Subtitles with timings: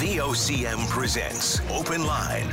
[0.00, 2.48] VOCM presents Open Line.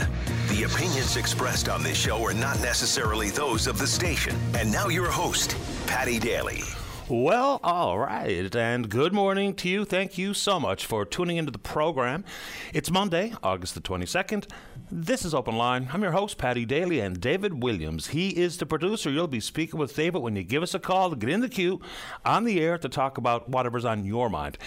[0.50, 4.36] The opinions expressed on this show are not necessarily those of the station.
[4.54, 5.56] And now your host,
[5.86, 6.62] Patty Daly.
[7.08, 9.86] Well, all right, and good morning to you.
[9.86, 12.26] Thank you so much for tuning into the program.
[12.74, 14.48] It's Monday, August the 22nd.
[14.90, 15.90] This is Open Line.
[15.92, 18.08] I'm your host, Patty Daly, and David Williams.
[18.08, 19.10] He is the producer.
[19.10, 21.50] You'll be speaking with David when you give us a call to get in the
[21.50, 21.82] queue
[22.24, 24.58] on the air to talk about whatever's on your mind.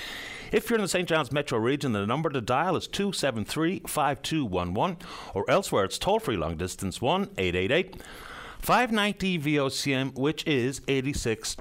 [0.52, 1.08] If you're in the St.
[1.08, 4.98] John's metro region, the number to dial is 273 5211,
[5.32, 8.02] or elsewhere it's toll free long distance 1 888
[8.58, 11.56] 590 VOCM, which is 86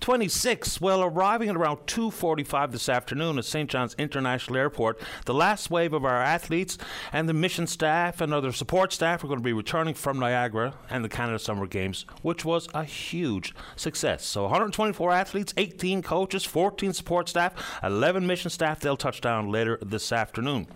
[0.00, 0.80] 26.
[0.80, 3.68] Well, arriving at around 2:45 this afternoon at St.
[3.68, 6.78] John's International Airport, the last wave of our athletes
[7.12, 10.74] and the mission staff and other support staff are going to be returning from Niagara
[10.90, 14.24] and the Canada Summer Games, which was a huge success.
[14.24, 17.52] So 124 athletes, 18 coaches, 14 support staff,
[17.82, 18.80] 11 mission staff.
[18.80, 20.66] They'll touch down later this afternoon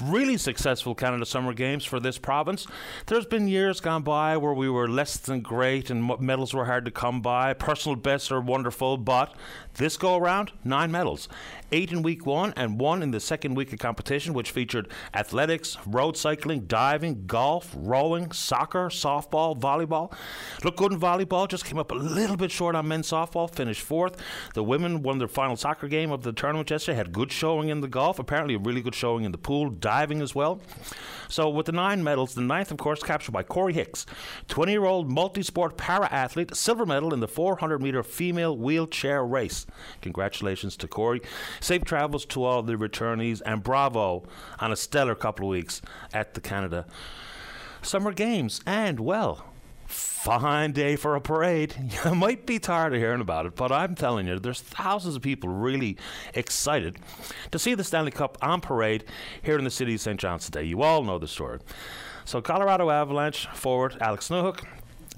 [0.00, 2.66] really successful Canada Summer Games for this province.
[3.06, 6.84] There's been years gone by where we were less than great and medals were hard
[6.84, 7.54] to come by.
[7.54, 9.34] Personal bests are wonderful, but
[9.74, 11.28] this go around, nine medals.
[11.72, 15.76] Eight in week one and one in the second week of competition, which featured athletics,
[15.84, 20.12] road cycling, diving, golf, rowing, soccer, softball, volleyball.
[20.62, 23.82] Looked good in volleyball, just came up a little bit short on men's softball, finished
[23.82, 24.16] fourth.
[24.54, 27.80] The women won their final soccer game of the tournament yesterday, had good showing in
[27.80, 30.60] the golf, apparently a really good showing in the pool, diving as well.
[31.28, 34.06] So, with the nine medals, the ninth, of course, captured by Corey Hicks,
[34.48, 39.24] 20 year old multi sport para athlete, silver medal in the 400 meter female wheelchair
[39.24, 39.66] race.
[40.02, 41.20] Congratulations to Corey.
[41.60, 44.24] Safe travels to all the returnees, and bravo
[44.58, 45.82] on a stellar couple of weeks
[46.12, 46.86] at the Canada
[47.82, 48.60] Summer Games.
[48.66, 49.44] And, well,
[49.86, 51.74] fine day for a parade.
[52.04, 55.22] You might be tired of hearing about it, but I'm telling you, there's thousands of
[55.22, 55.96] people really
[56.34, 56.98] excited
[57.50, 59.04] to see the Stanley Cup on parade
[59.42, 60.18] here in the city of St.
[60.18, 60.64] John's today.
[60.64, 61.60] You all know the story.
[62.24, 64.64] So, Colorado Avalanche forward Alex Newhook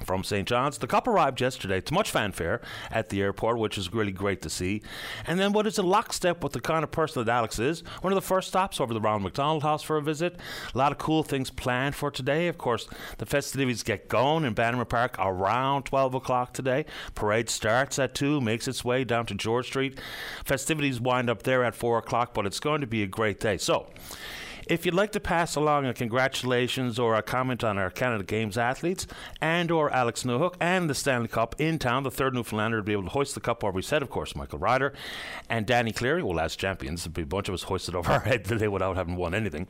[0.05, 0.47] from St.
[0.47, 0.79] John's.
[0.79, 2.61] The cup arrived yesterday to much fanfare
[2.91, 4.83] at the airport, which is really great to see.
[5.27, 8.13] And then what is a lockstep with the kind of person that Alex is, one
[8.13, 10.37] of the first stops over the Ronald McDonald House for a visit.
[10.75, 12.49] A lot of cool things planned for today.
[12.49, 12.89] Of course,
[13.19, 16.85] the festivities get going in Bannerman Park around 12 o'clock today.
[17.15, 20.01] Parade starts at 2, makes its way down to George Street.
[20.45, 23.57] Festivities wind up there at 4 o'clock, but it's going to be a great day.
[23.57, 23.89] So,
[24.69, 28.59] if you'd like to pass along a congratulations or a comment on our Canada Games
[28.59, 29.07] athletes
[29.41, 32.93] and or Alex Newhook and the Stanley Cup in town, the third Newfoundlander to be
[32.93, 34.93] able to hoist the cup over his head, of course, Michael Ryder
[35.49, 36.23] and Danny Cleary.
[36.23, 39.35] Well, as champions, a bunch of us hoisted over our head today without having won
[39.35, 39.67] anything.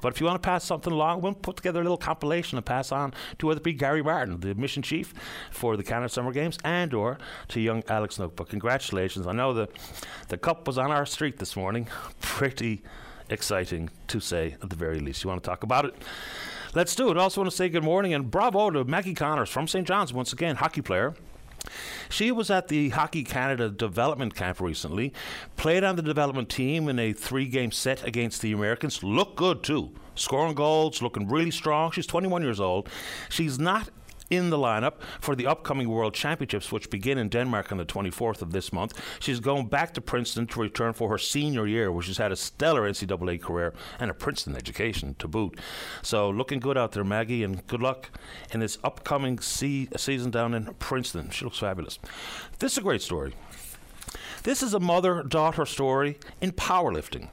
[0.00, 2.66] But if you want to pass something along, we'll put together a little compilation and
[2.66, 5.14] pass on to whether it be Gary Martin, the mission chief
[5.50, 7.18] for the Canada Summer Games, and or
[7.48, 8.36] to young Alex Newhook.
[8.36, 9.26] But congratulations.
[9.26, 9.68] I know the
[10.28, 11.88] the cup was on our street this morning.
[12.20, 12.82] Pretty
[13.28, 15.24] exciting to say at the very least.
[15.24, 15.94] You want to talk about it?
[16.74, 17.16] Let's do it.
[17.16, 19.86] Also, want to say good morning and bravo to Maggie Connors from St.
[19.86, 21.14] John's once again, hockey player.
[22.08, 25.12] She was at the Hockey Canada development camp recently,
[25.56, 29.02] played on the development team in a three game set against the Americans.
[29.02, 29.92] Looked good too.
[30.14, 31.90] Scoring goals, looking really strong.
[31.90, 32.88] She's 21 years old.
[33.28, 33.88] She's not
[34.34, 38.42] in the lineup for the upcoming World Championships, which begin in Denmark on the 24th
[38.42, 39.00] of this month.
[39.20, 42.36] She's going back to Princeton to return for her senior year, where she's had a
[42.36, 45.58] stellar NCAA career and a Princeton education to boot.
[46.02, 48.10] So, looking good out there, Maggie, and good luck
[48.52, 51.30] in this upcoming se- season down in Princeton.
[51.30, 51.98] She looks fabulous.
[52.58, 53.34] This is a great story.
[54.42, 57.28] This is a mother daughter story in powerlifting.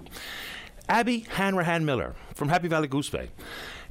[0.88, 3.29] Abby Hanrahan Miller from Happy Valley Goose Bay.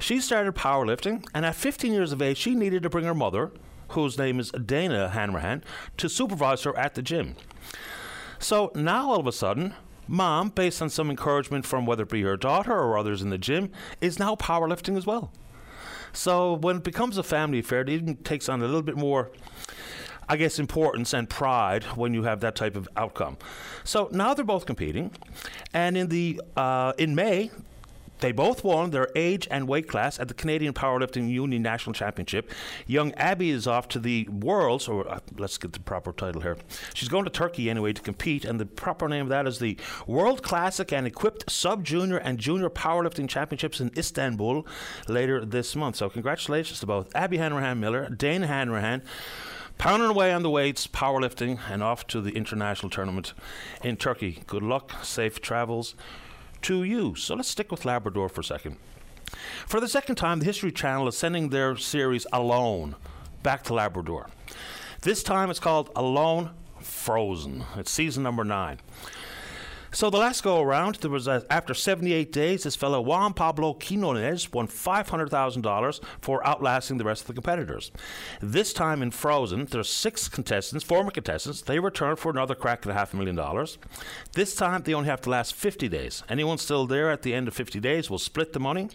[0.01, 3.51] She started powerlifting, and at 15 years of age, she needed to bring her mother,
[3.89, 5.63] whose name is Dana Hanrahan,
[5.97, 7.35] to supervise her at the gym.
[8.39, 9.75] So now all of a sudden,
[10.07, 13.37] mom, based on some encouragement from whether it be her daughter or others in the
[13.37, 15.31] gym, is now powerlifting as well.
[16.13, 19.31] So when it becomes a family affair, it even takes on a little bit more
[20.27, 23.37] I guess, importance and pride when you have that type of outcome.
[23.83, 25.11] So now they're both competing,
[25.73, 27.51] and in the uh, in May.
[28.21, 32.51] They both won their age and weight class at the Canadian Powerlifting Union National Championship.
[32.85, 36.57] Young Abby is off to the Worlds, or uh, let's get the proper title here.
[36.93, 39.75] She's going to Turkey anyway to compete, and the proper name of that is the
[40.05, 44.67] World Classic and Equipped Sub Junior and Junior Powerlifting Championships in Istanbul
[45.07, 45.95] later this month.
[45.95, 49.01] So, congratulations to both Abby Hanrahan Miller, Dana Hanrahan
[49.79, 53.33] pounding away on the weights, powerlifting, and off to the international tournament
[53.83, 54.43] in Turkey.
[54.45, 55.95] Good luck, safe travels
[56.63, 57.15] to you.
[57.15, 58.77] So let's stick with Labrador for a second.
[59.65, 62.95] For the second time, the History Channel is sending their series Alone
[63.43, 64.29] back to Labrador.
[65.01, 67.63] This time it's called Alone Frozen.
[67.77, 68.79] It's season number nine.
[69.93, 73.73] So the last go around, there was a, after 78 days, this fellow Juan Pablo
[73.73, 77.91] Quinones won $500,000 for outlasting the rest of the competitors.
[78.39, 81.61] This time in Frozen, there's six contestants, former contestants.
[81.61, 83.77] They return for another crack at a half a million dollars.
[84.31, 86.23] This time they only have to last 50 days.
[86.29, 88.87] Anyone still there at the end of 50 days will split the money.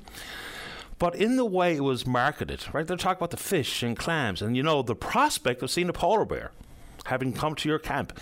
[0.99, 2.87] But in the way it was marketed, right?
[2.87, 5.93] They're talking about the fish and clams, and you know the prospect of seeing a
[5.93, 6.53] polar bear
[7.07, 8.19] having come to your camp.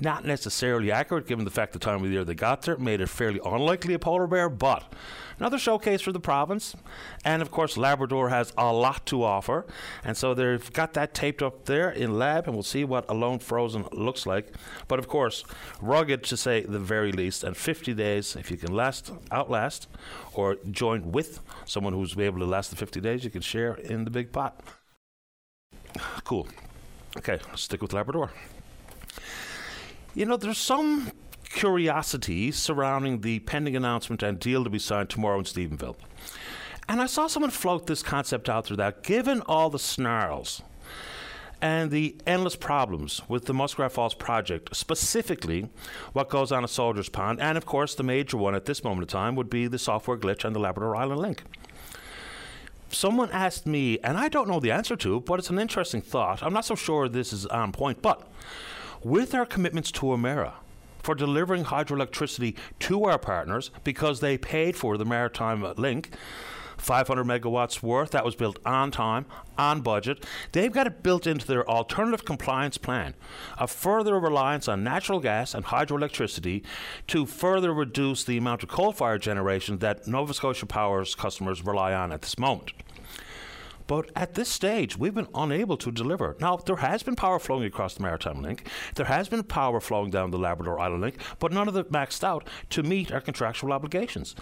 [0.00, 3.00] Not necessarily accurate given the fact the time of the year they got there made
[3.00, 4.92] it fairly unlikely a polar bear, but
[5.38, 6.74] another showcase for the province.
[7.24, 9.66] And of course, Labrador has a lot to offer.
[10.04, 13.38] And so they've got that taped up there in lab, and we'll see what Alone
[13.38, 14.54] Frozen looks like.
[14.88, 15.44] But of course,
[15.80, 17.44] rugged to say the very least.
[17.44, 19.88] And 50 days, if you can last, outlast,
[20.34, 24.04] or join with someone who's able to last the 50 days, you can share in
[24.04, 24.60] the big pot.
[26.24, 26.46] Cool.
[27.16, 28.30] Okay, stick with Labrador.
[30.14, 31.12] You know, there's some
[31.44, 35.96] curiosity surrounding the pending announcement and deal to be signed tomorrow in Stephenville.
[36.88, 40.62] And I saw someone float this concept out there that given all the snarls
[41.60, 45.68] and the endless problems with the Muskrat Falls project, specifically
[46.12, 49.02] what goes on at Soldiers Pond, and of course the major one at this moment
[49.02, 51.42] in time would be the software glitch on the Labrador Island Link
[52.92, 56.42] someone asked me, and I don't know the answer to, but it's an interesting thought.
[56.42, 58.28] I'm not so sure this is on point, but
[59.02, 60.54] with our commitments to Emera
[61.02, 66.10] for delivering hydroelectricity to our partners because they paid for the maritime link.
[66.80, 68.10] 500 megawatts worth.
[68.10, 69.26] That was built on time,
[69.58, 70.24] on budget.
[70.52, 73.14] They've got it built into their alternative compliance plan,
[73.58, 76.62] a further reliance on natural gas and hydroelectricity
[77.08, 81.92] to further reduce the amount of coal fired generation that Nova Scotia Power's customers rely
[81.92, 82.72] on at this moment.
[83.90, 86.36] But at this stage, we've been unable to deliver.
[86.38, 88.68] Now, there has been power flowing across the Maritime Link.
[88.94, 92.22] There has been power flowing down the Labrador Island Link, but none of it maxed
[92.22, 94.36] out to meet our contractual obligations.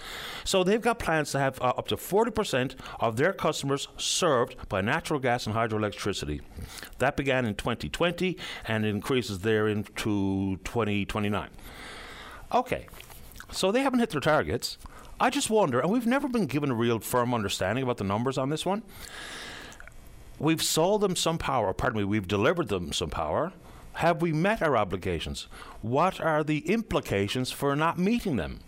[0.44, 4.82] So they've got plans to have uh, up to 40% of their customers served by
[4.82, 6.42] natural gas and hydroelectricity.
[6.98, 8.36] That began in 2020
[8.66, 11.48] and increases there into 2029.
[12.52, 12.86] Okay,
[13.50, 14.76] so they haven't hit their targets.
[15.20, 18.38] I just wonder, and we've never been given a real firm understanding about the numbers
[18.38, 18.84] on this one.
[20.38, 23.52] We've sold them some power, pardon me, we've delivered them some power.
[23.94, 25.48] Have we met our obligations?
[25.82, 28.60] What are the implications for not meeting them?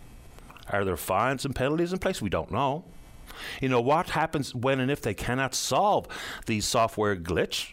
[0.69, 2.21] Are there fines and penalties in place?
[2.21, 2.83] We don't know.
[3.61, 6.07] You know, what happens when and if they cannot solve
[6.45, 7.71] the software glitch?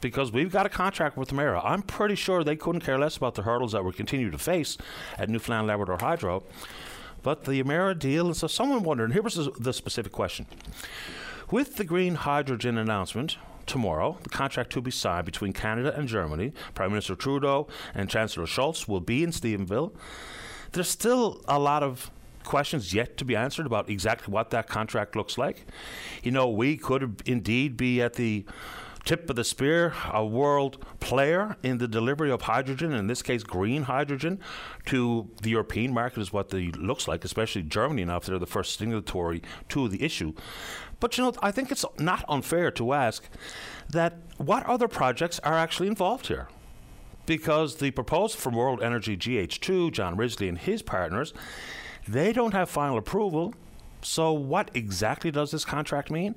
[0.00, 1.60] Because we've got a contract with Emera.
[1.64, 4.76] I'm pretty sure they couldn't care less about the hurdles that we continue to face
[5.18, 6.42] at Newfoundland Labrador Hydro.
[7.22, 10.46] But the Emera deal, and so someone wondered, and here was the specific question.
[11.50, 13.36] With the green hydrogen announcement,
[13.66, 18.46] tomorrow, the contract to be signed between Canada and Germany, Prime Minister Trudeau and Chancellor
[18.46, 19.92] Scholz will be in Stephenville.
[20.72, 22.10] There's still a lot of
[22.44, 25.66] questions yet to be answered about exactly what that contract looks like.
[26.22, 28.44] You know, we could indeed be at the
[29.04, 33.42] tip of the spear, a world player in the delivery of hydrogen, in this case
[33.42, 34.40] green hydrogen,
[34.86, 38.46] to the European market is what the looks like, especially Germany now if they're the
[38.46, 40.32] first signatory to the issue.
[41.00, 43.28] But you know, I think it's not unfair to ask
[43.90, 46.48] that what other projects are actually involved here?
[47.26, 51.32] Because the proposal from World Energy GH2, John Risley and his partners,
[52.06, 53.54] they don't have final approval
[54.04, 56.34] so, what exactly does this contract mean?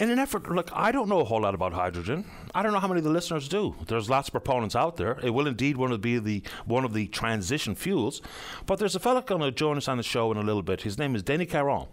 [0.00, 2.24] In an effort, look, I don't know a whole lot about hydrogen.
[2.54, 3.74] I don't know how many of the listeners do.
[3.86, 5.18] There's lots of proponents out there.
[5.22, 8.20] It will indeed one of be the one of the transition fuels.
[8.66, 10.82] But there's a fellow going to join us on the show in a little bit.
[10.82, 11.86] His name is Denis Caron.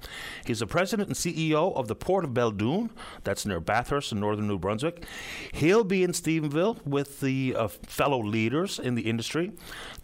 [0.45, 2.89] He's the president and CEO of the Port of Belledune.
[3.23, 5.05] That's near Bathurst in northern New Brunswick.
[5.53, 9.51] He'll be in Stephenville with the uh, fellow leaders in the industry.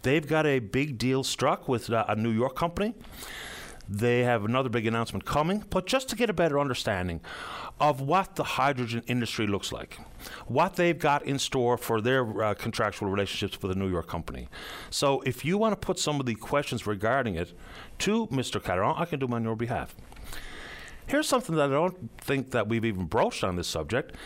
[0.02, 2.94] They've got a big deal struck with uh, a New York company.
[3.94, 7.20] They have another big announcement coming, but just to get a better understanding
[7.78, 9.98] of what the hydrogen industry looks like,
[10.46, 14.48] what they've got in store for their uh, contractual relationships with a New York company.
[14.88, 17.52] So, if you want to put some of the questions regarding it
[17.98, 18.64] to Mr.
[18.64, 19.94] Caron, I can do them on your behalf.
[21.06, 24.16] Here's something that I don't think that we've even broached on this subject.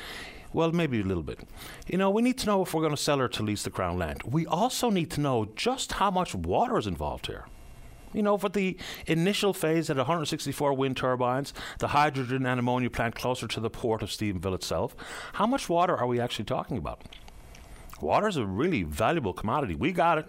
[0.52, 1.40] Well, maybe a little bit.
[1.88, 3.70] You know, we need to know if we're going to sell or to lease the
[3.70, 4.22] Crown land.
[4.24, 7.46] We also need to know just how much water is involved here.
[8.12, 13.14] You know, for the initial phase at 164 wind turbines, the hydrogen and ammonia plant
[13.14, 14.96] closer to the port of Stephenville itself,
[15.34, 17.02] how much water are we actually talking about?
[18.00, 19.74] Water is a really valuable commodity.
[19.74, 20.28] We got it.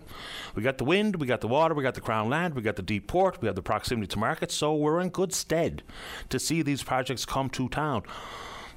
[0.55, 2.77] We got the wind, we got the water, we got the crown land, we got
[2.77, 5.83] the deep port, we have the proximity to markets, so we're in good stead
[6.29, 8.03] to see these projects come to town.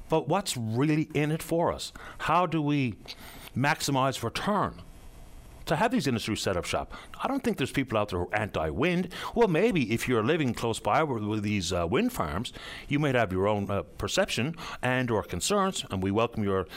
[0.09, 1.93] But what's really in it for us?
[2.19, 2.95] How do we
[3.55, 4.81] maximize return
[5.65, 6.93] to have these industries set up shop.
[7.21, 9.09] I don't think there's people out there who are anti-wind.
[9.35, 12.53] Well, maybe if you're living close by with, with these uh, wind farms,
[12.87, 16.67] you might have your own uh, perception and or concerns, and we welcome your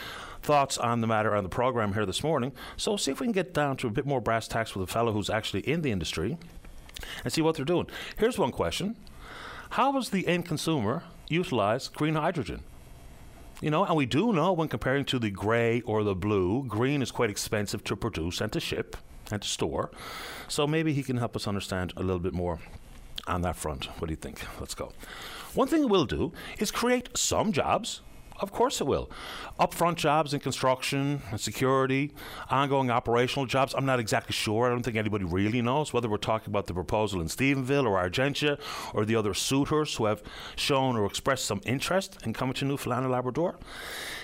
[0.41, 2.51] thoughts on the matter on the program here this morning.
[2.77, 4.91] So see if we can get down to a bit more brass tacks with a
[4.91, 6.37] fellow who's actually in the industry
[7.23, 7.87] and see what they're doing.
[8.17, 8.95] Here's one question.
[9.71, 12.61] How does the end consumer utilize green hydrogen?
[13.61, 17.01] You know, and we do know when comparing to the gray or the blue, green
[17.01, 18.97] is quite expensive to produce and to ship
[19.31, 19.91] and to store.
[20.47, 22.59] So maybe he can help us understand a little bit more
[23.27, 23.85] on that front.
[23.99, 24.45] What do you think?
[24.59, 24.91] Let's go.
[25.53, 28.01] One thing it will do is create some jobs
[28.39, 29.09] of course it will.
[29.59, 32.11] Upfront jobs in construction and security,
[32.49, 33.73] ongoing operational jobs.
[33.75, 34.67] I'm not exactly sure.
[34.67, 37.97] I don't think anybody really knows whether we're talking about the proposal in Stephenville or
[37.97, 38.59] Argentia
[38.93, 40.21] or the other suitors who have
[40.55, 43.57] shown or expressed some interest in coming to Newfoundland and Labrador.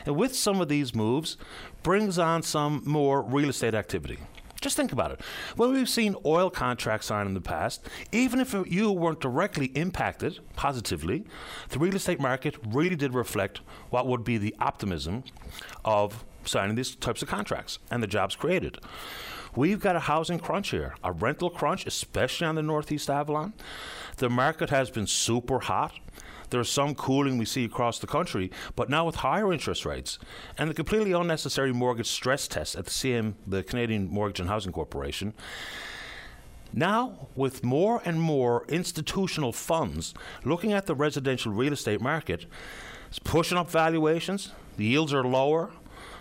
[0.06, 1.38] And with some of these moves,
[1.84, 4.20] brings on some more real estate activity.
[4.62, 5.22] Just think about it.
[5.56, 10.39] When we've seen oil contracts signed in the past, even if you weren't directly impacted
[10.56, 11.25] positively,
[11.70, 15.24] the real estate market really did reflect what would be the optimism
[15.84, 18.77] of signing these types of contracts and the jobs created.
[19.56, 23.53] We've got a housing crunch here, a rental crunch, especially on the Northeast Avalon.
[24.18, 25.94] The market has been super hot.
[26.51, 30.20] There's some cooling we see across the country, but now with higher interest rates
[30.58, 34.72] and the completely unnecessary mortgage stress test at the CM, the Canadian Mortgage and Housing
[34.72, 35.34] Corporation,
[36.74, 40.13] now, with more and more institutional funds
[40.46, 42.46] looking at the residential real estate market,
[43.10, 45.72] it's pushing up valuations, the yields are lower.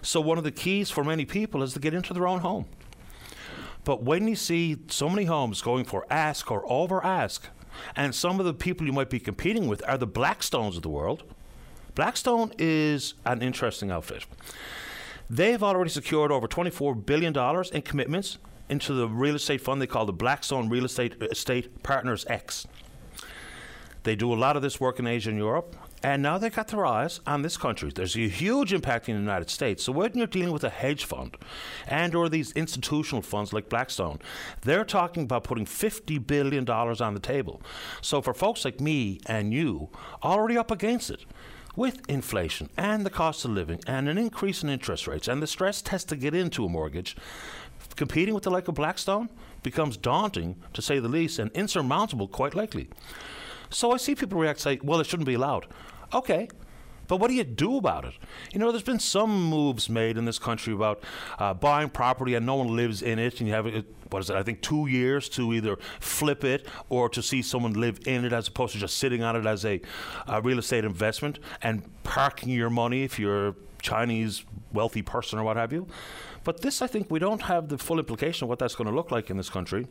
[0.02, 2.66] So, one of the keys for many people is to get into their own home.
[3.84, 7.48] But when you see so many homes going for ask or over ask,
[7.96, 10.88] and some of the people you might be competing with are the Blackstones of the
[10.88, 11.22] world.
[11.94, 14.26] Blackstone is an interesting outfit.
[15.28, 17.36] They've already secured over $24 billion
[17.72, 22.24] in commitments into the real estate fund they call the Blackstone Real Estate Estate Partners
[22.28, 22.66] X.
[24.04, 26.68] They do a lot of this work in Asia and Europe, and now they've got
[26.68, 27.90] their eyes on this country.
[27.94, 29.84] There's a huge impact in the United States.
[29.84, 31.36] So when you're dealing with a hedge fund
[31.86, 34.18] and or these institutional funds like Blackstone,
[34.62, 37.60] they're talking about putting $50 billion on the table.
[38.00, 39.90] So for folks like me and you,
[40.22, 41.24] already up against it,
[41.76, 45.46] with inflation and the cost of living and an increase in interest rates and the
[45.46, 47.16] stress test to get into a mortgage,
[47.96, 49.28] competing with the like of Blackstone
[49.62, 52.88] becomes daunting, to say the least, and insurmountable quite likely.
[53.70, 55.66] So I see people react say, well, it shouldn't be allowed.
[56.12, 56.48] Okay.
[57.10, 58.14] But what do you do about it?
[58.52, 61.02] You know, there's been some moves made in this country about
[61.40, 63.66] uh, buying property and no one lives in it, and you have
[64.10, 64.36] what is it?
[64.36, 68.32] I think two years to either flip it or to see someone live in it,
[68.32, 69.80] as opposed to just sitting on it as a,
[70.28, 75.42] a real estate investment and parking your money if you're a Chinese wealthy person or
[75.42, 75.88] what have you.
[76.44, 78.94] But this, I think, we don't have the full implication of what that's going to
[78.94, 79.88] look like in this country.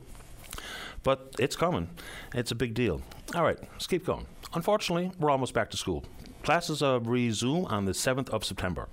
[1.03, 1.89] But it's coming.
[2.33, 3.01] It's a big deal.
[3.35, 4.25] All right, let's keep going.
[4.53, 6.03] Unfortunately, we're almost back to school.
[6.43, 8.87] Classes resume on the 7th of September.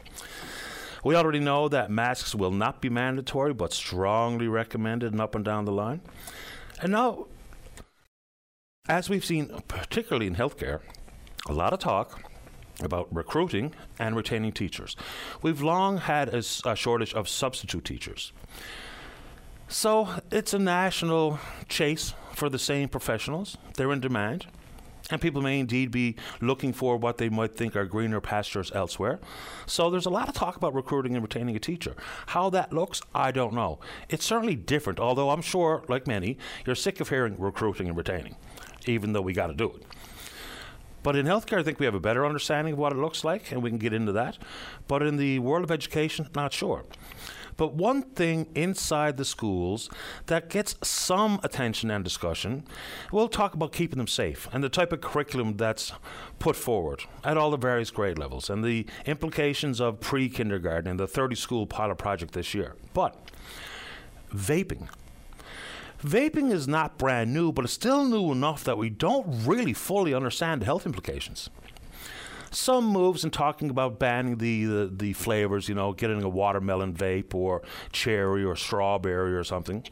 [1.04, 5.44] We already know that masks will not be mandatory, but strongly recommended and up and
[5.44, 6.00] down the line.
[6.82, 7.26] And now,
[8.88, 10.80] as we've seen, particularly in healthcare,
[11.48, 12.20] a lot of talk
[12.82, 14.96] about recruiting and retaining teachers.
[15.42, 18.32] We've long had a, a shortage of substitute teachers.
[19.68, 23.56] So it's a national chase for the same professionals.
[23.76, 24.46] They're in demand.
[25.08, 29.20] And people may indeed be looking for what they might think are greener pastures elsewhere.
[29.64, 31.94] So there's a lot of talk about recruiting and retaining a teacher.
[32.26, 33.78] How that looks, I don't know.
[34.08, 38.34] It's certainly different, although I'm sure, like many, you're sick of hearing recruiting and retaining,
[38.86, 39.84] even though we got to do it.
[41.04, 43.52] But in healthcare, I think we have a better understanding of what it looks like,
[43.52, 44.38] and we can get into that.
[44.88, 46.84] But in the world of education, not sure.
[47.56, 49.88] But one thing inside the schools
[50.26, 52.64] that gets some attention and discussion,
[53.12, 55.92] we'll talk about keeping them safe and the type of curriculum that's
[56.38, 61.00] put forward at all the various grade levels and the implications of pre kindergarten and
[61.00, 62.74] the 30 school pilot project this year.
[62.92, 63.16] But
[64.34, 64.88] vaping.
[66.04, 70.12] Vaping is not brand new, but it's still new enough that we don't really fully
[70.12, 71.48] understand the health implications
[72.56, 76.94] some moves in talking about banning the, the, the flavors, you know, getting a watermelon
[76.94, 79.84] vape or cherry or strawberry or something.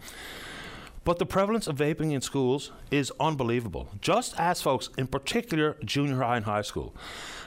[1.05, 3.89] But the prevalence of vaping in schools is unbelievable.
[4.01, 6.95] Just as folks, in particular junior high and high school,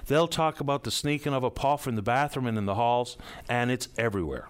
[0.05, 3.17] they'll talk about the sneaking of a puff in the bathroom and in the halls,
[3.49, 4.47] and it's everywhere.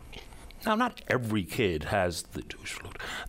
[0.65, 2.43] Now, not every kid has the,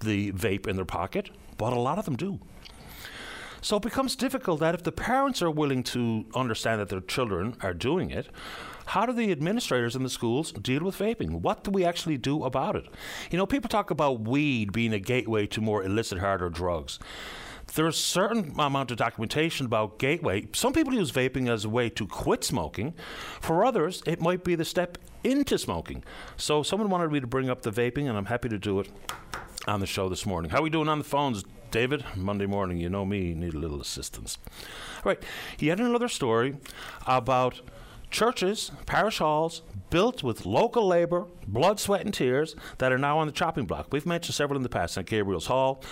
[0.00, 2.40] the vape in their pocket, but a lot of them do.
[3.61, 7.57] So it becomes difficult that if the parents are willing to understand that their children
[7.61, 8.29] are doing it,
[8.87, 11.41] how do the administrators in the schools deal with vaping?
[11.43, 12.87] What do we actually do about it?
[13.31, 16.99] You know, people talk about weed being a gateway to more illicit, harder drugs
[17.75, 20.49] there's a certain amount of documentation about gateway.
[20.53, 22.95] Some people use vaping as a way to quit smoking.
[23.41, 26.05] For others, it might be the step into smoking.
[26.37, 28.88] So someone wanted me to bring up the vaping, and I'm happy to do it
[29.67, 30.50] on the show this morning.
[30.50, 32.05] How are we doing on the phones, David?
[32.17, 34.39] Monday morning, you know me, need a little assistance.
[34.97, 35.23] All right,
[35.57, 36.57] he had another story
[37.07, 37.61] about
[38.11, 43.27] churches, parish halls built with local labor, blood, sweat, and tears that are now on
[43.27, 43.89] the chopping block.
[43.91, 45.07] We've mentioned several in the past, St.
[45.07, 45.83] Gabriel's Hall,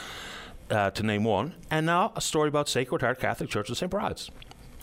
[0.71, 3.91] uh, to name one, and now a story about Sacred Heart Catholic Church of St.
[3.91, 4.31] Bride's.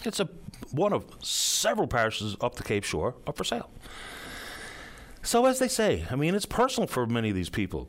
[0.06, 0.30] It's a
[0.72, 3.70] one of several parishes up the Cape Shore up for sale.
[5.22, 7.88] So, as they say, I mean, it's personal for many of these people.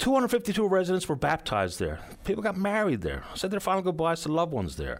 [0.00, 2.00] 252 residents were baptized there.
[2.24, 4.98] People got married there, said their final goodbyes to loved ones there.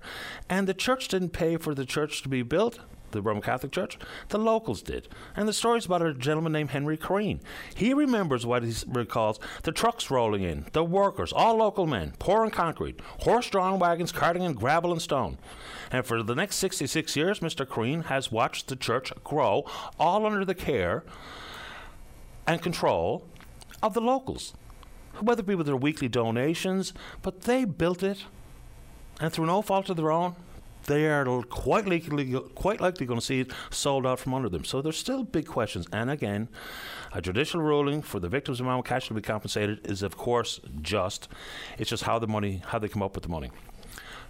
[0.50, 2.80] And the church didn't pay for the church to be built
[3.12, 3.98] the Roman Catholic Church.
[4.28, 5.08] The locals did.
[5.34, 7.40] And the story's about a gentleman named Henry Crane.
[7.74, 12.50] He remembers what he recalls the trucks rolling in, the workers, all local men, pouring
[12.50, 15.38] concrete, horse drawn wagons carting in gravel and stone.
[15.90, 17.66] And for the next 66 years, Mr.
[17.66, 19.64] Crane has watched the church grow,
[19.98, 21.04] all under the care
[22.46, 23.24] and control
[23.82, 24.52] of the locals.
[25.20, 28.24] Whether it be with their weekly donations, but they built it,
[29.20, 30.34] and through no fault of their own,
[30.86, 34.64] they are quite likely, quite likely going to see it sold out from under them.
[34.64, 35.86] So there's still big questions.
[35.92, 36.48] And again,
[37.12, 40.60] a judicial ruling for the victims of Mount Cashel to be compensated is, of course,
[40.80, 41.28] just.
[41.78, 43.50] It's just how the money, how they come up with the money.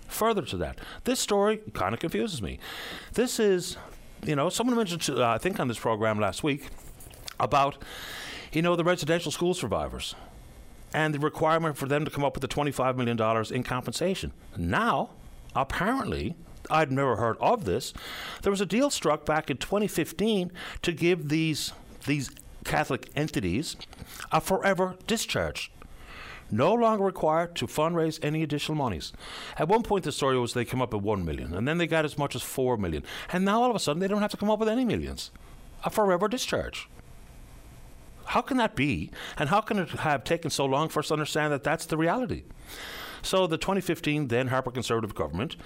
[0.08, 2.58] Further to that, this story kind of confuses me.
[3.14, 3.76] This is,
[4.24, 6.68] you know, someone mentioned, uh, I think, on this program last week
[7.38, 7.78] about,
[8.52, 10.16] you know, the residential school survivors
[10.92, 14.32] and the requirement for them to come up with the $25 million in compensation.
[14.56, 15.10] Now,
[15.54, 16.34] apparently,
[16.68, 17.92] I'd never heard of this.
[18.42, 21.72] There was a deal struck back in 2015 to give these
[22.06, 22.30] these
[22.64, 23.76] Catholic entities
[24.32, 25.70] a forever discharge.
[26.50, 29.12] No longer required to fundraise any additional monies.
[29.56, 31.86] At one point, the story was they come up with one million, and then they
[31.86, 34.32] got as much as four million, and now all of a sudden they don't have
[34.32, 35.30] to come up with any millions.
[35.84, 36.88] A forever discharge.
[38.30, 39.10] How can that be?
[39.36, 41.96] And how can it have taken so long for us to understand that that's the
[41.96, 42.44] reality?
[43.22, 45.56] So the 2015 then Harper Conservative government,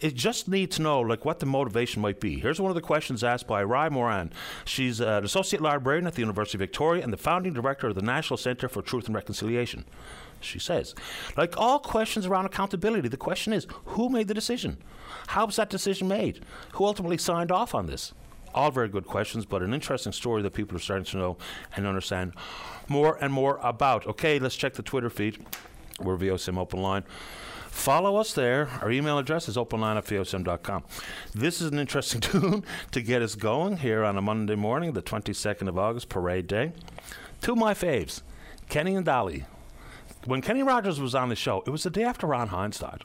[0.00, 2.38] it just needs to know like what the motivation might be.
[2.38, 4.34] Here's one of the questions asked by Ry Moran.
[4.66, 8.02] She's an associate librarian at the University of Victoria and the founding director of the
[8.02, 9.86] National Centre for Truth and Reconciliation.
[10.40, 10.94] She says,
[11.38, 14.76] like all questions around accountability, the question is who made the decision?
[15.28, 16.44] How was that decision made?
[16.74, 18.12] Who ultimately signed off on this?
[18.54, 21.36] All very good questions, but an interesting story that people are starting to know
[21.76, 22.34] and understand
[22.88, 24.06] more and more about.
[24.06, 25.38] Okay, let's check the Twitter feed.
[26.00, 27.04] We're VOCM Open Line.
[27.70, 28.68] Follow us there.
[28.82, 30.82] Our email address is openline at VOCM.com.
[31.34, 35.02] This is an interesting tune to get us going here on a Monday morning, the
[35.02, 36.72] 22nd of August, Parade Day.
[37.40, 38.22] Two of my faves,
[38.68, 39.44] Kenny and Dolly.
[40.26, 43.04] When Kenny Rogers was on the show, it was the day after Ron Hynes died,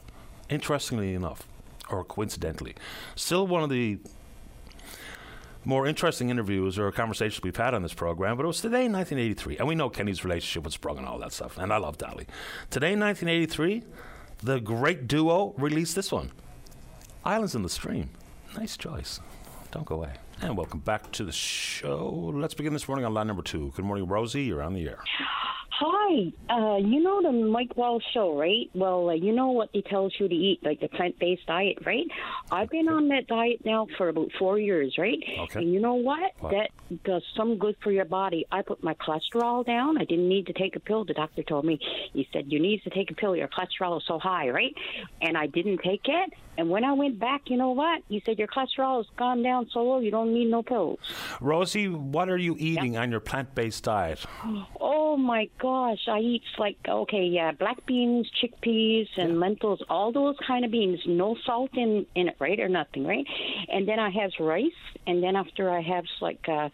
[0.50, 1.46] interestingly enough,
[1.88, 2.74] or coincidentally.
[3.14, 3.98] Still one of the
[5.66, 8.92] more interesting interviews or conversations we've had on this program, but it was today in
[8.92, 9.58] 1983.
[9.58, 11.58] And we know Kenny's relationship with Sprung and all that stuff.
[11.58, 12.26] And I love Dolly.
[12.70, 13.82] Today in 1983,
[14.44, 16.30] the great duo released this one
[17.24, 18.10] Islands in the Stream.
[18.56, 19.18] Nice choice.
[19.72, 20.12] Don't go away.
[20.40, 22.30] And welcome back to the show.
[22.32, 23.72] Let's begin this morning on line number two.
[23.74, 24.44] Good morning, Rosie.
[24.44, 24.98] You're on the air.
[25.70, 28.70] Hi, uh, you know the Mike Walsh show, right?
[28.74, 32.06] Well, uh, you know what he tells you to eat, like the plant-based diet, right?
[32.50, 35.22] I've been on that diet now for about four years, right?
[35.40, 35.60] Okay.
[35.60, 36.32] And you know what?
[36.40, 36.52] What?
[36.52, 36.70] That
[37.04, 38.46] does some good for your body.
[38.50, 39.98] I put my cholesterol down.
[39.98, 41.04] I didn't need to take a pill.
[41.04, 41.78] The doctor told me.
[42.12, 43.36] He said you need to take a pill.
[43.36, 44.74] Your cholesterol is so high, right?
[45.20, 46.32] And I didn't take it.
[46.58, 48.02] And when I went back, you know what?
[48.08, 50.98] He said your cholesterol has gone down so low you don't need no pills.
[51.40, 54.24] Rosie, what are you eating on your plant based diet?
[54.80, 60.36] Oh my gosh, I eat like okay, yeah, black beans, chickpeas, and lentils, all those
[60.46, 61.00] kind of beans.
[61.06, 63.26] No salt in in it, right, or nothing, right?
[63.68, 64.70] And then I have rice,
[65.06, 66.68] and then after I have like uh,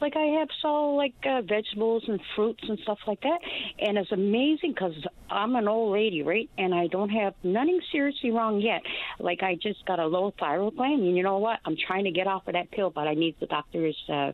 [0.00, 3.38] like I have so like uh, vegetables and fruits and stuff like that.
[3.80, 4.94] And it's amazing because
[5.30, 6.48] I'm an old lady, right?
[6.58, 8.82] And I don't have nothing seriously wrong yet.
[9.18, 11.60] Like I just got a low thyroid gland, and you know what?
[11.64, 14.32] I'm trying to get off of that pill, but I need the doctor's uh,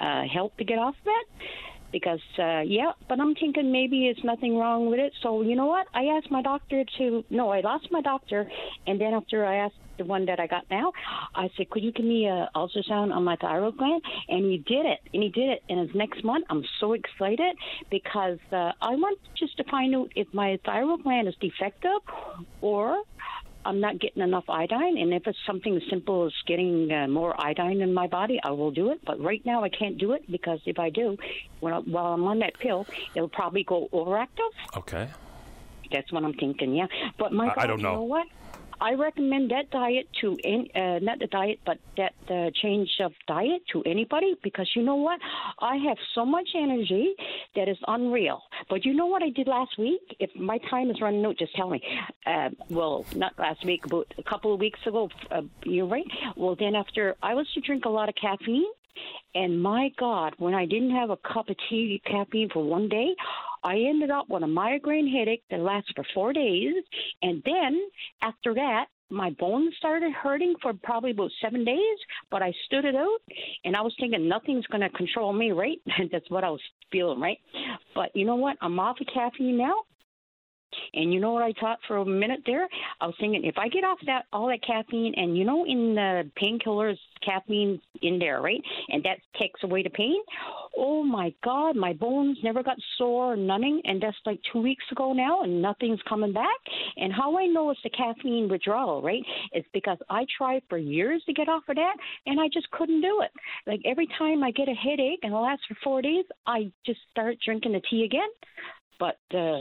[0.00, 1.24] uh, help to get off of that.
[1.92, 5.12] Because uh, yeah, but I'm thinking maybe it's nothing wrong with it.
[5.22, 5.86] So you know what?
[5.94, 8.48] I asked my doctor to no, I lost my doctor,
[8.86, 10.92] and then after I asked the one that I got now,
[11.34, 14.02] I said, could you give me a ultrasound on my thyroid gland?
[14.28, 15.62] And he did it, and he did it.
[15.68, 16.46] And it's next month.
[16.48, 17.54] I'm so excited
[17.90, 22.00] because uh, I want just to find out if my thyroid gland is defective
[22.62, 23.02] or
[23.64, 27.38] I'm not getting enough iodine, and if it's something as simple as getting uh, more
[27.38, 29.00] iodine in my body, I will do it.
[29.04, 31.16] But right now, I can't do it because if I do,
[31.60, 34.50] when I, while I'm on that pill, it'll probably go overactive.
[34.78, 35.08] Okay.
[35.92, 36.74] That's what I'm thinking.
[36.74, 36.86] Yeah,
[37.18, 37.94] but my I- I don't you know.
[37.96, 38.26] know what?
[38.80, 43.12] I recommend that diet to any, uh, not the diet, but that uh, change of
[43.26, 45.20] diet to anybody because you know what?
[45.60, 47.14] I have so much energy
[47.56, 48.42] that is unreal.
[48.68, 50.16] But you know what I did last week?
[50.18, 51.82] If my time is running out, just tell me.
[52.26, 55.10] Uh, well, not last week, but a couple of weeks ago.
[55.30, 56.06] Uh, you're right.
[56.36, 58.64] Well, then after I was to drink a lot of caffeine,
[59.34, 63.14] and my God, when I didn't have a cup of tea caffeine for one day,
[63.62, 66.74] I ended up with a migraine headache that lasted for four days.
[67.22, 67.80] And then
[68.22, 71.98] after that, my bones started hurting for probably about seven days,
[72.30, 73.18] but I stood it out
[73.64, 75.78] and I was thinking nothing's going to control me, right?
[76.12, 76.60] That's what I was
[76.92, 77.38] feeling, right?
[77.94, 78.56] But you know what?
[78.60, 79.74] I'm off of caffeine now.
[80.94, 82.68] And you know what I thought for a minute there?
[83.00, 85.94] I was thinking if I get off that all that caffeine, and you know in
[85.94, 88.62] the painkillers, caffeine's in there, right?
[88.88, 90.20] And that takes away the pain.
[90.76, 94.84] Oh my God, my bones never got sore or nothing, and that's like two weeks
[94.90, 96.58] ago now, and nothing's coming back.
[96.96, 99.22] And how I know it's the caffeine withdrawal, right?
[99.52, 103.00] It's because I tried for years to get off of that, and I just couldn't
[103.00, 103.30] do it.
[103.66, 107.00] Like every time I get a headache, and it lasts for four days, I just
[107.10, 108.28] start drinking the tea again.
[108.98, 109.60] But uh,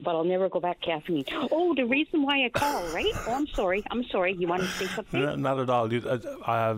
[0.00, 1.24] but I'll never go back caffeine.
[1.50, 3.12] Oh, the reason why I call, right?
[3.26, 3.82] Oh, I'm sorry.
[3.90, 4.34] I'm sorry.
[4.34, 5.20] You want to say something?
[5.20, 5.92] No, not at all.
[5.92, 6.76] You, uh, I,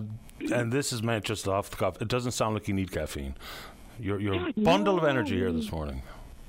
[0.53, 2.01] and this is meant just off the cuff.
[2.01, 3.35] It doesn't sound like you need caffeine.
[3.99, 6.03] You're, you're a bundle of energy here this morning.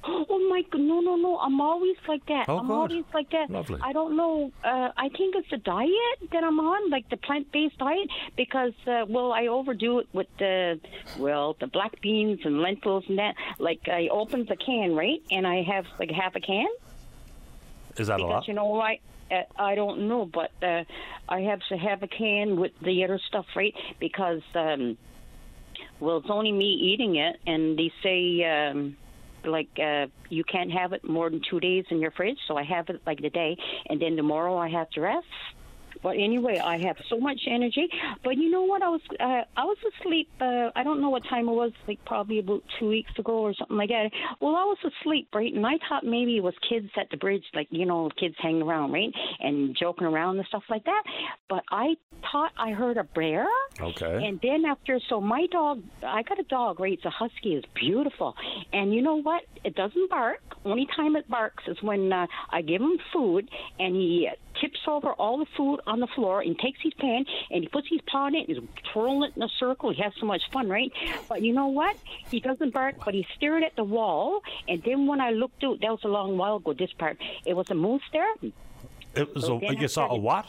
[0.34, 1.38] Oh my god, no, no, no!
[1.40, 2.46] I'm always like that.
[2.50, 2.74] Oh, I'm good.
[2.74, 3.50] always like that.
[3.50, 3.80] Lovely.
[3.82, 4.52] I don't know.
[4.64, 9.06] Uh, I think it's the diet that I'm on, like the plant-based diet, because uh,
[9.08, 10.80] well, I overdo it with the
[11.18, 13.36] well, the black beans and lentils and that.
[13.60, 16.68] Like I open the can, right, and I have like half a can
[17.98, 18.48] Is that a because lot?
[18.48, 19.00] you know why.
[19.30, 20.84] Uh, I don't know, but uh,
[21.30, 23.74] I have to have a can with the other stuff, right?
[24.00, 24.98] Because um,
[26.00, 28.98] well, it's only me eating it, and they say um,
[29.46, 32.38] like uh, you can't have it more than two days in your fridge.
[32.48, 35.26] So I have it like the day, and then tomorrow I have to rest.
[36.04, 37.88] But anyway, I have so much energy.
[38.24, 38.82] But you know what?
[38.82, 40.30] I was uh, I was asleep.
[40.40, 41.72] Uh, I don't know what time it was.
[41.88, 44.12] Like probably about two weeks ago or something like that.
[44.40, 45.54] Well, I was asleep, right?
[45.54, 48.62] And I thought maybe it was kids at the bridge, like you know, kids hanging
[48.62, 51.04] around, right, and joking around and stuff like that.
[51.50, 51.96] But I
[52.32, 53.46] thought I heard a bear.
[53.80, 54.26] Okay.
[54.26, 56.94] And then after, so my dog, I got a dog, right?
[56.94, 57.56] It's a husky.
[57.56, 58.36] It's beautiful.
[58.74, 59.44] And you know what?
[59.64, 60.42] It doesn't bark.
[60.64, 65.12] Only time it barks is when uh, I give him food and he tips over
[65.14, 68.28] all the food on the floor and takes his pan and he puts his paw
[68.28, 69.92] in it and he's twirling it in a circle.
[69.94, 70.92] He has so much fun, right?
[71.28, 71.98] But you know what?
[72.30, 74.42] He doesn't bark, but he stared at the wall.
[74.68, 77.54] And then when I looked out, that was a long while ago, this part, it
[77.54, 78.32] was a moose there.
[79.16, 80.46] It was So a, you saw a what?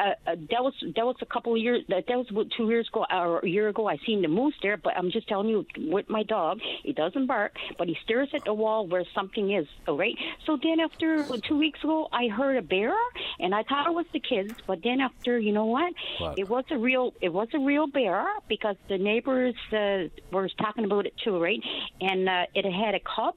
[0.00, 1.82] Uh, uh, that was that was a couple of years.
[1.88, 3.86] That, that was about two years ago or a year ago.
[3.86, 7.26] I seen the moose there, but I'm just telling you, with my dog, he doesn't
[7.26, 9.66] bark, but he stares at the wall where something is.
[9.86, 10.14] All right.
[10.46, 12.92] So then after two weeks ago, I heard a bear,
[13.38, 14.58] and I thought it was the kids.
[14.66, 15.92] But then after, you know what?
[16.18, 16.38] What?
[16.38, 20.84] It was a real it was a real bear because the neighbors uh, were talking
[20.84, 21.60] about it too, right?
[22.00, 23.34] And uh, it had a cub,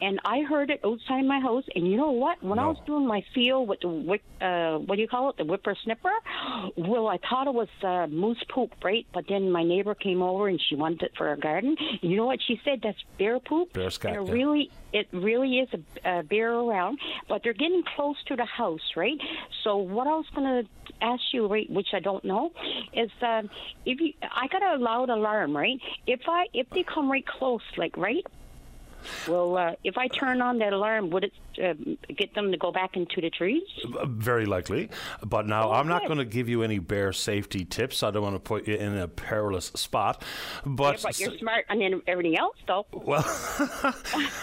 [0.00, 1.64] and I heard it outside my house.
[1.74, 2.42] And you know what?
[2.42, 5.36] When I was doing my feel with the whip, uh, what do you call it,
[5.36, 6.05] the whippersnapper?
[6.76, 9.06] Well, I thought it was uh, moose poop, right?
[9.12, 11.76] But then my neighbor came over and she wanted it for her garden.
[12.00, 12.80] You know what she said?
[12.82, 13.72] That's bear poop.
[13.72, 14.34] Bear scat, And it yeah.
[14.34, 16.98] really, it really is a, a bear around.
[17.28, 19.18] But they're getting close to the house, right?
[19.64, 20.70] So what I was going to
[21.02, 22.52] ask you, right, which I don't know,
[22.92, 23.50] is um,
[23.84, 25.80] if you, I got a loud alarm, right?
[26.06, 28.24] If I, if they come right close, like right.
[29.28, 31.74] Well, uh, if I turn on that alarm, would it uh,
[32.16, 33.62] get them to go back into the trees?
[34.06, 34.90] Very likely.
[35.24, 38.02] But now, I'm not going to give you any bear safety tips.
[38.02, 40.22] I don't want to put you in a perilous spot.
[40.64, 42.86] But, Yeah, but you're smart and then everything else, though.
[42.92, 43.24] Well,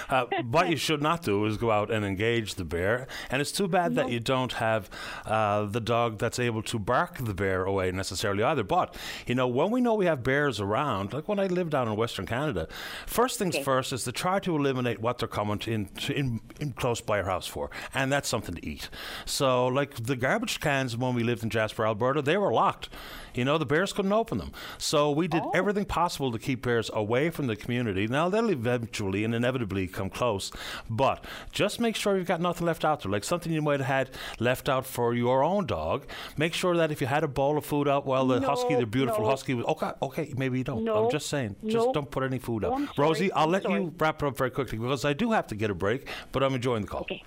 [0.10, 3.08] uh, what you should not do is go out and engage the bear.
[3.30, 4.90] And it's too bad that you don't have
[5.26, 8.64] uh, the dog that's able to bark the bear away necessarily either.
[8.64, 8.96] But,
[9.28, 11.96] you know, when we know we have bears around, like when I live down in
[11.96, 12.68] Western Canada,
[13.06, 13.64] first things Okay.
[13.64, 17.02] first is to try to eliminate what they're coming to in, to in, in close
[17.06, 18.90] by our house for, and that's something to eat.
[19.26, 22.90] So, like the garbage cans when we lived in Jasper, Alberta, they were locked.
[23.34, 24.52] You know, the bears couldn't open them.
[24.78, 25.52] So we did Oh.
[25.56, 28.06] everything possible to keep bears away from the community.
[28.08, 30.52] Now they'll eventually and inevitably come close,
[30.88, 33.88] but just make sure you've got nothing left out there, like something you might have
[33.88, 36.06] had left out for your own dog.
[36.38, 38.76] Make sure that if you had a bowl of food out while the No, husky,
[38.76, 39.30] the beautiful no.
[39.32, 39.92] husky, was okay.
[40.04, 40.84] Okay, maybe you don't.
[40.84, 42.80] No, I'm just saying, just don't put any food out.
[43.00, 43.82] Rosie, I'll I'm let sorry.
[43.82, 46.44] you wrap it up very quickly because I do have to get a break, but
[46.44, 47.02] I'm enjoying the call.
[47.02, 47.22] Okay.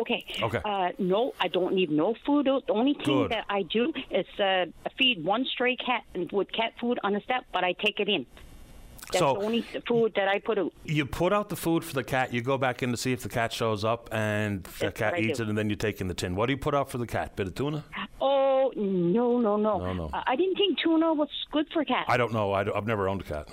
[0.00, 0.24] Okay.
[0.42, 0.60] Okay.
[0.64, 2.46] Uh, no, I don't need no food.
[2.46, 3.30] The only thing Good.
[3.30, 4.66] that I do is uh,
[4.98, 8.26] feed one stray cat with cat food on the step, but I take it in.
[9.12, 10.72] That's So- the only food that I put out.
[10.84, 12.34] You put out the food for the cat.
[12.34, 15.18] You go back in to see if the cat shows up, and the That's cat
[15.18, 15.44] eats do.
[15.44, 16.34] it, and then you take in the tin.
[16.36, 17.34] What do you put out for the cat?
[17.36, 17.84] Bit of tuna?
[18.20, 19.78] Oh no, no, no!
[19.78, 20.10] No, no.
[20.12, 22.04] Uh, I didn't think tuna was good for cats.
[22.08, 22.52] I don't know.
[22.52, 23.48] I have never owned a cat.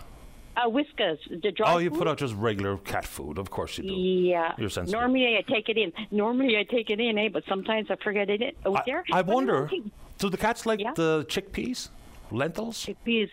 [0.58, 2.00] Uh, Whiskas, the dry Oh, you food?
[2.00, 3.38] put out just regular cat food.
[3.38, 3.94] Of course you do.
[3.94, 4.54] Yeah.
[4.58, 5.00] You're sensitive.
[5.00, 5.92] Normally I take it in.
[6.12, 7.30] Normally I take it in, eh?
[7.32, 9.04] But sometimes I forget it out I, there.
[9.12, 10.94] I But wonder, don't do the cats like Yeah.
[10.96, 11.90] the chickpeas?
[12.32, 12.86] Lentils?
[12.86, 13.30] chickpeas.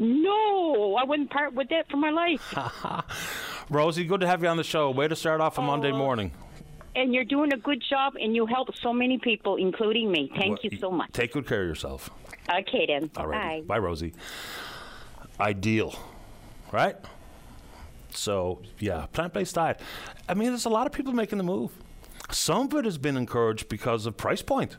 [0.00, 2.54] No, I wouldn't part with that for my life.
[3.70, 4.90] Rosie, good to have you on the show.
[4.90, 5.96] Way to start off a Monday Oh.
[5.96, 6.30] morning.
[6.96, 10.28] and you're doing a good job, and you help so many people, including me.
[10.36, 11.12] Thank Well, you so much.
[11.12, 12.10] Take good care of yourself.
[12.52, 13.10] Okay then.
[13.16, 13.60] All right.
[13.66, 13.74] Bye.
[13.74, 14.14] Bye, Rosie.
[15.40, 15.94] Ideal,
[16.72, 16.96] right?
[18.10, 19.80] So, yeah, plant based diet.
[20.28, 21.72] I mean, there's a lot of people making the move.
[22.30, 24.76] Some of it has been encouraged because of price point.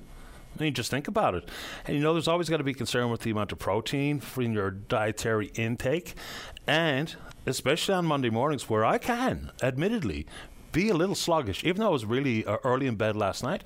[0.58, 1.48] I mean, just think about it.
[1.86, 4.54] And you know, there's always got to be concern with the amount of protein in
[4.54, 6.16] your dietary intake.
[6.68, 10.26] And especially on Monday mornings, where I can, admittedly,
[10.72, 13.64] be a little sluggish, even though I was really uh, early in bed last night.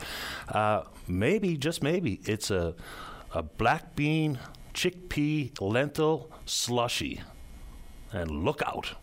[0.48, 2.76] Uh, maybe, just maybe, it's a,
[3.34, 4.40] a black bean,
[4.74, 7.22] chickpea, lentil slushy.
[8.14, 8.94] And look out.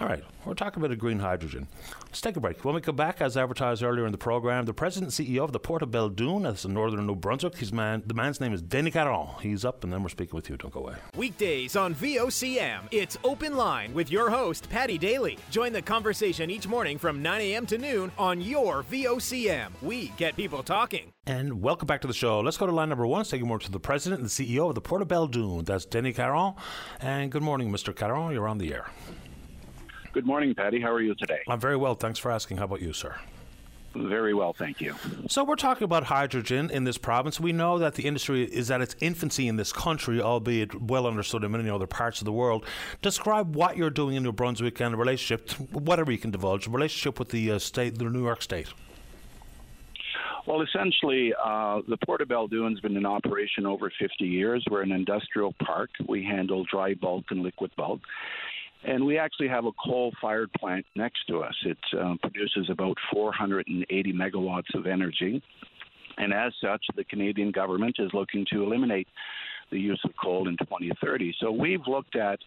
[0.00, 1.66] All right, we're talking about a green hydrogen.
[2.04, 2.64] Let's take a break.
[2.64, 5.50] When we come back, as advertised earlier in the program, the president and CEO of
[5.50, 7.56] the Port of Belledune, that's in northern New Brunswick.
[7.56, 9.26] His man, the man's name is Denis Caron.
[9.42, 10.56] He's up, and then we're speaking with you.
[10.56, 10.94] Don't go away.
[11.16, 15.36] Weekdays on VOCM, it's Open Line with your host, Patty Daly.
[15.50, 17.66] Join the conversation each morning from 9 a.m.
[17.66, 19.70] to noon on your VOCM.
[19.82, 21.12] We get people talking.
[21.26, 22.38] And welcome back to the show.
[22.38, 23.24] Let's go to line number one.
[23.24, 25.66] Say good morning to the president and CEO of the Port of Belledune.
[25.66, 26.54] That's Denis Caron.
[27.00, 27.94] And good morning, Mr.
[27.94, 28.32] Caron.
[28.32, 28.86] You're on the air.
[30.18, 30.80] Good morning, Patty.
[30.80, 31.42] How are you today?
[31.46, 31.94] I'm very well.
[31.94, 32.56] Thanks for asking.
[32.56, 33.14] How about you, sir?
[33.94, 34.96] Very well, thank you.
[35.28, 37.38] So we're talking about hydrogen in this province.
[37.38, 41.44] We know that the industry is at its infancy in this country, albeit well understood
[41.44, 42.64] in many other parts of the world.
[43.00, 46.70] Describe what you're doing in New Brunswick and a relationship, whatever you can divulge, a
[46.70, 48.70] relationship with the uh, state, the New York State.
[50.48, 54.64] Well, essentially, uh, the Port of Belledune's been in operation over 50 years.
[54.68, 55.90] We're an industrial park.
[56.08, 58.00] We handle dry bulk and liquid bulk.
[58.84, 61.54] And we actually have a coal fired plant next to us.
[61.64, 65.42] It uh, produces about 480 megawatts of energy.
[66.16, 69.08] And as such, the Canadian government is looking to eliminate
[69.70, 71.34] the use of coal in 2030.
[71.40, 72.38] So we've looked at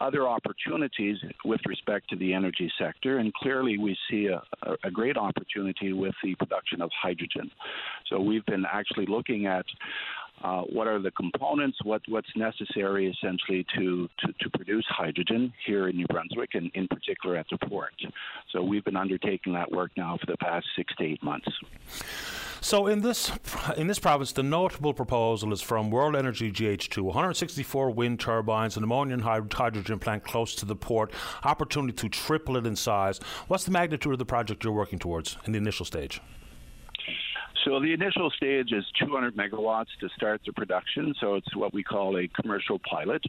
[0.00, 4.90] other opportunities with respect to the energy sector, and clearly we see a, a, a
[4.90, 7.50] great opportunity with the production of hydrogen.
[8.08, 9.66] So we've been actually looking at
[10.42, 15.88] uh, what are the components, what, what's necessary essentially to, to, to produce hydrogen here
[15.88, 17.94] in New Brunswick, and in particular at the port.
[18.52, 21.48] So we've been undertaking that work now for the past six to eight months.
[22.62, 23.32] So in this
[23.78, 28.84] in this province, the notable proposal is from World Energy GH2, 164 wind turbines, an
[28.84, 31.12] ammonia and hyd- hydrogen plant close to the port,
[31.44, 33.18] opportunity to triple it in size.
[33.48, 36.20] What's the magnitude of the project you're working towards in the initial stage?
[37.64, 41.14] So the initial stage is 200 megawatts to start the production.
[41.20, 43.22] So it's what we call a commercial pilot,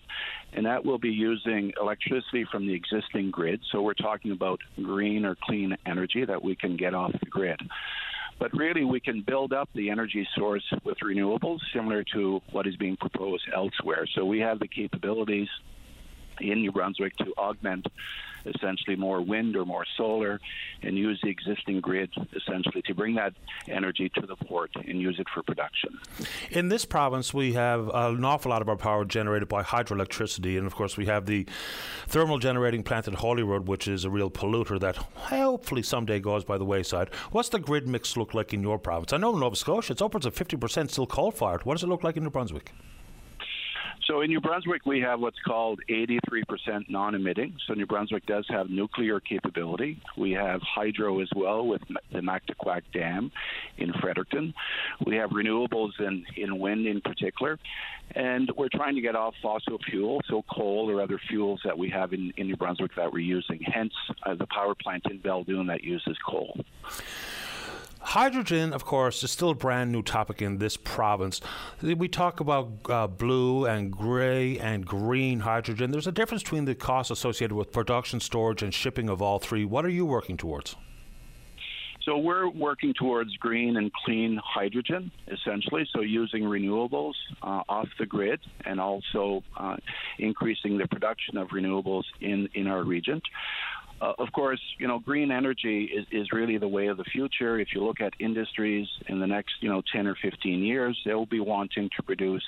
[0.53, 3.59] and that will be using electricity from the existing grid.
[3.71, 7.59] So we're talking about green or clean energy that we can get off the grid.
[8.39, 12.75] But really, we can build up the energy source with renewables, similar to what is
[12.77, 14.07] being proposed elsewhere.
[14.15, 15.49] So we have the capabilities
[16.41, 17.87] in New Brunswick to augment
[18.45, 20.39] essentially more wind or more solar
[20.81, 23.33] and use the existing grid essentially to bring that
[23.67, 25.99] energy to the port and use it for production.
[26.49, 30.65] In this province, we have an awful lot of our power generated by hydroelectricity, and
[30.65, 31.45] of course, we have the
[32.07, 36.57] thermal generating plant at Holyrood, which is a real polluter that hopefully someday goes by
[36.57, 37.13] the wayside.
[37.31, 39.13] What's the grid mix look like in your province?
[39.13, 41.65] I know in Nova Scotia it's upwards of 50% still coal fired.
[41.65, 42.73] What does it look like in New Brunswick?
[44.05, 47.55] So in New Brunswick, we have what's called 83% non emitting.
[47.67, 50.01] So New Brunswick does have nuclear capability.
[50.17, 53.31] We have hydro as well with the Mactaquac Dam
[53.77, 54.53] in Fredericton.
[55.05, 57.59] We have renewables in, in wind in particular.
[58.15, 61.89] And we're trying to get off fossil fuel, so coal or other fuels that we
[61.91, 63.59] have in, in New Brunswick that we're using.
[63.61, 63.93] Hence,
[64.25, 66.59] uh, the power plant in Belledune that uses coal.
[68.01, 71.39] Hydrogen, of course, is still a brand new topic in this province.
[71.81, 75.91] We talk about uh, blue and gray and green hydrogen.
[75.91, 79.65] There's a difference between the costs associated with production, storage, and shipping of all three.
[79.65, 80.75] What are you working towards?
[82.03, 85.87] So we're working towards green and clean hydrogen, essentially.
[85.93, 89.77] So using renewables uh, off the grid and also uh,
[90.17, 93.21] increasing the production of renewables in, in our region.
[94.01, 97.59] Uh, of course, you know, green energy is, is really the way of the future.
[97.59, 101.13] If you look at industries in the next, you know, 10 or 15 years, they
[101.13, 102.43] will be wanting to produce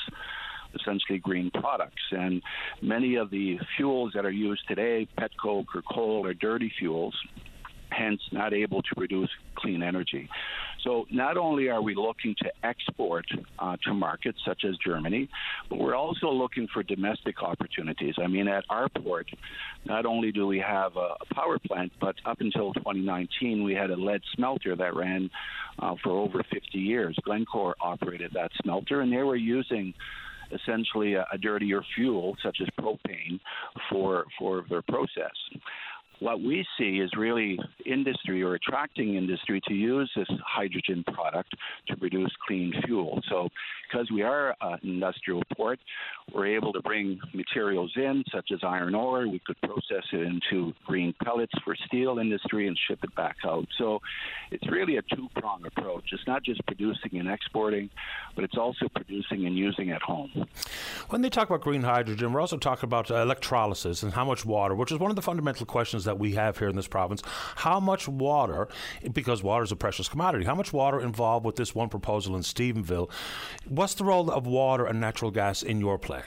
[0.73, 2.01] essentially green products.
[2.11, 2.41] And
[2.81, 7.15] many of the fuels that are used today, pet coke or coal, are dirty fuels
[7.95, 10.29] hence not able to produce clean energy.
[10.83, 13.25] So not only are we looking to export
[13.57, 15.29] uh, to markets such as Germany,
[15.69, 18.15] but we're also looking for domestic opportunities.
[18.21, 19.27] I mean, at our port,
[19.85, 23.95] not only do we have a, power plant, but up until 2019, we had a
[23.95, 25.29] lead smelter that ran
[25.79, 27.17] uh, for over 50 years.
[27.23, 29.93] Glencore operated that smelter, and they were using
[30.51, 33.39] essentially a, a dirtier fuel such as propane
[33.89, 35.31] for for their process
[36.23, 41.53] what we see is really industry or attracting industry to use this hydrogen product
[41.87, 43.21] to produce clean fuel.
[43.29, 43.49] So,
[43.91, 45.79] because we are an industrial port,
[46.33, 49.27] we're able to bring materials in, such as iron ore.
[49.27, 53.67] We could process it into green pellets for steel industry and ship it back out.
[53.77, 53.99] So,
[54.49, 56.05] it's really a two prong approach.
[56.13, 57.89] It's not just producing and exporting,
[58.33, 60.47] but it's also producing and using at home.
[61.09, 64.73] When they talk about green hydrogen, we're also talking about electrolysis and how much water,
[64.73, 67.23] which is one of the fundamental questions that that we have here in this province.
[67.55, 68.67] How much water,
[69.11, 72.43] because water is a precious commodity, how much water involved with this one proposal in
[72.43, 73.09] Stephenville?
[73.67, 76.21] What's the role of water and natural gas in your play?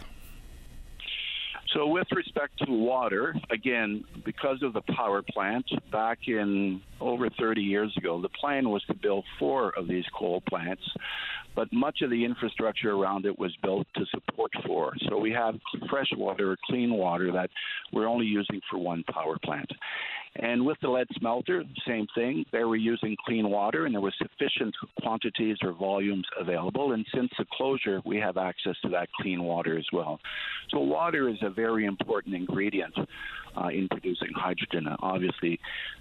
[1.72, 7.60] So, with respect to water, again, because of the power plant, back in over 30
[7.60, 10.82] years ago, the plan was to build four of these coal plants,
[11.56, 14.92] but much of the infrastructure around it was built to support four.
[15.08, 15.54] So, we have
[15.90, 17.50] fresh water or clean water that
[17.92, 19.70] we're only using for one power plant.
[20.38, 22.44] And with the lead smelter, same thing.
[22.52, 26.92] They were using clean water and there was sufficient quantities or volumes available.
[26.92, 30.20] And since the closure, we have access to that clean water as well.
[30.70, 32.94] So, water is a very important ingredient
[33.56, 35.58] uh, in producing hydrogen, obviously,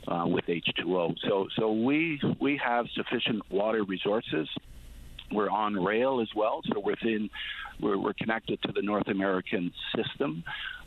[0.07, 1.15] uh, with H2O.
[1.27, 4.49] So, so we, we have sufficient water resources.
[5.31, 7.29] We're on rail as well, so within
[7.79, 10.43] we're, we're connected to the North American system.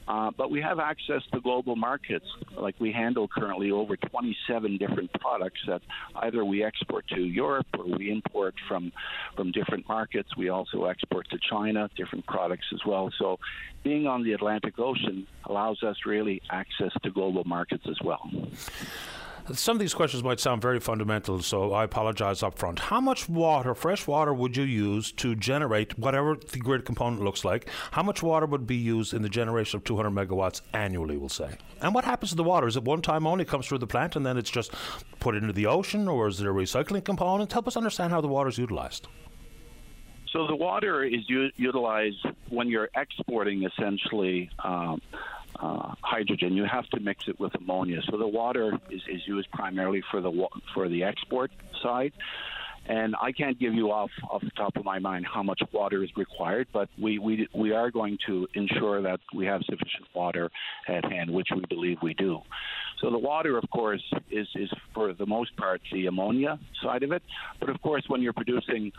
[0.08, 2.24] Uh, but we have access to global markets.
[2.56, 5.82] Like we handle currently over 27 different products that
[6.16, 8.90] either we export to Europe or we import from
[9.36, 10.34] from different markets.
[10.34, 13.12] We also export to China, different products as well.
[13.18, 13.38] So
[13.84, 18.30] being on the Atlantic Ocean allows us really access to global markets as well.
[19.52, 22.78] Some of these questions might sound very fundamental, so I apologize up front.
[22.78, 27.46] How much water, fresh water, would you use to generate whatever the grid component looks
[27.46, 27.68] like?
[27.92, 31.56] How much water would be used in the generation of 200 megawatts annually, we'll say?
[31.80, 32.66] And what happens to the water?
[32.66, 34.74] Is it one time only, comes through the plant, and then it's just
[35.18, 37.50] put into the ocean, or is there a recycling component?
[37.50, 39.08] Help us understand how the water is utilized.
[40.30, 45.00] So the water is u- utilized when you're exporting essentially um,
[45.60, 48.00] uh, hydrogen, you have to mix it with ammonia.
[48.10, 51.50] So the water is, is used primarily for the for the export
[51.82, 52.12] side.
[52.88, 56.02] And I can't give you off off the top of my mind how much water
[56.02, 60.50] is required, but we, we, we are going to ensure that we have sufficient water
[60.88, 62.40] at hand, which we believe we do.
[63.00, 67.12] So the water, of course, is, is for the most part the ammonia side of
[67.12, 67.22] it.
[67.60, 68.92] But of course, when you're producing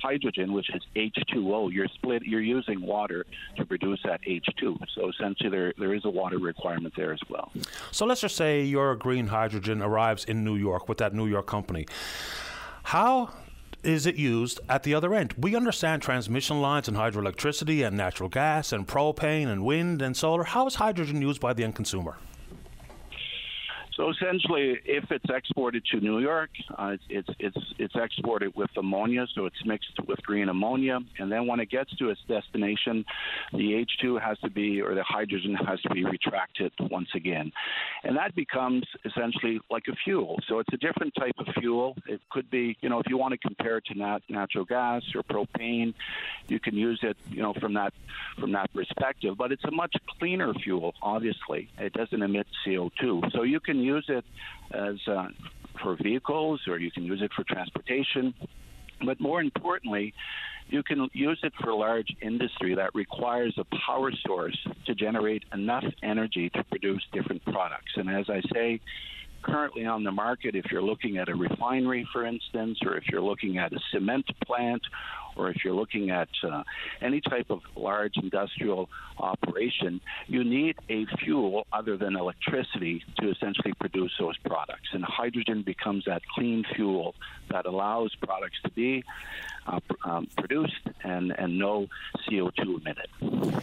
[0.00, 3.24] hydrogen, which is H2O, you're split, you're using water
[3.56, 4.78] to produce that H2.
[4.94, 7.52] So essentially, there there is a water requirement there as well.
[7.90, 11.46] So let's just say your green hydrogen arrives in New York with that New York
[11.46, 11.86] company.
[12.84, 13.30] How
[13.82, 15.34] is it used at the other end?
[15.38, 20.44] We understand transmission lines and hydroelectricity and natural gas and propane and wind and solar.
[20.44, 22.16] How is hydrogen used by the end consumer?
[23.96, 29.26] So essentially, if it's exported to New York, uh, it's it's it's exported with ammonia,
[29.34, 33.04] so it's mixed with green ammonia, and then when it gets to its destination,
[33.52, 37.52] the H2 has to be or the hydrogen has to be retracted once again,
[38.04, 40.38] and that becomes essentially like a fuel.
[40.48, 41.96] So it's a different type of fuel.
[42.06, 45.02] It could be, you know, if you want to compare it to nat- natural gas
[45.14, 45.92] or propane,
[46.48, 47.92] you can use it, you know, from that
[48.38, 49.36] from that perspective.
[49.36, 50.94] But it's a much cleaner fuel.
[51.02, 54.24] Obviously, it doesn't emit CO2, so you can use it
[54.72, 55.28] as uh,
[55.82, 58.34] for vehicles or you can use it for transportation.
[59.04, 60.14] But more importantly,
[60.68, 65.84] you can use it for large industry that requires a power source to generate enough
[66.02, 67.92] energy to produce different products.
[67.96, 68.80] And as I say,
[69.42, 73.22] currently on the market, if you're looking at a refinery, for instance, or if you're
[73.22, 74.82] looking at a cement plant,
[75.36, 76.62] or if you're looking at uh,
[77.00, 83.72] any type of large industrial operation, you need a fuel other than electricity to essentially
[83.74, 84.88] produce those products.
[84.92, 87.14] And hydrogen becomes that clean fuel
[87.50, 89.04] that allows products to be
[89.66, 91.86] uh, um, produced and, and no
[92.28, 93.62] CO2 emitted.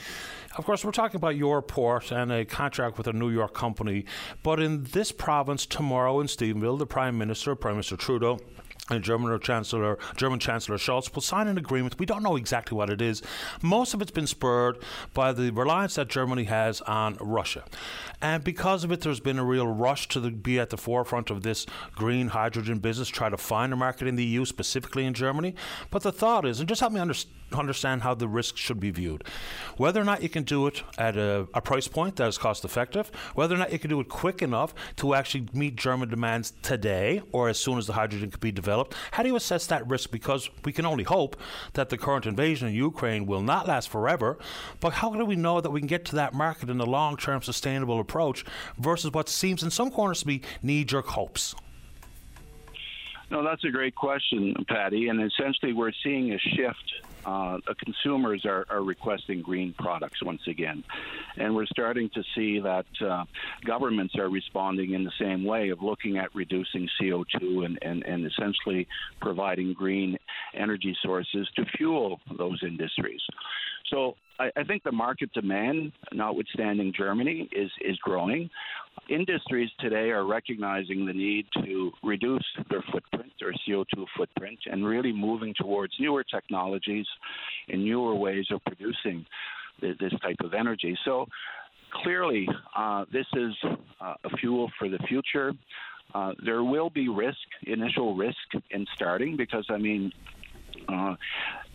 [0.58, 4.06] Of course, we're talking about your port and a contract with a New York company,
[4.44, 8.40] but in this province tomorrow in Stephenville, the Prime Minister, Prime Minister Trudeau,
[8.90, 12.00] and German Chancellor German Chancellor Scholz will sign an agreement.
[12.00, 13.22] We don't know exactly what it is.
[13.62, 14.78] Most of it's been spurred
[15.14, 17.64] by the reliance that Germany has on Russia,
[18.22, 21.30] and because of it, there's been a real rush to the, be at the forefront
[21.30, 21.66] of this
[21.96, 25.56] green hydrogen business, try to find a market in the EU, specifically in Germany.
[25.92, 28.92] But the thought is, and just help me understand understand how the risk should be
[28.92, 29.24] viewed.
[29.78, 32.66] Whether or not you can do it at a, a, price point that is cost
[32.66, 36.54] effective, whether or not you can do it quick enough to actually meet German demands
[36.62, 38.79] today or as soon as the hydrogen can be developed.
[39.12, 40.12] How do you assess that risk?
[40.12, 41.36] Because we can only hope
[41.74, 44.38] that the current invasion in Ukraine will not last forever.
[44.80, 47.18] But how do we know that we can get to that market in a long
[47.18, 48.46] term sustainable approach
[48.78, 51.56] versus what seems in some corners to be knee jerk hopes?
[53.32, 55.08] No, that's a great question, Patty.
[55.08, 56.94] And essentially, we're seeing a shift
[57.30, 60.84] uh, consumers are, are, requesting green products once again.
[61.38, 63.26] And we're starting to see that uh,
[63.66, 68.26] governments are responding in the same way of looking at reducing CO2 and, and, and
[68.26, 68.88] essentially
[69.22, 70.18] providing green
[70.56, 73.22] energy sources to fuel those industries.
[73.90, 78.50] So I, I think the market demand, notwithstanding Germany, is, is growing.
[79.10, 85.12] Industries today are recognizing the need to reduce their footprint, their CO2 footprint, and really
[85.12, 87.06] moving towards newer technologies
[87.70, 89.26] and newer ways of producing
[89.82, 90.98] this type of energy.
[91.06, 91.26] So
[92.04, 93.54] clearly, uh, this is
[94.02, 95.54] uh, a fuel for the future.
[96.14, 97.38] Uh, there will be risk,
[97.68, 98.38] initial risk
[98.72, 100.12] in starting, because I mean,
[100.90, 101.16] uh,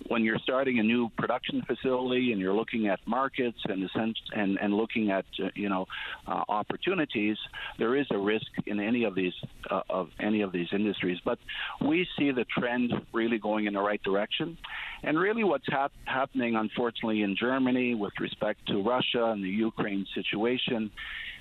[0.09, 3.89] when you're starting a new production facility and you're looking at markets and
[4.35, 5.87] and and looking at uh, you know
[6.27, 7.37] uh, opportunities,
[7.79, 9.33] there is a risk in any of these
[9.71, 11.19] uh, of any of these industries.
[11.25, 11.39] But
[11.81, 14.59] we see the trend really going in the right direction,
[15.03, 20.07] and really what's hap- happening, unfortunately, in Germany with respect to Russia and the Ukraine
[20.15, 20.91] situation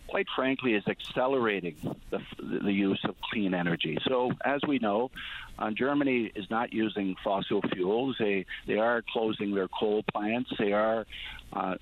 [0.07, 1.75] quite frankly, is accelerating
[2.09, 3.97] the, the use of clean energy.
[4.07, 5.11] So, as we know,
[5.57, 8.15] uh, Germany is not using fossil fuels.
[8.19, 10.51] They they are closing their coal plants.
[10.57, 11.05] They are
[11.53, 11.75] uh,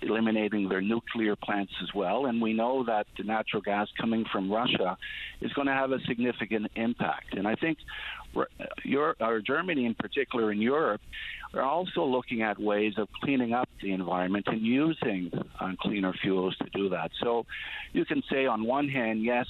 [0.00, 2.26] eliminating their nuclear plants as well.
[2.26, 4.96] And we know that the natural gas coming from Russia
[5.40, 7.34] is going to have a significant impact.
[7.34, 7.78] And I think
[8.84, 11.00] Europe, or Germany in particular in Europe
[11.54, 16.56] are also looking at ways of cleaning up the environment and using uh, cleaner fuels
[16.58, 17.10] to do that.
[17.20, 17.46] So
[17.92, 19.46] you can say, on one hand, yes,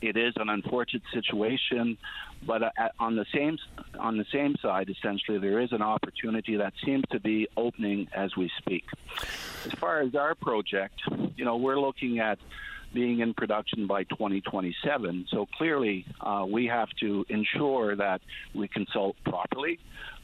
[0.00, 1.96] it is an unfortunate situation,
[2.44, 3.58] but uh, on the same
[3.98, 8.36] on the same side, essentially, there is an opportunity that seems to be opening as
[8.36, 8.84] we speak.
[9.64, 11.00] As far as our project,
[11.36, 12.38] you know, we're looking at
[12.92, 15.26] being in production by 2027.
[15.30, 18.20] So clearly, uh, we have to ensure that
[18.54, 19.78] we consult properly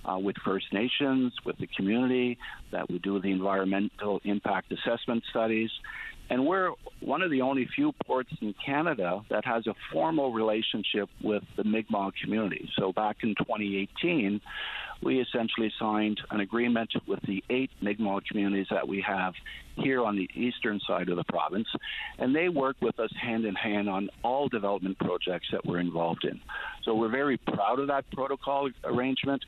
[0.05, 2.39] uh, with First Nations, with the community,
[2.73, 5.71] that we do the environmental impact assessment studies,
[6.31, 11.09] and we're one of the only few ports in Canada that has a formal relationship
[11.23, 12.69] with the Mi'kmaq community.
[12.79, 14.41] So back in 2018,
[15.03, 19.35] we essentially signed an agreement with the eight Mi'kmaq communities that we have
[19.77, 21.69] here on the eastern side of the province,
[22.19, 26.25] and they work with us hand in hand on all development projects that we're involved
[26.25, 26.41] in.
[26.83, 29.45] So we're very proud of that protocol arrangement.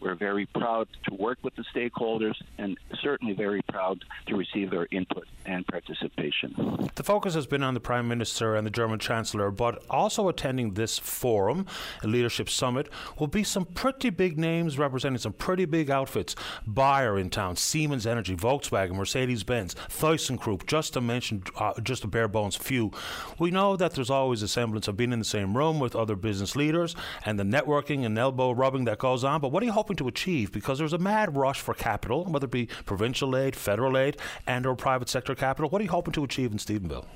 [0.00, 4.86] We're very proud to work with the stakeholders, and certainly very proud to receive their
[4.90, 6.90] input and participation.
[6.94, 10.74] The focus has been on the Prime Minister and the German Chancellor, but also attending
[10.74, 11.66] this forum,
[12.02, 12.88] a leadership summit,
[13.18, 16.36] will be some pretty big names representing some pretty big outfits.
[16.66, 19.74] Bayer in town, Siemens Energy, Volkswagen, Mercedes Benz.
[19.74, 22.92] ThyssenKrupp, just to mention uh, just a bare bones few.
[23.38, 26.14] We know that there's always a semblance of being in the same room with other
[26.14, 29.40] business leaders and the networking and elbow rubbing that goes on.
[29.40, 30.52] But what are you hoping to achieve?
[30.52, 34.66] Because there's a mad rush for capital, whether it be provincial aid, federal aid, and
[34.66, 35.70] or private sector capital.
[35.70, 37.06] What are you hoping to achieve in Stephenville?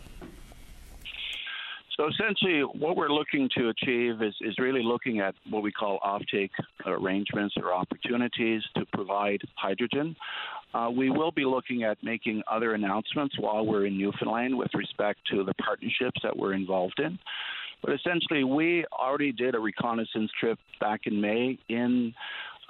[1.96, 5.98] So essentially, what we're looking to achieve is, is really looking at what we call
[6.00, 6.50] offtake
[6.84, 10.14] arrangements or opportunities to provide hydrogen.
[10.74, 15.20] Uh, we will be looking at making other announcements while we're in Newfoundland with respect
[15.30, 17.18] to the partnerships that we're involved in.
[17.82, 22.12] But essentially, we already did a reconnaissance trip back in May in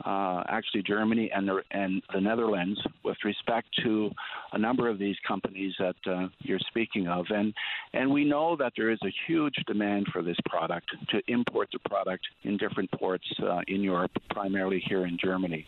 [0.05, 4.11] uh, actually Germany and the, and the Netherlands with respect to
[4.53, 7.27] a number of these companies that uh, you're speaking of.
[7.31, 7.55] And,
[7.93, 11.79] and we know that there is a huge demand for this product to import the
[11.89, 15.67] product in different ports uh, in Europe, primarily here in Germany.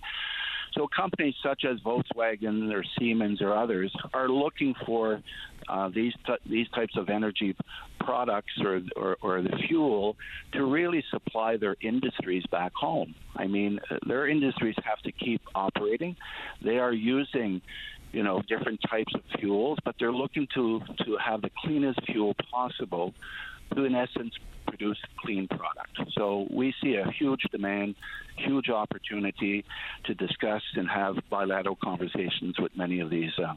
[0.74, 5.22] So companies such as Volkswagen or Siemens or others are looking for
[5.68, 7.54] uh, these t- these types of energy
[8.00, 10.16] products or, or, or the fuel
[10.52, 13.14] to really supply their industries back home.
[13.36, 16.16] I mean, their industries have to keep operating.
[16.64, 17.60] They are using
[18.12, 22.34] you know different types of fuels, but they're looking to to have the cleanest fuel
[22.50, 23.14] possible
[23.74, 24.32] to, in essence,
[24.68, 26.12] produce clean product.
[26.12, 27.94] So we see a huge demand,
[28.36, 29.64] huge opportunity
[30.04, 33.54] to discuss and have bilateral conversations with many of these uh,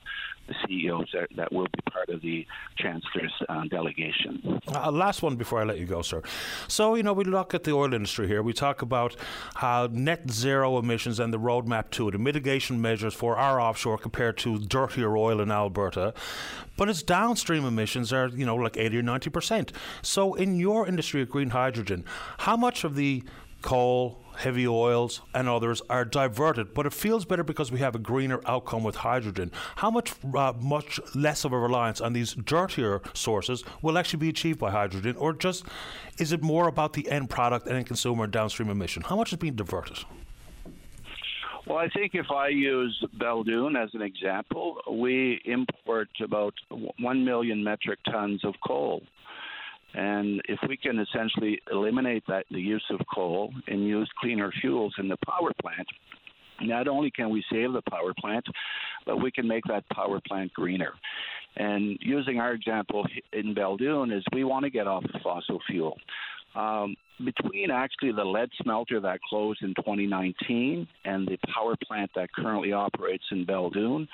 [0.67, 2.45] CEOs that, that, will be part of the
[2.77, 4.59] Chancellor's uh, delegation.
[4.67, 6.21] Uh, last one before I let you go, sir.
[6.67, 8.41] So, you know, we look at the oil industry here.
[8.41, 9.15] We talk about
[9.55, 13.97] how net zero emissions and the roadmap to it, the mitigation measures for our offshore
[13.97, 16.13] compared to dirtier oil in Alberta.
[16.77, 19.69] But its downstream emissions are, you know, like 80 or 90%.
[20.01, 22.05] So, in your industry of green hydrogen,
[22.39, 23.23] how much of the
[23.61, 27.99] coal, heavy oils, and others are diverted, but it feels better because we have a
[27.99, 29.51] greener outcome with hydrogen.
[29.77, 34.29] How much uh, much less of a reliance on these dirtier sources will actually be
[34.29, 35.65] achieved by hydrogen, or just
[36.17, 39.03] is it more about the end product and end consumer and downstream emission?
[39.03, 39.99] How much is being diverted?
[41.67, 47.63] Well, I think if I use Belledune as an example, we import about 1 million
[47.63, 49.03] metric tons of coal
[49.93, 54.93] and if we can essentially eliminate that the use of coal and use cleaner fuels
[54.97, 55.87] in the power plant,
[56.61, 58.45] not only can we save the power plant,
[59.05, 60.93] but we can make that power plant greener.
[61.57, 65.97] And using our example in Belledune is we want to get off the fossil fuel.
[66.55, 72.31] Um, between actually the lead smelter that closed in 2019 and the power plant that
[72.33, 74.07] currently operates in Belledune,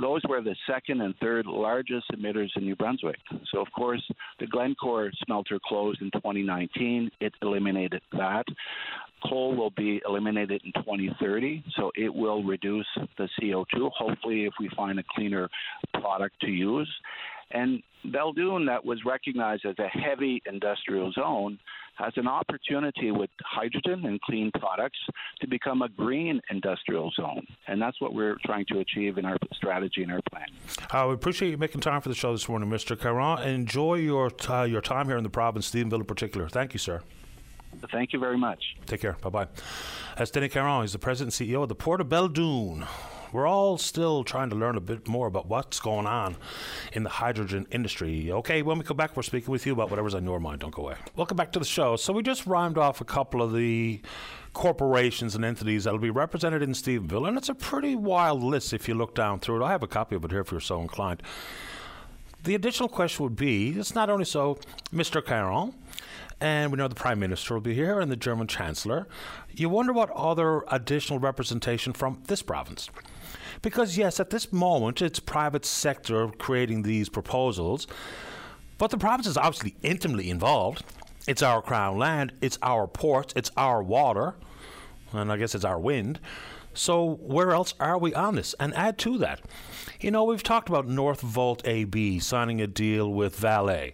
[0.00, 3.18] those were the second and third largest emitters in New Brunswick.
[3.52, 4.02] So, of course,
[4.40, 7.10] the Glencore smelter closed in 2019.
[7.20, 8.44] It eliminated that.
[9.28, 13.90] Coal will be eliminated in 2030, so it will reduce the CO2.
[13.96, 15.48] Hopefully, if we find a cleaner
[15.94, 16.88] product to use.
[17.50, 21.58] And Belledune, that was recognized as a heavy industrial zone,
[21.96, 24.98] has an opportunity with hydrogen and clean products
[25.40, 27.46] to become a green industrial zone.
[27.66, 30.46] And that's what we're trying to achieve in our strategy and our plan.
[30.90, 33.00] I appreciate you making time for the show this morning, Mr.
[33.00, 33.42] Caron.
[33.48, 36.48] Enjoy your, uh, your time here in the province, Stephenville in particular.
[36.48, 37.02] Thank you, sir.
[37.90, 38.76] Thank you very much.
[38.86, 39.16] Take care.
[39.22, 39.48] Bye bye.
[40.16, 40.82] That's Denny Caron.
[40.82, 42.86] He's the president and CEO of the Port of Belledune.
[43.32, 46.36] We're all still trying to learn a bit more about what's going on
[46.92, 48.30] in the hydrogen industry.
[48.32, 50.60] Okay, when we come back, we're speaking with you about whatever's on your mind.
[50.60, 50.94] Don't go away.
[51.16, 51.96] Welcome back to the show.
[51.96, 54.00] So we just rhymed off a couple of the
[54.52, 58.88] corporations and entities that'll be represented in Stephenville, and it's a pretty wild list if
[58.88, 59.66] you look down through it.
[59.66, 61.22] I have a copy of it here if you're so inclined.
[62.44, 64.58] The additional question would be it's not only so,
[64.94, 65.22] Mr.
[65.22, 65.74] Caron,
[66.40, 69.06] and we know the Prime Minister will be here and the German Chancellor.
[69.54, 72.90] You wonder what other additional representation from this province.
[73.62, 77.86] Because, yes, at this moment, it's private sector creating these proposals,
[78.76, 80.84] but the province is obviously intimately involved.
[81.26, 84.34] It's our crown land, it's our ports, it's our water,
[85.12, 86.20] and I guess it's our wind.
[86.74, 88.54] So, where else are we on this?
[88.60, 89.40] And add to that,
[89.98, 93.92] you know, we've talked about Northvolt AB signing a deal with Vale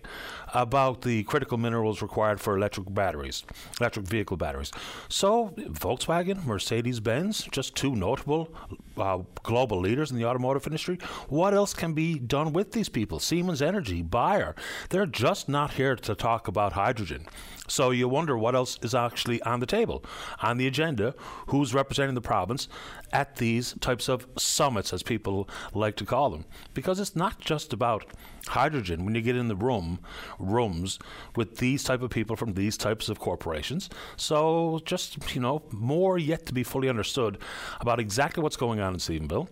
[0.52, 3.44] about the critical minerals required for electric batteries,
[3.80, 4.70] electric vehicle batteries.
[5.08, 8.54] So, Volkswagen, Mercedes Benz, just two notable
[8.96, 10.98] uh, global leaders in the automotive industry.
[11.28, 13.18] What else can be done with these people?
[13.18, 14.54] Siemens Energy, Bayer,
[14.90, 17.26] they're just not here to talk about hydrogen.
[17.68, 20.04] So you wonder what else is actually on the table,
[20.42, 21.14] on the agenda,
[21.46, 22.68] who's representing the province
[23.12, 26.44] at these types of summits, as people like to call them.
[26.74, 28.04] Because it's not just about
[28.48, 29.98] hydrogen when you get in the room
[30.38, 30.98] rooms
[31.36, 33.88] with these type of people from these types of corporations.
[34.16, 37.38] So just you know more yet to be fully understood
[37.80, 39.48] about exactly what's going on in Stephenville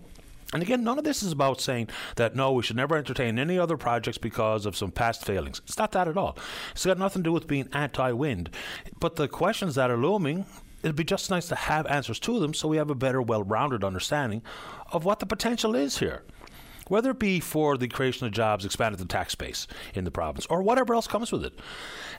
[0.52, 3.58] And again, none of this is about saying that no, we should never entertain any
[3.58, 5.60] other projects because of some past failings.
[5.64, 6.36] It's not that at all.
[6.72, 8.50] It's got nothing to do with being anti wind.
[8.98, 10.46] But the questions that are looming,
[10.82, 13.44] it'd be just nice to have answers to them so we have a better, well
[13.44, 14.42] rounded understanding
[14.92, 16.24] of what the potential is here.
[16.90, 20.44] Whether it be for the creation of jobs, expanded the tax base in the province,
[20.46, 21.52] or whatever else comes with it.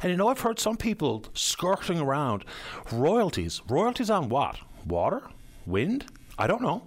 [0.01, 2.45] And you know, I've heard some people skirting around
[2.89, 3.61] royalties.
[3.67, 4.59] Royalties on what?
[4.85, 5.23] Water?
[5.65, 6.05] Wind?
[6.39, 6.83] I don't know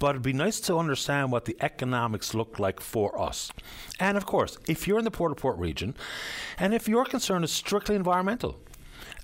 [0.00, 3.50] but it'd be nice to understand what the economics look like for us.
[3.98, 5.94] And of course, if you're in the Port au Port region,
[6.58, 8.58] and if your concern is strictly environmental,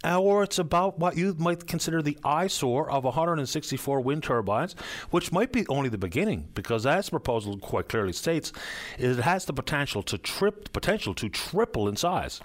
[0.04, 4.74] or it's about what you might consider the eyesore of 164 wind turbines,
[5.10, 8.52] which might be only the beginning, because as the proposal quite clearly states,
[8.98, 12.40] it has the potential to trip potential to triple in size.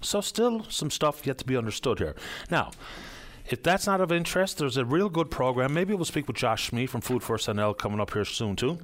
[0.00, 2.14] So still some stuff yet to be understood here.
[2.50, 2.70] Now,
[3.48, 5.74] if that's not of interest, there's a real good program.
[5.74, 8.78] Maybe we'll speak with Josh Smee from Food First NL coming up here soon too.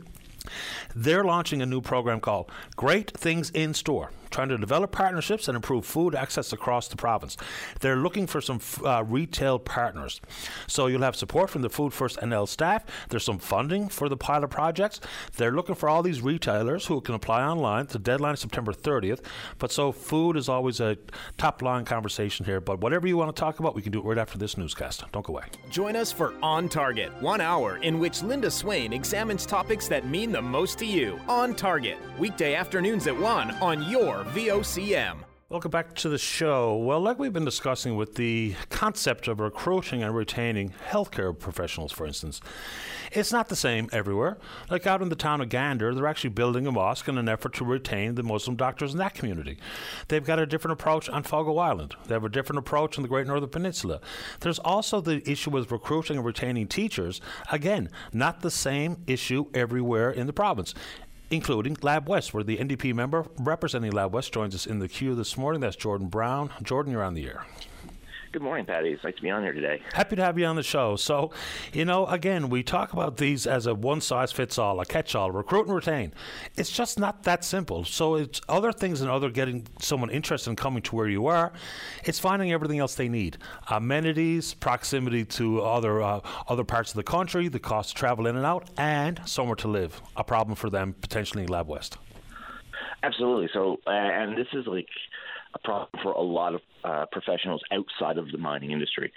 [0.95, 5.57] They're launching a new program called Great Things in Store trying to develop partnerships and
[5.57, 7.37] improve food access across the province.
[7.81, 10.21] They're looking for some uh, retail partners.
[10.67, 12.85] So you'll have support from the Food First NL staff.
[13.09, 15.01] There's some funding for the pilot projects.
[15.37, 17.87] They're looking for all these retailers who can apply online.
[17.87, 19.21] The deadline is September 30th.
[19.59, 20.97] But so food is always a
[21.37, 22.61] top line conversation here.
[22.61, 25.05] But whatever you want to talk about, we can do it right after this newscast.
[25.13, 25.45] Don't go away.
[25.71, 30.33] Join us for On Target, one hour in which Linda Swain examines topics that mean
[30.33, 31.19] the most to you.
[31.29, 35.19] On Target, weekday afternoons at 1 on your VOCM.
[35.49, 36.77] Welcome back to the show.
[36.77, 42.05] Well, like we've been discussing with the concept of recruiting and retaining healthcare professionals, for
[42.05, 42.41] instance,
[43.13, 44.39] it's not the same everywhere.
[44.69, 47.55] Like out in the town of Gander, they're actually building a mosque in an effort
[47.55, 49.59] to retain the Muslim doctors in that community.
[50.09, 51.95] They've got a different approach on Fogo Island.
[52.09, 54.01] They have a different approach on the Great Northern Peninsula.
[54.41, 57.21] There's also the issue with recruiting and retaining teachers.
[57.53, 60.75] Again, not the same issue everywhere in the province
[61.31, 65.15] including Lab West, where the NDP member representing Lab West joins us in the queue
[65.15, 65.61] this morning.
[65.61, 66.51] That's Jordan Brown.
[66.63, 67.45] Jordan, you're on the air.
[68.33, 68.91] Good morning, Patty.
[68.91, 69.81] It's nice to be on here today.
[69.93, 70.97] Happy to have you on the show.
[70.97, 71.31] So,
[71.73, 75.15] you know, again, we talk about these as a one size fits all, a catch
[75.15, 76.13] all, recruit and retain.
[76.57, 77.85] It's just not that simple.
[77.85, 81.53] So, it's other things and other getting someone interested in coming to where you are.
[82.05, 83.39] It's finding everything else they need
[83.71, 88.37] amenities, proximity to other, uh, other parts of the country, the cost to travel in
[88.37, 90.03] and out, and somewhere to live.
[90.17, 91.97] A problem for them potentially in Lab West.
[93.03, 93.49] Absolutely.
[93.53, 94.89] So, uh, and this is like
[95.57, 99.13] a problem for a lot of uh, professionals outside of the mining industry.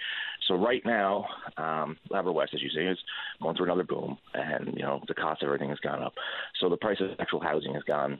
[0.48, 1.26] So right now,
[1.56, 2.98] um, Labrador West, as you say, is
[3.42, 6.14] going through another boom, and you know the cost of everything has gone up.
[6.60, 8.18] So the price of actual housing has gone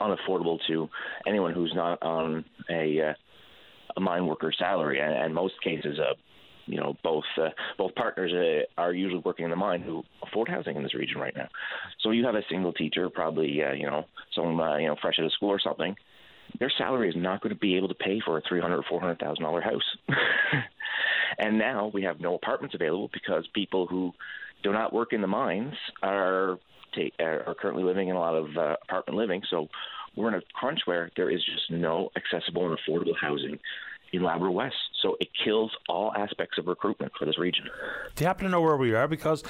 [0.00, 0.88] unaffordable to
[1.26, 3.14] anyone who's not on a uh,
[3.96, 6.14] a mine worker salary, and, and most cases, uh,
[6.66, 10.48] you know, both uh, both partners uh, are usually working in the mine who afford
[10.48, 11.48] housing in this region right now.
[12.00, 15.16] So you have a single teacher, probably uh, you know, someone uh, you know fresh
[15.18, 15.94] out of school or something,
[16.58, 18.84] their salary is not going to be able to pay for a three hundred or
[18.88, 19.96] four hundred thousand dollar house.
[21.38, 24.12] and now we have no apartments available because people who
[24.62, 26.58] do not work in the mines are
[27.20, 29.42] are currently living in a lot of uh, apartment living.
[29.50, 29.66] So
[30.16, 33.58] we're in a crunch where there is just no accessible and affordable housing
[34.16, 34.76] in Labrador West.
[35.00, 37.66] So it kills all aspects of recruitment for this region.
[38.14, 39.06] Do you happen to know where we are?
[39.06, 39.42] Because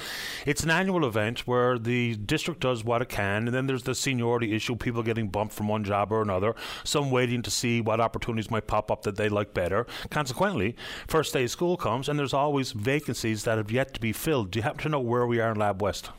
[0.45, 3.95] it's an annual event where the district does what it can, and then there's the
[3.95, 8.01] seniority issue, people getting bumped from one job or another, some waiting to see what
[8.01, 9.85] opportunities might pop up that they like better.
[10.09, 10.75] Consequently,
[11.07, 14.51] first day of school comes, and there's always vacancies that have yet to be filled.
[14.51, 16.09] Do you happen to know where we are in Lab West?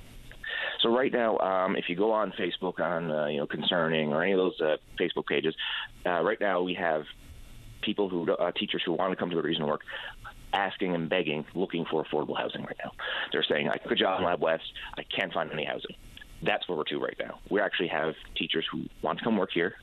[0.82, 4.22] So right now, um, if you go on Facebook on uh, you know concerning or
[4.22, 5.54] any of those uh, Facebook pages,
[6.04, 7.04] uh, right now we have
[7.86, 9.80] people who uh, teachers who want to come to the region work
[10.52, 12.92] asking and begging, looking for affordable housing right now.
[13.32, 14.64] They're saying, "I a job in Lab West.
[14.98, 15.96] I can't find any housing."
[16.42, 17.38] That's where we're to right now.
[17.48, 19.76] We actually have teachers who want to come work here,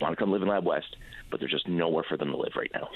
[0.00, 0.96] want to come live in Lab West,
[1.30, 2.88] but there's just nowhere for them to live right now.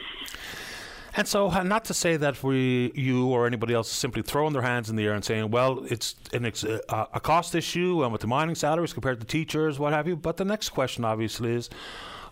[1.19, 4.53] And so, uh, not to say that we, you or anybody else, is simply throwing
[4.53, 8.03] their hands in the air and saying, "Well, it's an ex- uh, a cost issue,
[8.03, 11.07] and with the mining salaries compared to teachers, what have you." But the next question,
[11.07, 11.71] obviously, is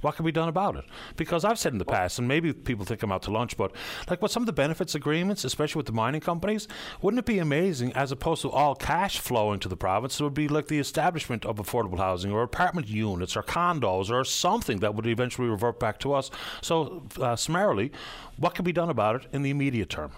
[0.04, 0.84] what can be done about it?
[1.16, 3.72] Because I've said in the past, and maybe people think I'm out to lunch, but
[4.10, 6.68] like with some of the benefits agreements, especially with the mining companies,
[7.00, 10.34] wouldn't it be amazing as opposed to all cash flowing to the province, it would
[10.34, 14.94] be like the establishment of affordable housing or apartment units or condos or something that
[14.94, 16.30] would eventually revert back to us.
[16.60, 17.90] So, uh, summarily,
[18.36, 20.12] what can be done about it in the immediate term?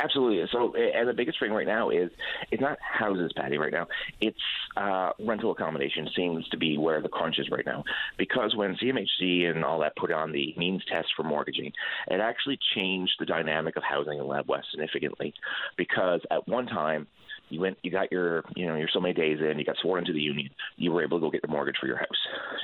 [0.00, 0.44] Absolutely.
[0.50, 2.10] So, and the biggest thing right now is
[2.50, 3.58] it's not houses, Patty.
[3.58, 3.86] Right now,
[4.20, 4.36] it's
[4.76, 7.84] uh, rental accommodation seems to be where the crunch is right now.
[8.18, 11.72] Because when CMHC and all that put on the means test for mortgaging,
[12.08, 15.32] it actually changed the dynamic of housing in Lab West significantly.
[15.76, 17.06] Because at one time,
[17.54, 20.00] you went, you got your, you know, your so many days in, you got sworn
[20.00, 22.08] into the union, you were able to go get the mortgage for your house.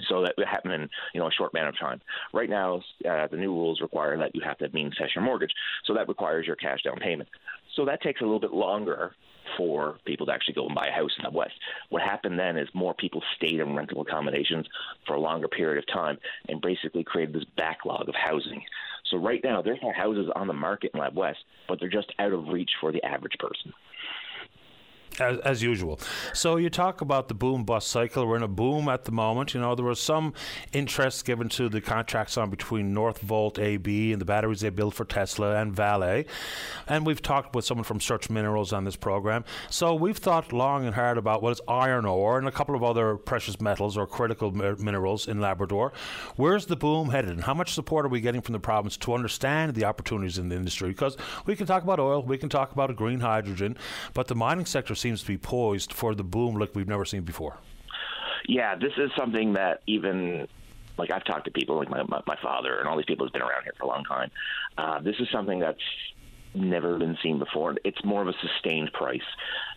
[0.08, 2.00] So that happened in, you know, a short amount of time.
[2.34, 5.52] Right now, uh, the new rules require that you have to mean test your mortgage,
[5.86, 7.28] so that requires your cash down payment.
[7.76, 9.12] So that takes a little bit longer
[9.56, 11.54] for people to actually go and buy a house in the West.
[11.88, 14.66] What happened then is more people stayed in rental accommodations
[15.06, 16.18] for a longer period of time
[16.48, 18.62] and basically created this backlog of housing.
[19.10, 21.38] So right now, there's no houses on the market in Lab West,
[21.68, 23.72] but they're just out of reach for the average person
[25.20, 26.00] as, as, usual.
[26.32, 28.26] So you talk about the boom bust cycle.
[28.26, 29.54] We're in a boom at the moment.
[29.54, 30.34] You know, there was some
[30.72, 35.04] interest given to the contracts on between Northvolt AB and the batteries they build for
[35.04, 36.24] Tesla and Vale.
[36.86, 39.44] And we've talked with someone from Search Minerals on this program.
[39.68, 42.82] So we've thought long and hard about what is iron ore and a couple of
[42.82, 45.92] other precious metals or critical minerals in Labrador.
[46.36, 49.14] Where's the boom headed and how much support are we getting from the province to
[49.14, 50.88] understand the opportunities in the industry?
[50.88, 51.16] Because
[51.46, 53.76] we can talk about oil, we can talk about green hydrogen,
[54.14, 57.22] but the mining sector seems to be poised for the boom like we've never seen
[57.22, 57.56] before.
[58.46, 60.48] Yeah, this is something that even
[60.98, 63.32] like I've talked to people like my my, my father and all these people who've
[63.32, 64.30] been around here for a long time.
[64.76, 65.78] Uh, this is something that's
[66.54, 67.76] never been seen before.
[67.84, 69.20] It's more of a sustained price.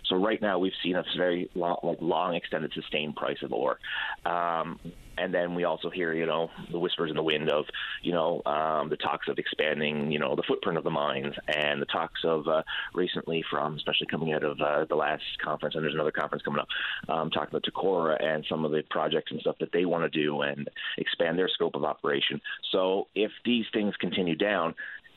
[0.06, 3.80] So right now we've seen a very long, like long extended sustained price of ore.
[4.26, 4.80] Um,
[5.18, 7.66] and then we also hear, you know, the whispers in the wind of,
[8.02, 11.82] you know, um, the talks of expanding, you know, the footprint of the mines, and
[11.82, 15.84] the talks of uh, recently from, especially coming out of uh, the last conference, and
[15.84, 16.68] there's another conference coming up,
[17.10, 20.24] um, talking about Tacora and some of the projects and stuff that they want to
[20.24, 22.42] do and expand their scope of operation.
[22.72, 24.76] So if these things continue down,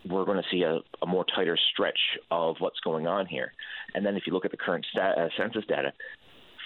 [0.09, 1.99] we're going to see a, a, more tighter stretch
[2.31, 3.53] of what's going on here.
[3.95, 5.93] And then if you look at the current stat, uh, census data,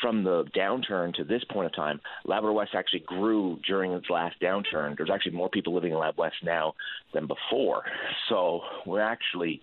[0.00, 4.40] from the downturn to this point of time, Labrador West actually grew during its last
[4.40, 4.96] downturn.
[4.96, 6.74] There's actually more people living in Lab West now
[7.12, 7.84] than before.
[8.28, 9.62] So we're actually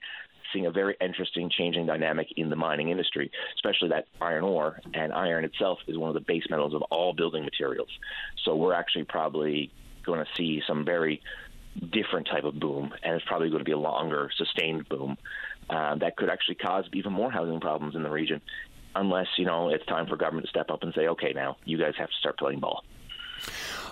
[0.53, 4.79] seeing a very interesting changing dynamic in the mining industry, especially that iron ore.
[4.93, 7.89] And iron itself is one of the base metals of all building materials.
[8.45, 9.71] So we're actually probably
[10.05, 11.21] going to see some very
[11.91, 15.17] different type of boom, and it's probably going to be a longer, sustained boom
[15.69, 18.41] uh, that could actually cause even more housing problems in the region
[18.97, 21.77] unless you know it's time for government to step up and say, okay, now you
[21.77, 22.83] guys have to start playing ball.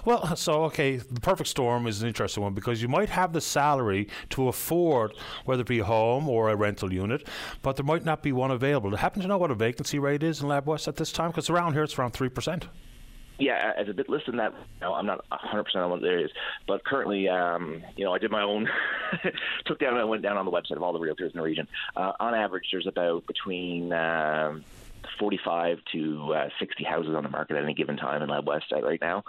[0.04, 3.42] Well, so okay, the perfect storm is an interesting one because you might have the
[3.42, 5.14] salary to afford
[5.46, 7.28] whether it be a home or a rental unit,
[7.62, 8.90] but there might not be one available.
[8.90, 11.12] Do you happen to know what a vacancy rate is in Lab West at this
[11.12, 11.32] time?
[11.32, 12.68] Because around here it's around three percent.
[13.38, 16.32] Yeah, as a bit less than that, no, I'm not 100% on what there is,
[16.68, 18.70] but currently, um, you know, I did my own,
[19.66, 21.68] took down, I went down on the website of all the realtors in the region.
[21.98, 24.64] Uh, on average, there's about between um,
[25.20, 28.66] 45 to uh, 60 houses on the market at any given time in Lab West
[28.72, 29.24] right now,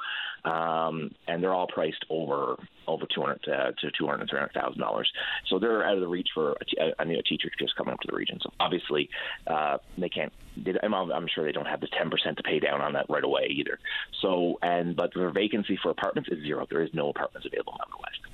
[0.44, 2.56] um, and they're all priced over
[2.86, 5.10] over 200 uh, to 200 and 300 thousand dollars.
[5.48, 8.00] So they're out of the reach for a, t- a, a teacher just coming up
[8.00, 8.38] to the region.
[8.42, 9.08] So obviously,
[9.46, 10.32] uh, they can't.
[10.56, 13.06] They, I'm, I'm sure they don't have the 10 percent to pay down on that
[13.08, 13.78] right away either.
[14.22, 16.66] So and but the vacancy for apartments is zero.
[16.70, 18.25] There is no apartments available in Lab West.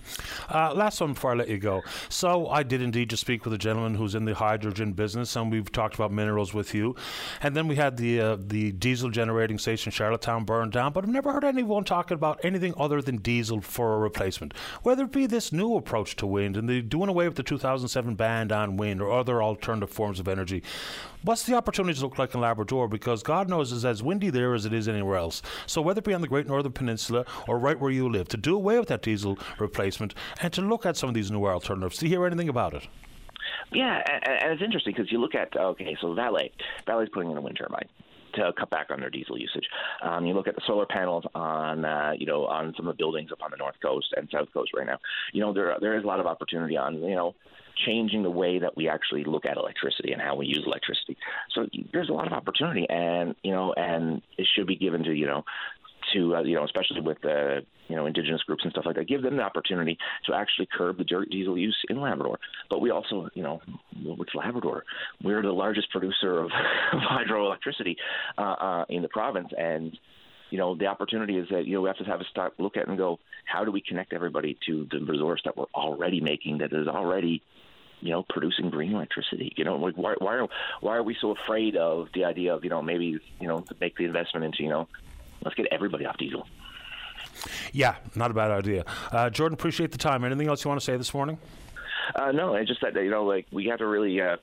[0.49, 1.83] Uh, last one before I let you go.
[2.09, 5.51] So I did indeed just speak with a gentleman who's in the hydrogen business, and
[5.51, 6.95] we've talked about minerals with you.
[7.43, 11.11] And then we had the uh, the diesel generating station Charlottetown burned down, but I've
[11.11, 14.57] never heard anyone talking about anything other than diesel for a replacement.
[14.83, 18.15] Whether it be this new approach to wind and the doing away with the 2007
[18.15, 20.63] ban on wind or other alternative forms of energy,
[21.23, 22.89] what's the opportunities look like in Labrador?
[22.89, 25.43] Because God knows it's as windy there as it is anywhere else.
[25.67, 28.37] So whether it be on the Great Northern Peninsula or right where you live, to
[28.37, 30.15] do away with that diesel replacement and
[30.53, 31.99] to look at some of these newer alternatives.
[31.99, 32.89] Do you hear anything about it?
[33.73, 36.49] Yeah, and, it's interesting because you look at okay, so Vale,
[36.87, 37.89] Vale's putting in a wind turbine
[38.35, 39.65] to cut back on their diesel usage.
[40.03, 42.99] Um, you look at the solar panels on uh, you know on some of the
[42.99, 44.99] buildings up on the north coast and south coast right now.
[45.33, 47.35] You know there there is a lot of opportunity on you know
[47.87, 51.17] changing the way that we actually look at electricity and how we use electricity.
[51.55, 55.13] So there's a lot of opportunity, and you know, and it should be given to
[55.13, 55.45] you know
[56.13, 59.09] to uh, you know, especially with uh, you know indigenous groups and stuff like that,
[59.09, 62.39] give them the opportunity to actually curb the dirt diesel use in Labrador.
[62.71, 63.61] But we also, you know,
[63.95, 64.85] it's Labrador.
[65.23, 66.47] We're the largest producer of,
[66.93, 67.97] of hydroelectricity
[68.39, 69.97] uh, uh, in the province, and
[70.51, 72.77] you know the opportunity is that you know we have to have a start look
[72.77, 76.59] at and go, how do we connect everybody to the resource that we're already making
[76.59, 77.43] that is already
[78.03, 79.53] you know, producing green electricity.
[79.57, 80.49] You know, like why why are
[80.81, 83.77] why are we so afraid of the idea of you know maybe you know to
[83.81, 84.89] make the investment into you know
[85.45, 86.47] let's get everybody off diesel.
[87.73, 88.85] Yeah, not a bad idea.
[89.11, 90.25] Uh, Jordan, appreciate the time.
[90.25, 91.39] Anything else you want to say this morning?
[92.15, 94.37] Uh, no, I just that you know, like we have to really, uh,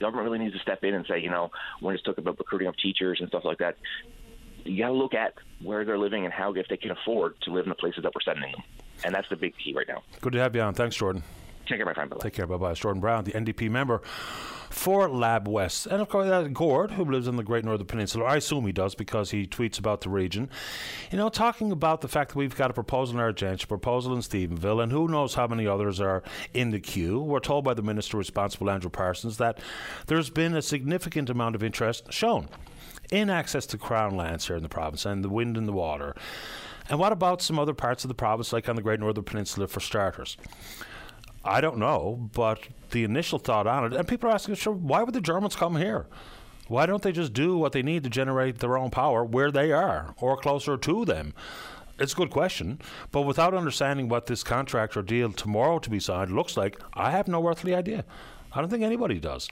[0.00, 2.68] government really needs to step in and say, you know, when it's talking about recruiting
[2.68, 3.76] of teachers and stuff like that,
[4.64, 7.52] you got to look at where they're living and how if they can afford to
[7.52, 8.62] live in the places that we're sending them,
[9.04, 10.02] and that's the big key right now.
[10.20, 10.74] Good to have you on.
[10.74, 11.22] Thanks, Jordan.
[11.66, 12.10] Take care, my friend.
[12.10, 12.22] Bye-bye.
[12.22, 12.46] Take care.
[12.46, 12.74] Bye bye.
[12.74, 14.02] Jordan Brown, the NDP member
[14.72, 15.86] for Lab West.
[15.86, 18.24] And of course, Gord, who lives in the Great Northern Peninsula.
[18.24, 20.48] I assume he does because he tweets about the region.
[21.10, 24.14] You know, talking about the fact that we've got a proposal in Argentia, a proposal
[24.14, 26.22] in Stephenville, and who knows how many others are
[26.54, 27.20] in the queue.
[27.20, 29.58] We're told by the minister responsible, Andrew Parsons, that
[30.06, 32.48] there's been a significant amount of interest shown
[33.10, 36.16] in access to crown lands here in the province and the wind and the water.
[36.88, 39.68] And what about some other parts of the province, like on the Great Northern Peninsula,
[39.68, 40.36] for starters?
[41.44, 45.02] I don't know, but the initial thought on it, and people are asking, sure, why
[45.02, 46.06] would the Germans come here?
[46.68, 49.72] Why don't they just do what they need to generate their own power where they
[49.72, 51.34] are or closer to them?
[51.98, 52.80] It's a good question,
[53.10, 57.10] but without understanding what this contract or deal tomorrow to be signed looks like, I
[57.10, 58.04] have no earthly idea.
[58.52, 59.48] I don't think anybody does.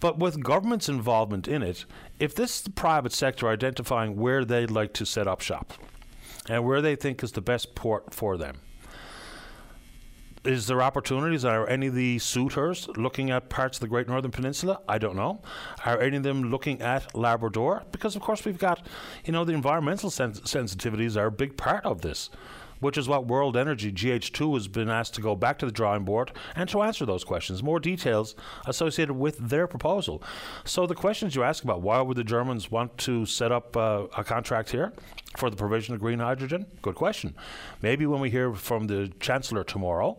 [0.00, 1.84] But with government's involvement in it,
[2.20, 5.72] if this is the private sector identifying where they'd like to set up shop
[6.48, 8.58] and where they think is the best port for them,
[10.44, 11.44] is there opportunities?
[11.44, 14.80] Are any of the suitors looking at parts of the Great Northern Peninsula?
[14.88, 15.42] I don't know.
[15.84, 17.82] Are any of them looking at Labrador?
[17.92, 18.86] Because of course we've got,
[19.24, 22.30] you know, the environmental sens- sensitivities are a big part of this
[22.80, 26.04] which is what World Energy GH2 has been asked to go back to the drawing
[26.04, 27.62] board and to answer those questions.
[27.62, 28.34] More details
[28.66, 30.22] associated with their proposal.
[30.64, 34.06] So the questions you ask about why would the Germans want to set up uh,
[34.16, 34.92] a contract here
[35.36, 36.66] for the provision of green hydrogen?
[36.82, 37.34] Good question.
[37.82, 40.16] Maybe when we hear from the Chancellor tomorrow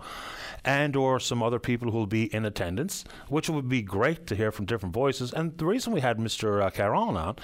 [0.65, 4.35] and or some other people who will be in attendance, which would be great to
[4.35, 5.31] hear from different voices.
[5.33, 6.61] And the reason we had Mr.
[6.61, 7.35] Uh, Caron on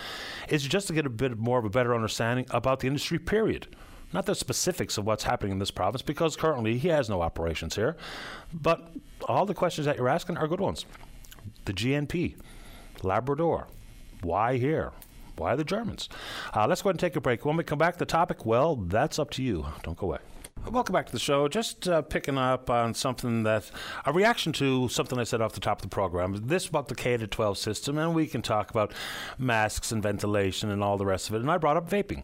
[0.49, 3.67] is just to get a bit more of a better understanding about the industry period
[4.15, 7.75] not the specifics of what's happening in this province, because currently he has no operations
[7.75, 7.95] here.
[8.53, 8.87] But
[9.27, 10.85] all the questions that you're asking are good ones.
[11.65, 12.35] The GNP,
[13.03, 13.67] Labrador,
[14.21, 14.91] why here?
[15.37, 16.07] Why the Germans?
[16.55, 17.45] Uh, let's go ahead and take a break.
[17.45, 19.65] When we come back, the topic, well, that's up to you.
[19.83, 20.19] Don't go away.
[20.71, 21.47] Welcome back to the show.
[21.47, 23.69] Just uh, picking up on something that
[24.05, 26.47] a reaction to something I said off the top of the program.
[26.47, 28.91] This about the K to 12 system, and we can talk about
[29.37, 31.41] masks and ventilation and all the rest of it.
[31.41, 32.23] And I brought up vaping.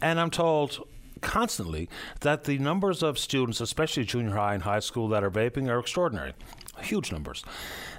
[0.00, 0.86] And I'm told
[1.20, 1.88] constantly
[2.20, 5.78] that the numbers of students, especially junior high and high school, that are vaping are
[5.78, 6.34] extraordinary.
[6.82, 7.42] Huge numbers.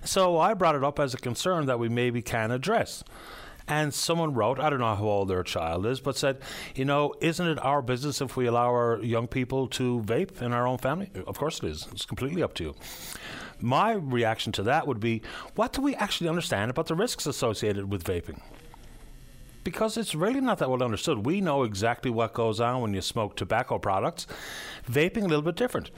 [0.03, 3.03] So I brought it up as a concern that we maybe can address.
[3.67, 6.39] And someone wrote, I don't know how old their child is, but said,
[6.73, 10.53] you know, isn't it our business if we allow our young people to vape in
[10.53, 11.09] our own family?
[11.25, 11.87] Of course it is.
[11.91, 12.75] It's completely up to you.
[13.59, 15.21] My reaction to that would be,
[15.55, 18.39] what do we actually understand about the risks associated with vaping?
[19.67, 21.25] Because it's really not that well understood.
[21.25, 24.25] We know exactly what goes on when you smoke tobacco products.
[24.89, 25.91] Vaping a little bit different.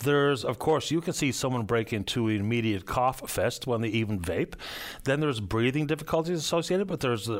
[0.00, 3.88] There's, of course, you can see someone break into an immediate cough fest when they
[3.90, 4.54] even vape.
[5.04, 7.30] Then there's breathing difficulties associated, but there's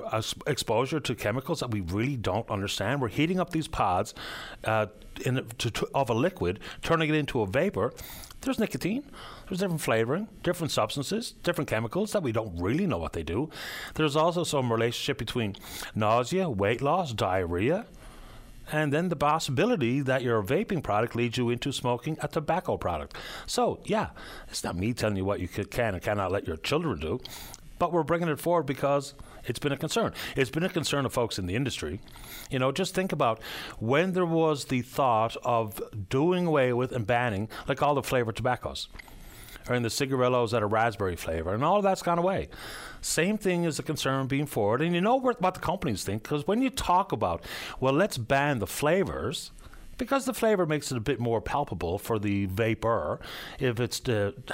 [0.46, 3.02] exposure to chemicals that we really don't understand.
[3.02, 4.14] We're heating up these pods
[4.62, 4.86] uh,
[5.26, 7.92] in, to, to, of a liquid, turning it into a vapor.
[8.42, 9.10] There's nicotine.
[9.48, 13.50] There's different flavoring, different substances, different chemicals that we don't really know what they do.
[13.94, 15.56] There's also some relationship between
[15.94, 17.86] nausea, weight loss, diarrhea,
[18.72, 23.14] and then the possibility that your vaping product leads you into smoking a tobacco product.
[23.46, 24.10] So, yeah,
[24.48, 27.20] it's not me telling you what you can and cannot let your children do,
[27.78, 29.12] but we're bringing it forward because
[29.46, 30.14] it's been a concern.
[30.34, 32.00] It's been a concern of folks in the industry.
[32.50, 33.42] You know, just think about
[33.78, 35.78] when there was the thought of
[36.08, 38.88] doing away with and banning, like all the flavored tobaccos
[39.68, 42.48] or in the cigarillos that are raspberry flavor, and all of that's gone away.
[43.00, 46.46] Same thing is a concern being forward, and you know what the companies think because
[46.46, 47.42] when you talk about,
[47.80, 49.50] well, let's ban the flavors.
[49.96, 53.20] Because the flavor makes it a bit more palpable for the vapor,
[53.60, 54.02] if it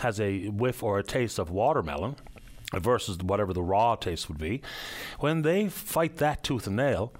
[0.03, 2.17] has a whiff or a taste of watermelon,
[2.75, 4.61] versus whatever the raw taste would be,
[5.19, 7.13] when they fight that tooth and nail,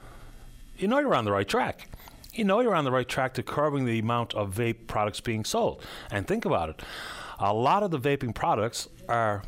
[0.77, 1.89] you know you're on the right track.
[2.35, 5.45] You know you're on the right track to curbing the amount of vape products being
[5.45, 5.83] sold.
[6.11, 6.83] And think about it
[7.41, 9.43] a lot of the vaping products are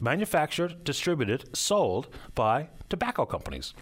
[0.00, 3.74] manufactured, distributed, sold by tobacco companies.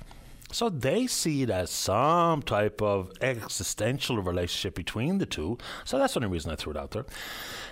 [0.52, 5.58] So they see it as some type of existential relationship between the two.
[5.84, 7.06] So that's the only reason I threw it out there.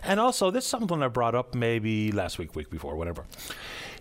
[0.04, 3.24] And also, this is something I brought up maybe last week, week before, whatever.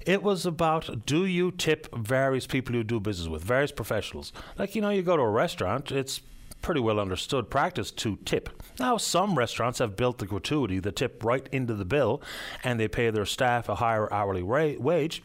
[0.05, 4.31] It was about do you tip various people you do business with, various professionals?
[4.59, 6.21] Like, you know, you go to a restaurant, it's
[6.61, 8.49] pretty well understood practice to tip.
[8.79, 12.21] Now, some restaurants have built the gratuity, the tip right into the bill,
[12.63, 15.23] and they pay their staff a higher hourly ra- wage.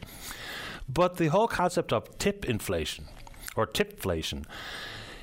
[0.87, 3.05] But the whole concept of tip inflation
[3.55, 4.45] or tipflation,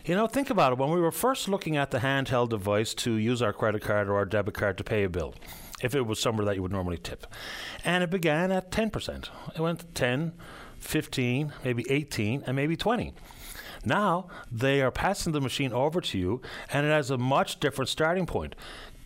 [0.04, 0.78] you know, think about it.
[0.78, 4.16] When we were first looking at the handheld device to use our credit card or
[4.16, 5.34] our debit card to pay a bill,
[5.82, 7.26] if it was somewhere that you would normally tip,
[7.84, 9.28] and it began at 10%.
[9.54, 10.32] It went to 10,
[10.78, 13.14] 15, maybe 18, and maybe 20.
[13.84, 16.40] Now they are passing the machine over to you,
[16.72, 18.54] and it has a much different starting point.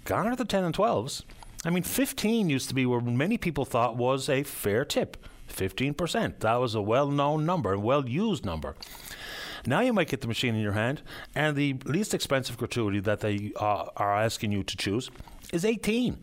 [0.05, 1.23] Gone are the 10 and 12s.
[1.65, 5.17] I mean, 15 used to be where many people thought was a fair tip.
[5.49, 6.41] 15%.
[6.41, 8.75] That was a well known number, a well used number.
[9.67, 11.01] Now you might get the machine in your hand,
[11.35, 15.11] and the least expensive gratuity that they uh, are asking you to choose
[15.53, 16.19] is 18.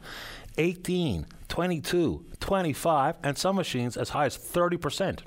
[0.58, 5.20] 18, 22, 25, and some machines as high as 30%.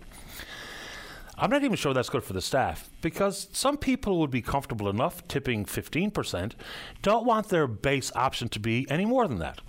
[1.37, 4.89] I'm not even sure that's good for the staff because some people would be comfortable
[4.89, 6.53] enough tipping 15%,
[7.03, 9.61] don't want their base option to be any more than that.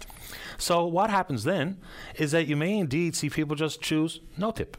[0.57, 1.77] So, what happens then
[2.15, 4.77] is that you may indeed see people just choose no tip.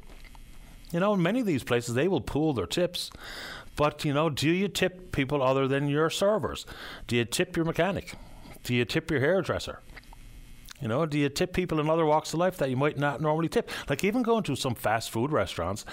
[0.92, 3.10] You know, in many of these places, they will pool their tips.
[3.74, 6.64] But, you know, do you tip people other than your servers?
[7.06, 8.14] Do you tip your mechanic?
[8.62, 9.80] Do you tip your hairdresser?
[10.80, 13.20] You know, do you tip people in other walks of life that you might not
[13.20, 13.70] normally tip?
[13.88, 15.84] Like even going to some fast food restaurants,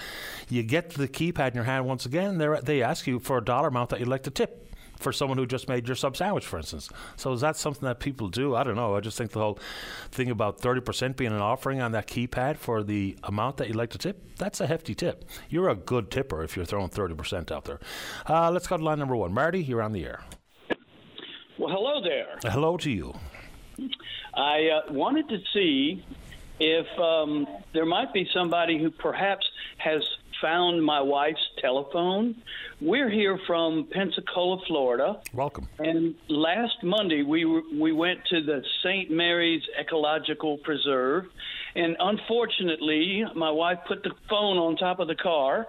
[0.48, 2.38] you get the keypad in your hand once again.
[2.38, 4.60] They ask you for a dollar amount that you'd like to tip
[4.98, 6.88] for someone who just made your sub sandwich, for instance.
[7.16, 8.54] So is that something that people do?
[8.54, 8.96] I don't know.
[8.96, 9.58] I just think the whole
[10.10, 13.90] thing about 30% being an offering on that keypad for the amount that you'd like
[13.90, 15.24] to tip, that's a hefty tip.
[15.48, 17.80] You're a good tipper if you're throwing 30% out there.
[18.28, 19.32] Uh, let's go to line number one.
[19.32, 20.22] Marty, you're on the air.
[21.58, 22.38] Well, hello there.
[22.50, 23.14] Hello to you.
[24.34, 26.04] I uh, wanted to see
[26.60, 29.46] if um, there might be somebody who perhaps
[29.78, 30.02] has
[30.40, 32.36] found my wife's telephone.
[32.80, 35.20] We're here from Pensacola, Florida.
[35.32, 35.68] Welcome.
[35.78, 39.10] And last Monday we we went to the St.
[39.10, 41.26] Mary's Ecological Preserve,
[41.74, 45.66] and unfortunately, my wife put the phone on top of the car.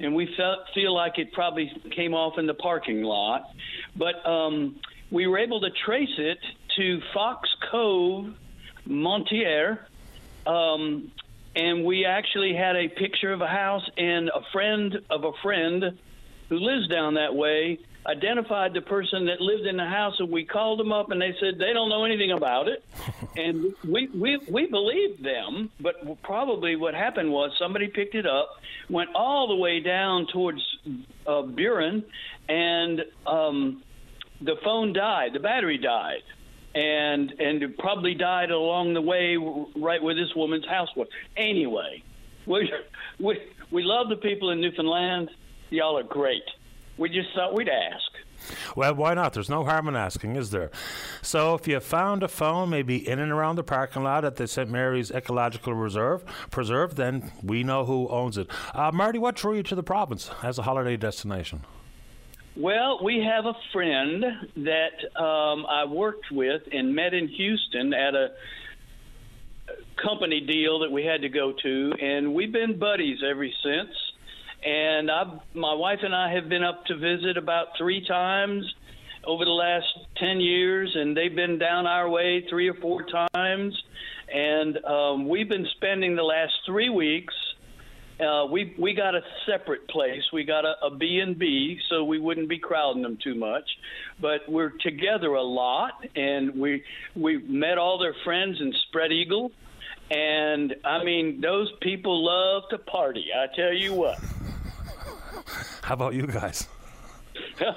[0.00, 3.50] And we felt, feel like it probably came off in the parking lot.
[3.96, 4.76] But um,
[5.10, 6.38] we were able to trace it
[6.78, 8.34] to Fox Cove,
[8.86, 9.84] Mortier,
[10.46, 11.10] um,
[11.56, 15.98] and we actually had a picture of a house and a friend of a friend
[16.48, 20.44] who lives down that way identified the person that lived in the house and we
[20.44, 22.84] called them up and they said they don't know anything about it.
[23.36, 28.50] And we we we believed them but probably what happened was somebody picked it up
[28.88, 30.60] went all the way down towards
[31.24, 32.02] uh, Burin
[32.48, 33.82] and um,
[34.40, 36.22] the phone died the battery died
[36.78, 39.36] and and probably died along the way
[39.76, 41.08] right where this woman's house was.
[41.36, 42.02] Anyway,
[42.46, 42.72] we
[43.18, 43.38] we
[43.70, 45.30] we love the people in Newfoundland.
[45.70, 46.42] Y'all are great.
[46.96, 48.04] We just thought we'd ask.
[48.76, 49.32] Well, why not?
[49.32, 50.70] There's no harm in asking, is there?
[51.22, 54.46] So, if you found a phone maybe in and around the parking lot at the
[54.46, 54.70] St.
[54.70, 58.48] Mary's Ecological Reserve Preserve, then we know who owns it.
[58.74, 61.64] Uh, Marty, what drew you to the province as a holiday destination?
[62.58, 64.24] Well, we have a friend
[64.56, 68.30] that um, I worked with and met in Houston at a
[70.02, 73.90] company deal that we had to go to, and we've been buddies ever since.
[74.66, 78.64] And I've, my wife and I have been up to visit about three times
[79.24, 79.86] over the last
[80.16, 83.80] 10 years, and they've been down our way three or four times.
[84.34, 87.34] And um, we've been spending the last three weeks
[88.20, 90.22] uh, we we got a separate place.
[90.32, 93.64] We got a, a B and B, so we wouldn't be crowding them too much.
[94.20, 96.82] But we're together a lot, and we
[97.14, 99.52] we met all their friends in Spread Eagle,
[100.10, 103.26] and I mean those people love to party.
[103.34, 104.18] I tell you what.
[105.82, 106.68] How about you guys?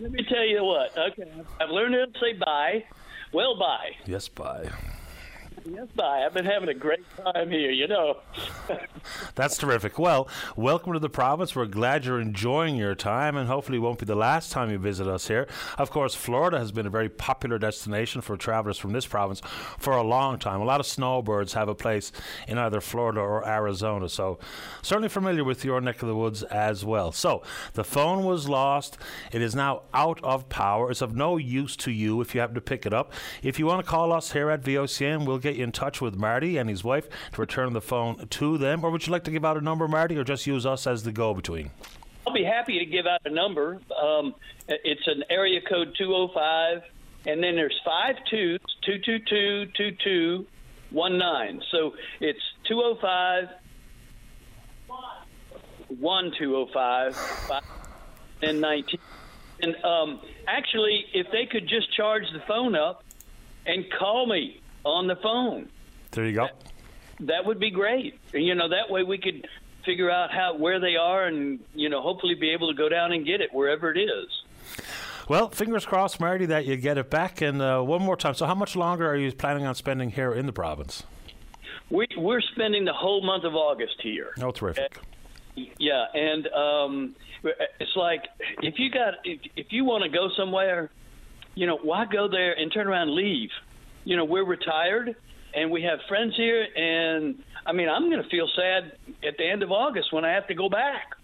[0.00, 0.96] Let me tell you what.
[0.96, 1.30] Okay,
[1.60, 2.84] I've learned how to say bye.
[3.32, 3.90] Well, bye.
[4.06, 4.70] Yes, bye.
[5.70, 6.22] Yes, bye.
[6.24, 8.18] I've been having a great time here, you know.
[9.34, 9.98] That's terrific.
[9.98, 11.54] Well, welcome to the province.
[11.54, 14.78] We're glad you're enjoying your time, and hopefully, it won't be the last time you
[14.78, 15.46] visit us here.
[15.76, 19.42] Of course, Florida has been a very popular destination for travelers from this province
[19.78, 20.60] for a long time.
[20.60, 22.12] A lot of snowbirds have a place
[22.46, 24.38] in either Florida or Arizona, so
[24.80, 27.12] certainly familiar with your neck of the woods as well.
[27.12, 27.42] So,
[27.74, 28.96] the phone was lost.
[29.32, 30.90] It is now out of power.
[30.90, 33.12] It's of no use to you if you happen to pick it up.
[33.42, 36.56] If you want to call us here at VOCM, we'll get in touch with Marty
[36.56, 38.84] and his wife to return the phone to them?
[38.84, 41.02] Or would you like to give out a number, Marty, or just use us as
[41.02, 41.70] the go between?
[42.26, 43.80] I'll be happy to give out a number.
[44.00, 44.34] Um,
[44.68, 46.82] it's an area code 205,
[47.26, 51.62] and then there's five twos, 222 2219.
[51.70, 53.48] So it's 205
[55.98, 57.62] 1205
[58.42, 59.00] and 19.
[59.60, 63.04] And um, actually, if they could just charge the phone up
[63.66, 65.68] and call me on the phone.
[66.12, 66.46] There you go.
[66.46, 68.18] That, that would be great.
[68.32, 69.46] You know, that way we could
[69.84, 73.12] figure out how where they are and you know hopefully be able to go down
[73.12, 74.28] and get it wherever it is.
[75.28, 77.42] Well, fingers crossed, Marty, that you get it back.
[77.42, 78.34] And uh, one more time.
[78.34, 81.02] So, how much longer are you planning on spending here in the province?
[81.90, 84.30] We, we're spending the whole month of August here.
[84.40, 84.98] Oh, terrific.
[84.98, 88.24] Uh, yeah, and um, it's like
[88.62, 90.90] if you got if, if you want to go somewhere,
[91.54, 93.50] you know, why go there and turn around and leave?
[94.04, 95.14] You know, we're retired
[95.54, 96.66] and we have friends here.
[96.76, 98.92] And I mean, I'm going to feel sad
[99.26, 101.14] at the end of August when I have to go back.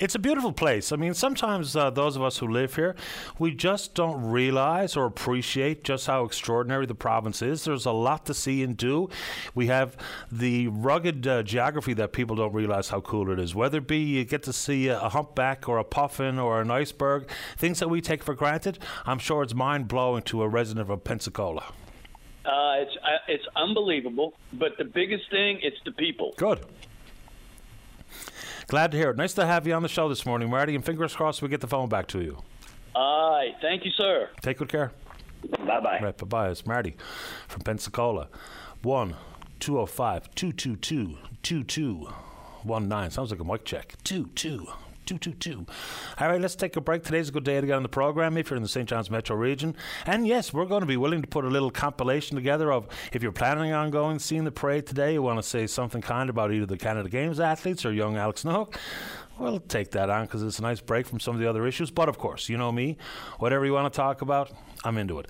[0.00, 0.92] It's a beautiful place.
[0.92, 2.96] I mean, sometimes uh, those of us who live here,
[3.38, 7.64] we just don't realize or appreciate just how extraordinary the province is.
[7.64, 9.10] There's a lot to see and do.
[9.54, 9.98] We have
[10.32, 13.54] the rugged uh, geography that people don't realize how cool it is.
[13.54, 16.70] Whether it be you get to see a, a humpback or a puffin or an
[16.70, 17.28] iceberg,
[17.58, 21.04] things that we take for granted, I'm sure it's mind blowing to a resident of
[21.04, 21.74] Pensacola.
[22.46, 26.32] Uh, it's uh, it's unbelievable, but the biggest thing, it's the people.
[26.38, 26.64] Good.
[28.70, 29.16] Glad to hear it.
[29.16, 31.60] Nice to have you on the show this morning, Marty, and fingers crossed we get
[31.60, 32.38] the phone back to you.
[32.94, 33.52] All right.
[33.60, 34.30] Thank you, sir.
[34.42, 34.92] Take good care.
[35.66, 35.98] Bye bye.
[36.00, 36.50] Right, bye bye.
[36.50, 36.94] It's Marty
[37.48, 38.28] from Pensacola.
[38.82, 39.16] 1
[39.58, 43.10] 205 222 2219.
[43.10, 43.96] Sounds like a mic check.
[44.04, 44.68] 2 2
[45.18, 45.66] 222.
[46.20, 47.02] All right, let's take a break.
[47.02, 48.88] Today's a good day to get on the program if you're in the St.
[48.88, 49.74] John's metro region.
[50.06, 53.20] And yes, we're going to be willing to put a little compilation together of if
[53.20, 56.52] you're planning on going, seeing the parade today, you want to say something kind about
[56.52, 58.76] either the Canada Games athletes or young Alex Newhook.
[59.40, 61.90] We'll take that on because it's a nice break from some of the other issues.
[61.90, 62.98] But of course, you know me,
[63.38, 64.52] whatever you want to talk about,
[64.84, 65.28] I'm into it.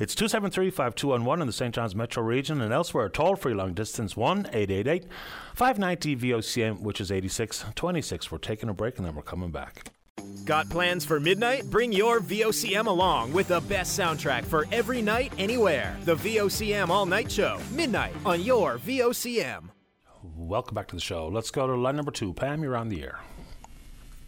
[0.00, 1.74] It's 273 5211 in the St.
[1.74, 3.08] John's metro region and elsewhere.
[3.08, 5.06] Toll free long distance 1 888
[5.54, 8.32] 590 VOCM, which is 8626.
[8.32, 9.92] We're taking a break and then we're coming back.
[10.44, 11.64] Got plans for midnight?
[11.70, 15.96] Bring your VOCM along with the best soundtrack for every night, anywhere.
[16.04, 19.70] The VOCM All Night Show, midnight on your VOCM.
[20.36, 21.28] Welcome back to the show.
[21.28, 22.32] Let's go to line number two.
[22.32, 23.18] Pam, you're on the air.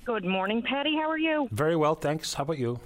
[0.05, 0.95] Good morning, Patty.
[0.95, 1.49] How are you?
[1.53, 2.35] Very well, thanks.
[2.35, 2.81] How about you?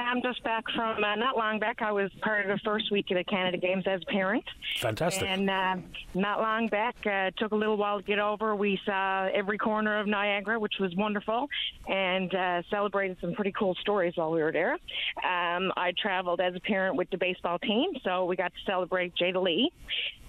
[0.00, 1.82] I'm just back from uh, not long back.
[1.82, 4.44] I was part of the first week of the Canada Games as a parent.
[4.80, 5.28] Fantastic.
[5.28, 5.76] And uh,
[6.14, 8.54] not long back, uh, took a little while to get over.
[8.54, 11.48] We saw every corner of Niagara, which was wonderful,
[11.88, 14.72] and uh, celebrated some pretty cool stories while we were there.
[14.72, 19.14] Um, I traveled as a parent with the baseball team, so we got to celebrate
[19.16, 19.72] Jada Lee,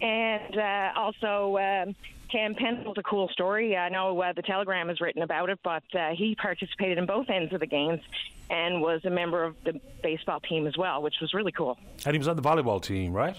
[0.02, 1.58] and uh, also.
[1.58, 1.96] Um,
[2.36, 3.78] Cam Pendle's a cool story.
[3.78, 7.30] I know uh, the Telegram has written about it, but uh, he participated in both
[7.30, 8.02] ends of the games
[8.50, 11.78] and was a member of the baseball team as well, which was really cool.
[12.06, 13.38] And he was on the volleyball team, right?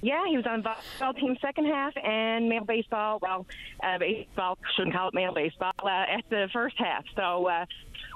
[0.00, 3.18] Yeah, he was on volleyball team second half and male baseball.
[3.20, 3.44] Well,
[3.82, 7.04] uh, baseball shouldn't call it male baseball uh, at the first half.
[7.14, 7.66] So uh,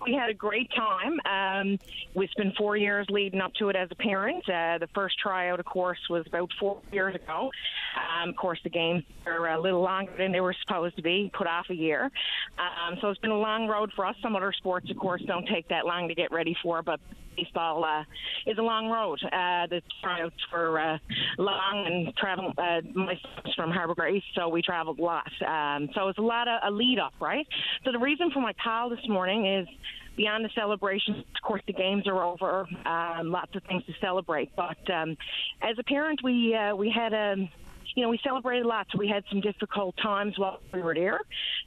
[0.06, 1.20] we had a great time.
[1.26, 1.78] Um,
[2.14, 4.48] it's been four years leading up to it as a parent.
[4.48, 7.50] Uh, the first tryout, of course, was about four years ago.
[7.94, 11.30] Um, of course, the games are a little longer than they were supposed to be,
[11.36, 12.10] put off a year.
[12.58, 14.16] Um, so it's been a long road for us.
[14.22, 17.00] Some other sports, of course, don't take that long to get ready for, but
[17.36, 18.04] baseball uh,
[18.46, 19.18] is a long road.
[19.24, 20.98] Uh, the tryouts were uh,
[21.38, 22.52] long and travel.
[22.56, 25.30] Uh, my son's from Harbour Grace, so we traveled a lot.
[25.46, 27.46] Um, so it's a lot of a lead up, right?
[27.84, 29.68] So the reason for my call this morning is
[30.16, 32.66] beyond the celebrations, of course, the games are over.
[32.86, 34.54] Um, lots of things to celebrate.
[34.56, 35.16] But um,
[35.62, 37.50] as a parent, we uh, we had a
[37.94, 38.94] you know, we celebrated lots.
[38.94, 41.20] We had some difficult times while we were there.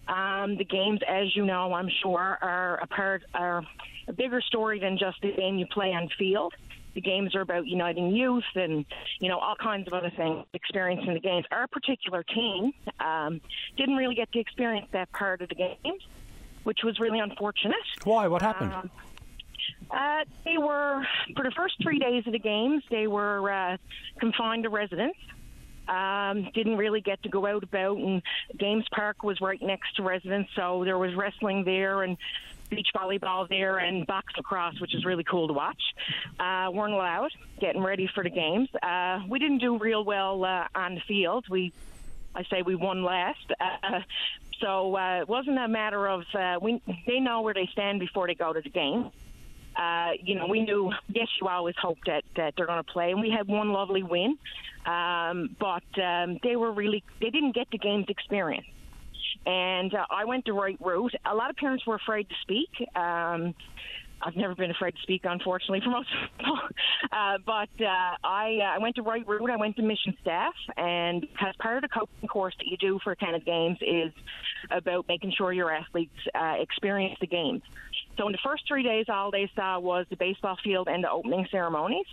[0.07, 3.63] Um, the games, as you know, I'm sure, are a part are
[4.07, 6.53] a bigger story than just the game you play on field.
[6.95, 8.84] The games are about uniting youth and
[9.19, 10.45] you know all kinds of other things.
[10.53, 11.45] Experiencing the games.
[11.51, 13.39] Our particular team um,
[13.78, 16.01] didn't really get to experience that part of the games,
[16.63, 17.75] which was really unfortunate.
[18.03, 18.28] Why?
[18.28, 18.73] What happened?
[18.73, 18.91] Um,
[19.91, 21.05] uh, they were
[21.36, 22.84] for the first three days of the games.
[22.89, 23.78] They were uh,
[24.19, 25.15] confined to residence.
[25.88, 28.21] Um, didn't really get to go out about, and
[28.57, 32.17] Games Park was right next to residence, so there was wrestling there and
[32.69, 35.81] beach volleyball there and box lacrosse, which is really cool to watch.
[36.39, 38.69] Uh, weren't allowed getting ready for the games.
[38.81, 41.45] Uh, we didn't do real well uh, on the field.
[41.49, 41.71] We,
[42.35, 43.51] I say, we won last.
[43.59, 44.01] Uh,
[44.59, 46.81] so uh, it wasn't a matter of uh, we.
[47.05, 49.11] They know where they stand before they go to the game.
[49.78, 50.91] Uh, you know, we knew.
[51.09, 54.03] Yes, you always hope that that they're going to play, and we had one lovely
[54.03, 54.38] win.
[54.86, 57.03] Um, but um, they were really.
[57.21, 58.65] They didn't get the game's experience
[59.45, 61.13] and uh, I went the right route.
[61.25, 62.69] A lot of parents were afraid to speak.
[62.95, 63.55] Um,
[64.21, 66.59] I've never been afraid to speak, unfortunately, for most people.
[67.11, 69.49] Uh, but uh, I, uh, I went the right route.
[69.49, 72.99] I went to mission staff, and because part of the coaching course that you do
[73.03, 74.11] for Canada Games is
[74.71, 77.61] about making sure your athletes uh, experience the games.
[78.18, 81.11] So in the first three days, all they saw was the baseball field and the
[81.11, 82.07] opening ceremonies.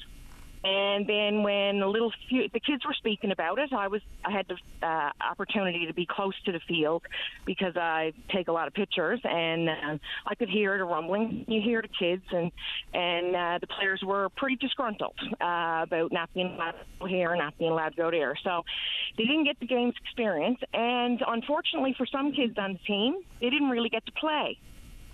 [0.64, 4.30] And then when a little few, the kids were speaking about it, I was I
[4.30, 7.02] had the uh, opportunity to be close to the field
[7.44, 11.44] because I take a lot of pictures, and uh, I could hear the rumbling.
[11.48, 12.50] You hear the kids, and
[12.94, 17.36] and uh, the players were pretty disgruntled uh, about not being allowed to go here,
[17.36, 18.34] not being allowed to go there.
[18.42, 18.64] So
[19.18, 23.50] they didn't get the game's experience, and unfortunately for some kids on the team, they
[23.50, 24.58] didn't really get to play.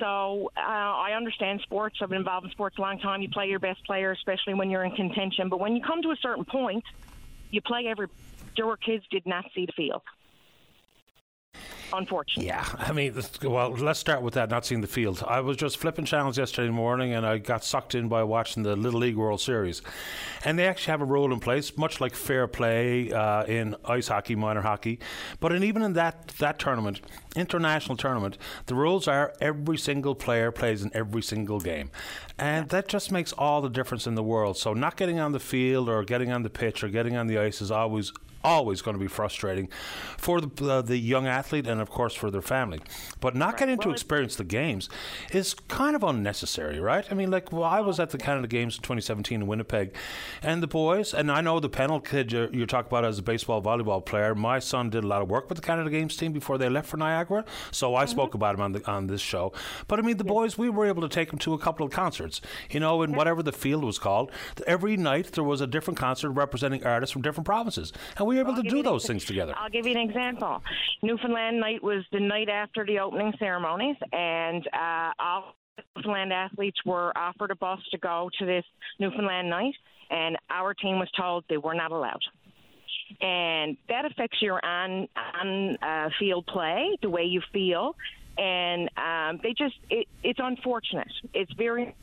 [0.01, 1.99] So uh, I understand sports.
[2.03, 3.23] I've been involved in sports a long time.
[3.23, 5.49] You play your best player, especially when you're in contention.
[5.49, 6.85] But when you come to a certain point,
[7.51, 8.09] you play every.
[8.59, 10.03] Were kids did not see the field
[11.93, 12.47] unfortunately.
[12.47, 14.51] Yeah, I mean, well, let's start with that.
[14.51, 15.23] Not seeing the field.
[15.27, 18.77] I was just flipping channels yesterday morning, and I got sucked in by watching the
[18.77, 19.83] Little League World Series,
[20.45, 24.09] and they actually have a rule in place, much like fair play uh, in ice
[24.09, 24.99] hockey, minor hockey,
[25.41, 27.01] but in, even in that that tournament,
[27.37, 31.91] international tournament, the rules are every single player plays in every single game,
[32.39, 34.57] and that just makes all the difference in the world.
[34.57, 37.39] So not getting on the field or getting on the pitch or getting on the
[37.39, 39.69] ice is always always going to be frustrating
[40.17, 42.81] for the, uh, the young athlete and, of course, for their family.
[43.21, 43.59] But not right.
[43.59, 44.89] getting well, to experience the games
[45.33, 47.05] is kind of unnecessary, right?
[47.11, 49.95] I mean, like, well, I was at the Canada Games in 2017 in Winnipeg,
[50.43, 53.23] and the boys, and I know the panel kid you're, you're talking about as a
[53.23, 54.35] baseball volleyball player.
[54.35, 56.89] My son did a lot of work with the Canada Games team before they left
[56.89, 58.11] for Niagara, so I mm-hmm.
[58.11, 59.53] spoke about him on the, on this show.
[59.89, 61.93] But I mean, the boys, we were able to take them to a couple of
[61.93, 62.41] concerts,
[62.71, 64.31] you know, in whatever the field was called.
[64.67, 68.55] Every night there was a different concert representing artists from different provinces, and we able
[68.55, 69.55] I'll to do those things together.
[69.57, 70.63] I'll give you an example.
[71.03, 75.55] Newfoundland night was the night after the opening ceremonies, and uh, all
[75.97, 78.65] Newfoundland athletes were offered a bus to go to this
[78.99, 79.75] Newfoundland night,
[80.11, 82.21] and our team was told they were not allowed
[83.21, 85.09] and that affects your on
[85.41, 87.97] on uh, field play, the way you feel,
[88.39, 91.13] and um, they just it, it's unfortunate.
[91.35, 91.95] It's very.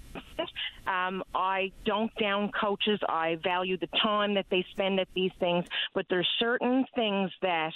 [0.88, 3.00] Um, I don't down coaches.
[3.08, 7.74] I value the time that they spend at these things, but there's certain things that.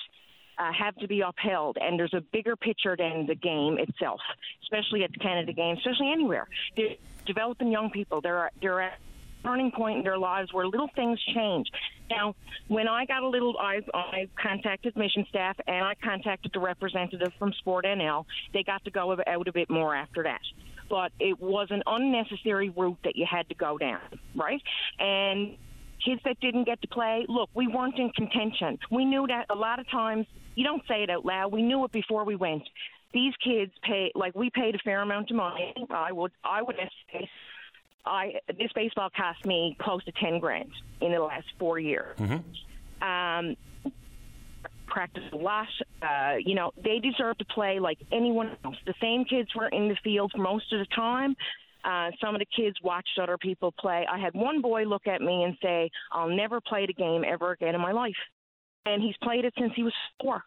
[0.60, 4.20] Uh, have to be upheld, and there's a bigger picture than the game itself,
[4.62, 6.46] especially at the Canada Games, especially anywhere.
[6.76, 8.22] They're developing young people.
[8.22, 9.00] They're they're at
[9.44, 11.68] turning point in their lives where little things change.
[12.10, 12.36] Now,
[12.68, 17.32] when I got a little, I, I contacted mission staff and I contacted the representative
[17.40, 18.26] from Sport NL.
[18.54, 20.42] They got to go out a bit more after that.
[20.90, 24.02] But it was an unnecessary route that you had to go down,
[24.36, 24.62] right?
[25.00, 25.58] And
[26.04, 28.78] kids that didn't get to play, look, we weren't in contention.
[28.92, 31.86] We knew that a lot of times, you don't say it out loud, we knew
[31.86, 32.64] it before we went.
[33.14, 35.74] These kids pay, like we paid a fair amount of money.
[35.90, 37.30] I would, I would estimate
[38.06, 40.72] I this baseball cost me close to ten grand
[41.02, 42.18] in the last four years.
[42.18, 43.04] Mm-hmm.
[43.04, 43.56] Um,
[44.88, 45.68] practice a lot.
[46.02, 48.76] Uh, you know, they deserve to play like anyone else.
[48.86, 51.36] The same kids were in the field most of the time.
[51.84, 54.06] Uh, some of the kids watched other people play.
[54.12, 57.52] I had one boy look at me and say, "I'll never play the game ever
[57.52, 58.18] again in my life,"
[58.86, 60.44] and he's played it since he was four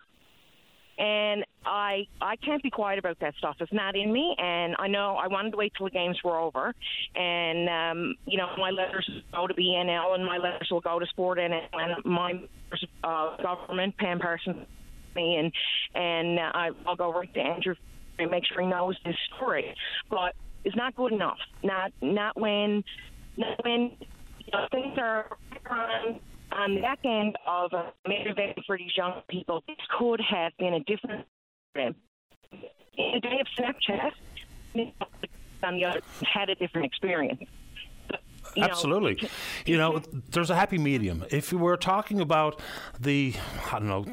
[0.98, 3.56] and I I can't be quiet about that stuff.
[3.60, 6.38] It's not in me, and I know I wanted to wait till the games were
[6.38, 6.74] over,
[7.14, 11.06] and um, you know my letters go to BNL, and my letters will go to
[11.06, 12.34] Sport and, and my
[13.02, 14.66] uh, government, Pam Parsons,
[15.14, 15.52] me, and
[15.94, 17.74] and uh, I, I'll go right to Andrew
[18.18, 19.74] and make sure he knows this story,
[20.10, 20.34] but
[20.64, 21.38] it's not good enough.
[21.62, 22.84] Not not when
[23.36, 25.36] not when you know, things are
[26.74, 30.74] the back end of a major event for these young people, this could have been
[30.74, 31.26] a different
[31.72, 31.94] program.
[32.96, 34.12] In the day of Snapchat,
[35.62, 37.42] on the other had a different experience.
[38.54, 39.14] You Absolutely.
[39.20, 39.28] Know,
[39.66, 41.24] you know, there's a happy medium.
[41.30, 42.60] If we're talking about
[43.00, 43.34] the,
[43.72, 44.06] I don't know,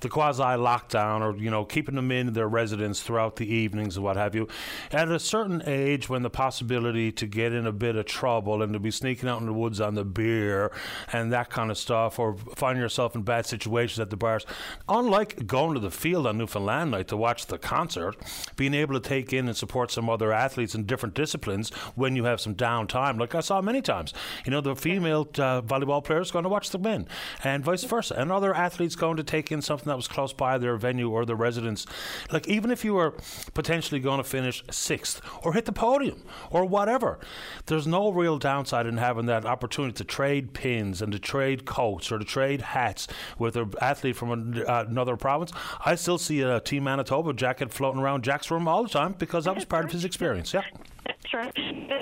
[0.00, 4.04] the quasi lockdown or you know keeping them in their residence throughout the evenings and
[4.04, 4.48] what have you.
[4.92, 8.72] At a certain age, when the possibility to get in a bit of trouble and
[8.72, 10.72] to be sneaking out in the woods on the beer
[11.12, 14.46] and that kind of stuff, or finding yourself in bad situations at the bars,
[14.88, 18.16] unlike going to the field on Newfoundland night to watch the concert,
[18.56, 22.24] being able to take in and support some other athletes in different disciplines when you
[22.24, 24.12] have some downtime, like I saw many times.
[24.44, 27.08] You know, the female uh, volleyball players going to watch the men,
[27.44, 30.58] and vice versa, and other athletes going to take in something that was close by
[30.58, 31.86] their venue or their residence.
[32.32, 33.14] Like even if you were
[33.54, 37.18] potentially going to finish sixth or hit the podium or whatever,
[37.66, 42.10] there's no real downside in having that opportunity to trade pins and to trade coats
[42.10, 45.52] or to trade hats with an athlete from uh, another province.
[45.84, 49.44] I still see a Team Manitoba jacket floating around Jack's room all the time because
[49.44, 50.54] that was part of his experience.
[50.54, 50.62] Yeah.
[51.06, 51.52] That's right.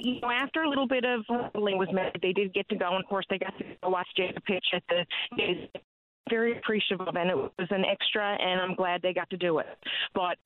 [0.02, 2.94] You know, after a little bit of rumbling was made, they did get to go,
[2.94, 5.04] and of course, they got to watch Jacob pitch at the
[6.30, 9.58] very appreciative of, and it was an extra, and I'm glad they got to do
[9.58, 9.66] it.
[10.14, 10.38] But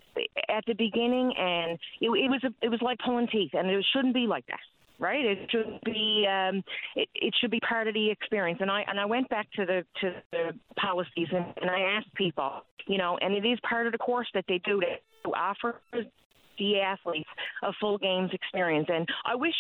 [0.49, 3.87] at the beginning, and it, it was a, it was like pulling teeth, and it
[3.93, 4.61] shouldn't be like that
[5.01, 5.25] right?
[5.25, 6.63] It should be um,
[6.97, 8.59] it, it should be part of the experience.
[8.61, 12.13] And I and I went back to the to the policies and, and I asked
[12.15, 15.81] people, you know, and it is part of the course that they do to offer
[16.59, 17.29] 50 athletes
[17.63, 18.89] a full games experience.
[18.93, 19.55] And I wish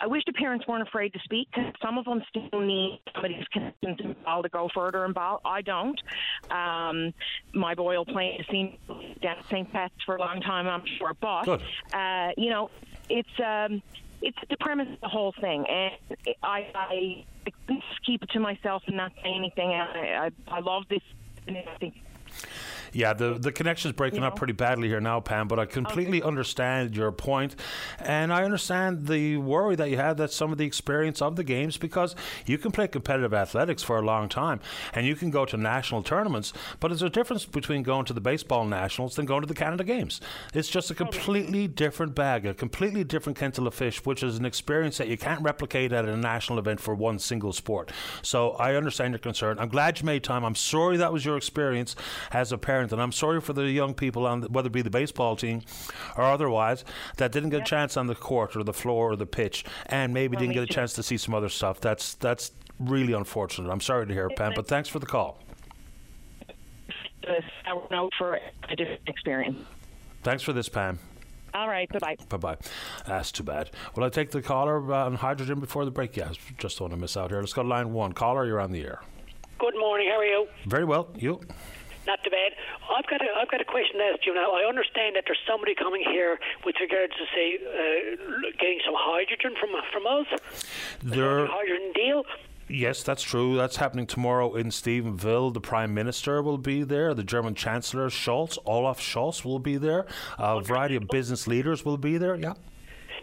[0.00, 3.44] I wish the parents weren't afraid to speak because some of them still need somebody's
[3.54, 5.40] and ball to go further and ball.
[5.44, 6.00] I don't.
[6.50, 7.14] Um,
[7.52, 8.78] my boy will play the scene
[9.20, 9.70] down at St.
[9.72, 11.14] Pat's for a long time, I'm sure.
[11.20, 11.48] But
[11.92, 12.70] uh, you know,
[13.08, 13.40] it's.
[13.44, 13.82] Um,
[14.24, 15.92] it's the premise of the whole thing, and
[16.44, 17.52] I, I, I
[18.06, 19.70] keep it to myself and not say anything.
[19.70, 21.02] I, I, I love this,
[21.48, 21.96] and I think
[22.92, 24.38] yeah, the the connection's breaking You up know?
[24.38, 25.48] pretty badly here now, Pam.
[25.48, 27.56] But I completely understand your point.
[28.00, 31.44] and I understand the worry that you have that some of the experience of the
[31.44, 32.14] games because
[32.46, 34.60] you can play competitive athletics for a long time,
[34.94, 36.52] and you can go to national tournaments.
[36.80, 39.84] But there's a difference between going to the baseball nationals than going to the Canada
[39.84, 40.20] Games.
[40.54, 44.38] It's just a oh, completely different bag, a completely different kettle of fish, which is
[44.38, 47.90] an experience that you can't replicate at a national event for one single sport.
[48.22, 49.58] So I understand your concern.
[49.58, 50.44] I'm glad you made time.
[50.44, 51.94] I'm sorry that was your experience
[52.30, 54.82] as a parent, and I'm sorry for the young people on the, whether it be
[54.82, 55.60] the baseball team
[56.16, 56.84] or otherwise
[57.18, 60.14] that didn't get a chance on the court or the floor or the pitch, and
[60.14, 61.80] maybe didn't get a chance to see some other stuff.
[61.80, 62.50] That's that's
[62.80, 63.70] really unfortunate.
[63.70, 65.38] I'm sorry to hear, it, Pam, but thanks for the call.
[67.28, 69.58] a sour note for a different experience.
[70.22, 70.98] Thanks for this, Pam.
[71.54, 72.16] All right, bye bye.
[72.30, 72.56] Bye bye.
[73.06, 73.70] That's too bad.
[73.94, 76.16] Will I take the caller uh, on hydrogen before the break?
[76.16, 77.40] Yeah, just don't want to miss out here.
[77.40, 78.12] Let's go to line one.
[78.12, 79.02] Caller, you're on the air.
[79.58, 80.08] Good morning.
[80.10, 80.48] How are you?
[80.66, 81.08] Very well.
[81.14, 81.40] You?
[82.06, 82.52] Not too bad.
[82.90, 84.52] I've got a, I've got a question to ask you now.
[84.52, 89.54] I understand that there's somebody coming here with regards to say uh, getting some hydrogen
[89.60, 90.26] from from us.
[91.02, 91.46] There.
[91.46, 92.24] Hydrogen deal.
[92.68, 93.56] Yes, that's true.
[93.56, 95.52] That's happening tomorrow in Stephenville.
[95.52, 97.12] The Prime Minister will be there.
[97.12, 100.06] The German Chancellor Scholz, Olaf Scholz, will be there.
[100.38, 102.34] A variety of business leaders will be there.
[102.36, 102.54] Yeah.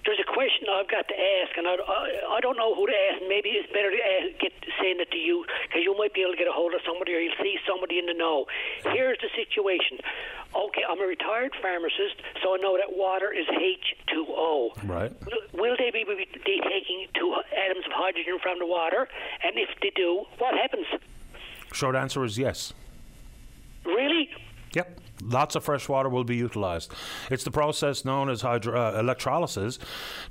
[0.06, 2.96] There's a question I've got to ask, and I, I, I don't know who to
[3.12, 3.22] ask.
[3.28, 6.32] Maybe it's better to ask, get saying it to you because you might be able
[6.34, 8.46] to get a hold of somebody, or you'll see somebody in the know.
[8.96, 10.00] Here's the situation.
[10.56, 14.88] Okay, I'm a retired pharmacist, so I know that water is H2O.
[14.88, 15.12] Right.
[15.54, 19.08] Will they be, be taking two atoms of hydrogen from the water?
[19.44, 20.88] And if they do, what happens?
[21.74, 22.74] Short answer is yes.
[23.86, 24.30] Really?
[24.74, 25.00] Yep.
[25.24, 26.92] Lots of fresh water will be utilized.
[27.30, 29.80] It's the process known as hydro- uh, electrolysis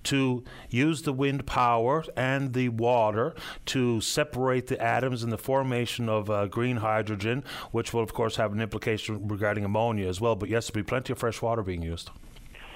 [0.05, 3.35] to use the wind power and the water
[3.66, 8.36] to separate the atoms in the formation of uh, green hydrogen, which will, of course,
[8.36, 10.36] have an implication regarding ammonia as well.
[10.36, 12.10] But yes, there'll be plenty of fresh water being used.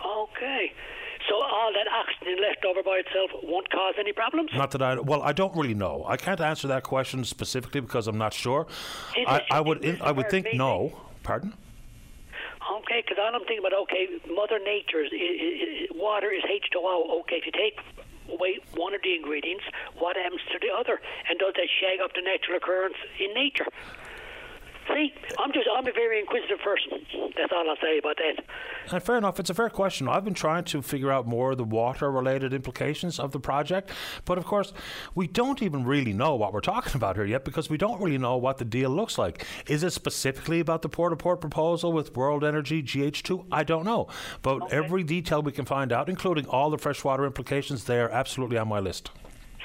[0.05, 0.73] Okay.
[1.29, 4.51] So all that oxygen left over by itself won't cause any problems?
[4.55, 6.05] Not that I well, I don't really know.
[6.07, 8.67] I can't answer that question specifically because I'm not sure.
[9.17, 11.01] I, I would is I would think no.
[11.23, 11.55] Pardon?
[12.83, 17.23] Okay, because I'm thinking about, okay, Mother Nature's i i i water is H2O.
[17.23, 17.79] Okay, if you take
[18.29, 19.65] away one of the ingredients,
[19.99, 21.01] what happens to the other?
[21.31, 23.67] And does that shag up the natural occurrence in nature?
[24.89, 27.07] See, I'm just I'm a very inquisitive person.
[27.37, 28.45] That's all I'll say about that.
[28.93, 30.09] And fair enough, it's a fair question.
[30.09, 33.91] I've been trying to figure out more of the water related implications of the project,
[34.25, 34.73] but of course,
[35.15, 38.19] we don't even really know what we're talking about here yet because we don't really
[38.19, 39.47] know what the deal looks like.
[39.69, 43.47] Is it specifically about the port to port proposal with World Energy GH2?
[43.53, 44.09] I don't know.
[44.43, 48.59] But every detail we can find out, including all the freshwater implications, they are absolutely
[48.59, 49.11] on my list.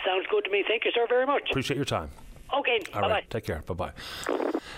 [0.06, 0.64] Sounds good to me.
[0.68, 1.50] Thank you, sir, very much.
[1.50, 2.12] Appreciate your time.
[2.54, 3.14] Okay, All bye bye.
[3.14, 3.62] right, take care.
[3.66, 3.92] Bye bye.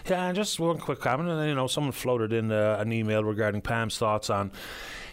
[0.07, 1.29] Yeah, and just one quick comment.
[1.29, 4.51] And you know, someone floated in uh, an email regarding Pam's thoughts on,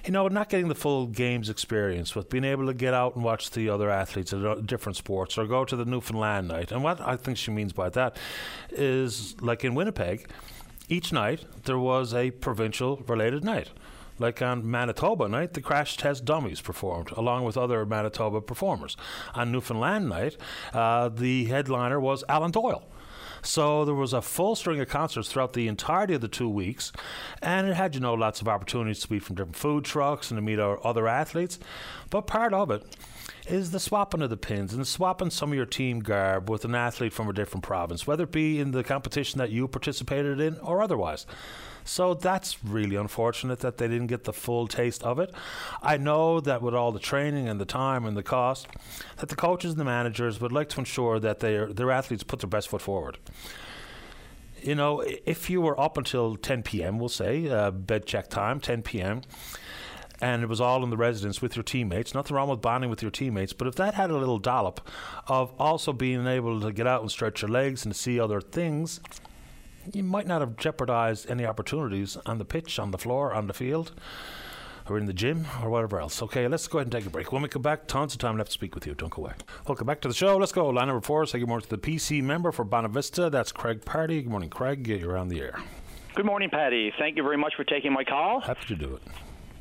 [0.04, 3.24] you know, not getting the full games experience with being able to get out and
[3.24, 6.72] watch the other athletes at different sports or go to the Newfoundland night.
[6.72, 8.16] And what I think she means by that
[8.70, 10.28] is, like in Winnipeg,
[10.88, 13.70] each night there was a provincial related night.
[14.18, 18.96] Like on Manitoba night, the Crash Test Dummies performed, along with other Manitoba performers.
[19.34, 20.36] On Newfoundland night,
[20.72, 22.84] uh, the headliner was Alan Doyle.
[23.42, 26.90] So there was a full string of concerts throughout the entirety of the two weeks,
[27.40, 30.38] and it had, you know, lots of opportunities to meet from different food trucks and
[30.38, 31.58] to meet other athletes.
[32.10, 32.82] But part of it
[33.46, 36.74] is the swapping of the pins and swapping some of your team garb with an
[36.74, 40.58] athlete from a different province, whether it be in the competition that you participated in
[40.58, 41.26] or otherwise.
[41.86, 45.32] So that's really unfortunate that they didn't get the full taste of it.
[45.82, 48.66] I know that with all the training and the time and the cost,
[49.18, 52.40] that the coaches and the managers would like to ensure that their their athletes put
[52.40, 53.18] their best foot forward.
[54.62, 58.58] You know, if you were up until 10 p.m., we'll say uh, bed check time,
[58.58, 59.22] 10 p.m.
[60.20, 62.14] And it was all in the residence with your teammates.
[62.14, 64.80] Nothing wrong with bonding with your teammates, but if that had a little dollop
[65.28, 68.98] of also being able to get out and stretch your legs and see other things,
[69.92, 73.52] you might not have jeopardized any opportunities on the pitch, on the floor, on the
[73.54, 73.92] field,
[74.88, 76.22] or in the gym, or whatever else.
[76.22, 77.32] Okay, let's go ahead and take a break.
[77.32, 78.94] When we come back, tons of time left to speak with you.
[78.94, 79.32] Don't go away.
[79.66, 80.36] Welcome back to the show.
[80.36, 80.68] Let's go.
[80.68, 81.26] Line number four.
[81.26, 83.30] Say good morning to the PC member for Bonavista.
[83.30, 84.22] That's Craig Pardy.
[84.22, 84.86] Good morning, Craig.
[84.86, 85.58] You're on the air.
[86.14, 86.92] Good morning, Patty.
[86.98, 88.40] Thank you very much for taking my call.
[88.40, 89.02] Happy to do it.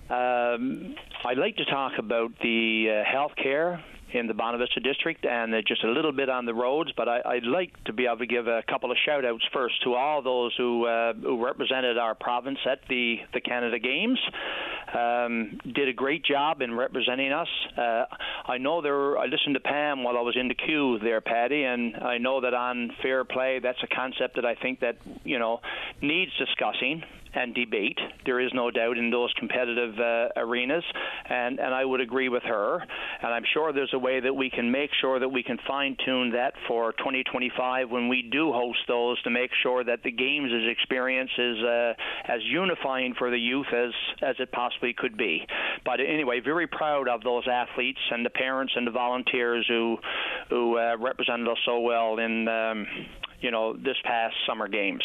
[0.10, 0.96] Um,
[1.26, 3.84] I'd like to talk about the uh, health care
[4.16, 6.92] in the Bonavista district and uh, just a little bit on the roads.
[6.96, 9.84] But I, would like to be able to give a couple of shout outs first
[9.84, 14.20] to all those who, uh, who represented our province at the, the Canada Games.
[14.94, 17.50] Um, did a great job in representing us.
[17.78, 18.06] Uh,
[18.48, 19.18] I know there.
[19.18, 22.42] I listened to Pam while I was in the queue there, Patty, and I know
[22.42, 25.60] that on fair play, that's a concept that I think that you know
[26.02, 27.04] needs discussing
[27.36, 28.00] and debate.
[28.26, 30.84] There is no doubt in those competitive uh, arenas,
[31.30, 32.82] and, and I would agree with her.
[33.22, 35.98] And I'm sure there's a way that we can make sure that we can fine
[36.06, 40.52] tune that for 2025 when we do host those to make sure that the games'
[40.70, 41.94] experience is uh,
[42.28, 43.92] as unifying for the youth as,
[44.22, 45.46] as it possibly could be.
[45.84, 49.98] But anyway, very proud of those athletes and the parents and the volunteers who,
[50.50, 52.88] who uh, represented us so well in um,
[53.42, 55.04] you know this past summer games.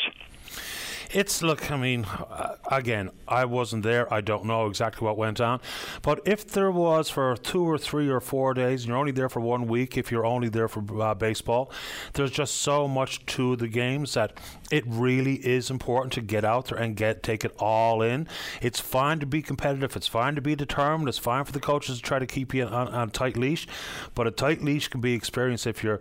[1.13, 4.13] It's look, I mean, uh, again, I wasn't there.
[4.15, 5.61] I don't know exactly what went on.
[6.03, 9.29] But if there was for two or three or four days, and you're only there
[9.29, 11.73] for one week, if you're only there for uh, baseball,
[12.13, 14.39] there's just so much to the games that
[14.71, 18.29] it really is important to get out there and get take it all in.
[18.63, 19.97] It's fine to be competitive.
[19.97, 21.09] It's fine to be determined.
[21.09, 23.67] It's fine for the coaches to try to keep you on, on a tight leash.
[24.15, 26.01] But a tight leash can be experienced if you're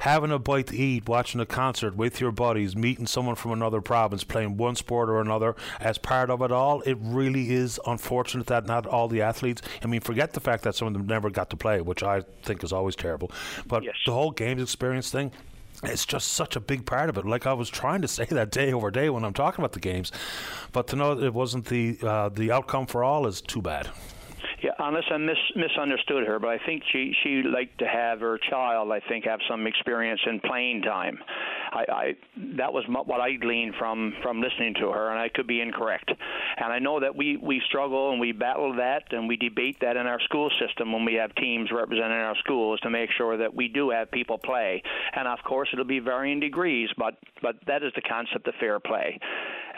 [0.00, 3.80] having a bite to eat, watching a concert with your buddies, meeting someone from another
[3.80, 6.80] province playing one sport or another as part of it all.
[6.82, 9.62] It really is unfortunate that not all the athletes.
[9.82, 12.22] I mean, forget the fact that some of them never got to play, which I
[12.42, 13.30] think is always terrible.
[13.66, 13.94] But yes.
[14.06, 15.32] the whole games experience thing.
[15.82, 17.26] It's just such a big part of it.
[17.26, 19.80] Like I was trying to say that day over day when I'm talking about the
[19.80, 20.12] games,
[20.72, 23.90] but to know that it wasn't the uh, the outcome for all is too bad.
[24.64, 28.38] Yeah, unless I mis- misunderstood her, but I think she she liked to have her
[28.38, 31.18] child, I think, have some experience in playing time.
[31.70, 32.14] I, I
[32.56, 36.10] that was what I gleaned from from listening to her, and I could be incorrect.
[36.56, 39.98] And I know that we we struggle and we battle that and we debate that
[39.98, 43.54] in our school system when we have teams representing our schools to make sure that
[43.54, 44.82] we do have people play.
[45.14, 48.80] And of course, it'll be varying degrees, but but that is the concept of fair
[48.80, 49.20] play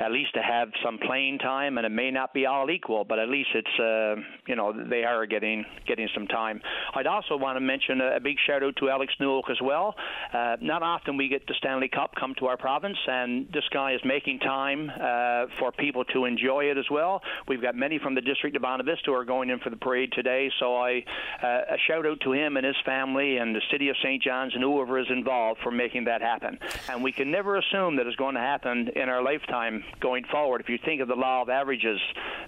[0.00, 3.18] at least to have some playing time, and it may not be all equal, but
[3.18, 6.60] at least it's uh, you know they are getting getting some time.
[6.94, 9.94] I'd also want to mention a, a big shout out to Alex Newhook as well.
[10.32, 13.94] Uh, not often we get the Stanley Cup come to our province, and this guy
[13.94, 17.22] is making time uh, for people to enjoy it as well.
[17.48, 20.12] We've got many from the district of Bonavista who are going in for the parade
[20.12, 21.04] today, so I
[21.42, 24.22] uh, a shout out to him and his family and the city of St.
[24.22, 26.58] John's and whoever is involved for making that happen.
[26.88, 30.60] And we can never assume that it's going to happen in our lifetime going forward.
[30.60, 32.00] If you think of the law of averages,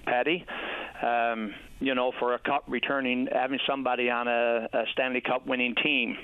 [0.05, 0.45] Patty,
[1.03, 5.75] um, you know, for a cup returning, having somebody on a, a Stanley Cup winning
[5.75, 6.17] team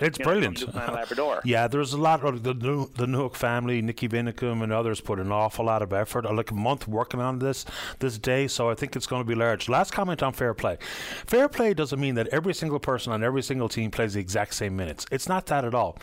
[0.00, 0.74] it's brilliant.
[0.74, 1.40] Labrador.
[1.44, 5.18] yeah, there's a lot of the New, the Newhook family, Nicky Vinicum and others put
[5.18, 6.26] an awful lot of effort.
[6.26, 7.64] I like a month working on this
[7.98, 9.68] this day, so I think it's going to be large.
[9.68, 10.78] Last comment on fair play.
[11.26, 14.54] Fair play doesn't mean that every single person on every single team plays the exact
[14.54, 15.06] same minutes.
[15.10, 15.98] It's not that at all.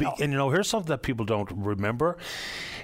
[0.00, 0.14] No.
[0.20, 2.18] And you know, here's something that people don't remember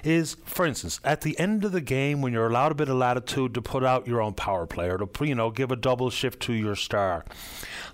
[0.03, 2.95] is, for instance, at the end of the game when you're allowed a bit of
[2.95, 6.09] latitude to put out your own power play or to you know give a double
[6.09, 7.25] shift to your star.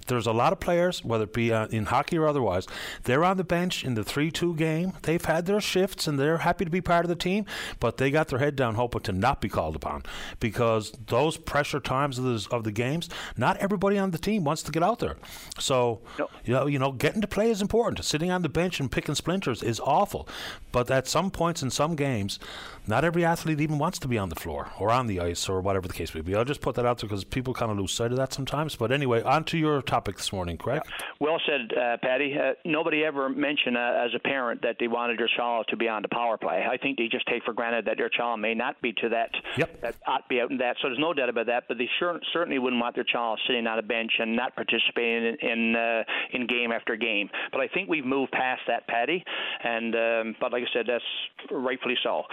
[0.07, 2.67] There's a lot of players, whether it be uh, in hockey or otherwise,
[3.03, 4.93] they're on the bench in the 3 2 game.
[5.03, 7.45] They've had their shifts and they're happy to be part of the team,
[7.79, 10.03] but they got their head down hoping to not be called upon
[10.39, 14.63] because those pressure times of the, of the games, not everybody on the team wants
[14.63, 15.17] to get out there.
[15.59, 16.29] So, no.
[16.43, 18.03] you, know, you know, getting to play is important.
[18.03, 20.27] Sitting on the bench and picking splinters is awful.
[20.71, 22.39] But at some points in some games,
[22.87, 25.61] not every athlete even wants to be on the floor or on the ice or
[25.61, 26.35] whatever the case may be.
[26.35, 28.75] I'll just put that out there because people kind of lose sight of that sometimes.
[28.75, 30.87] But anyway, on to your topic this morning, correct?
[30.89, 31.05] Yeah.
[31.19, 32.35] Well said, uh, Patty.
[32.37, 35.87] Uh, nobody ever mentioned uh, as a parent that they wanted their child to be
[35.87, 36.65] on the power play.
[36.69, 39.29] I think they just take for granted that their child may not be to that,
[39.57, 39.79] yep.
[39.81, 40.77] that ought to be out in that.
[40.81, 41.65] So there's no doubt about that.
[41.67, 45.37] But they sure, certainly wouldn't want their child sitting on a bench and not participating
[45.41, 46.03] in in, uh,
[46.33, 47.29] in game after game.
[47.51, 49.23] But I think we've moved past that, Patty.
[49.63, 51.03] And um, but like I said, that's
[51.51, 52.23] rightfully so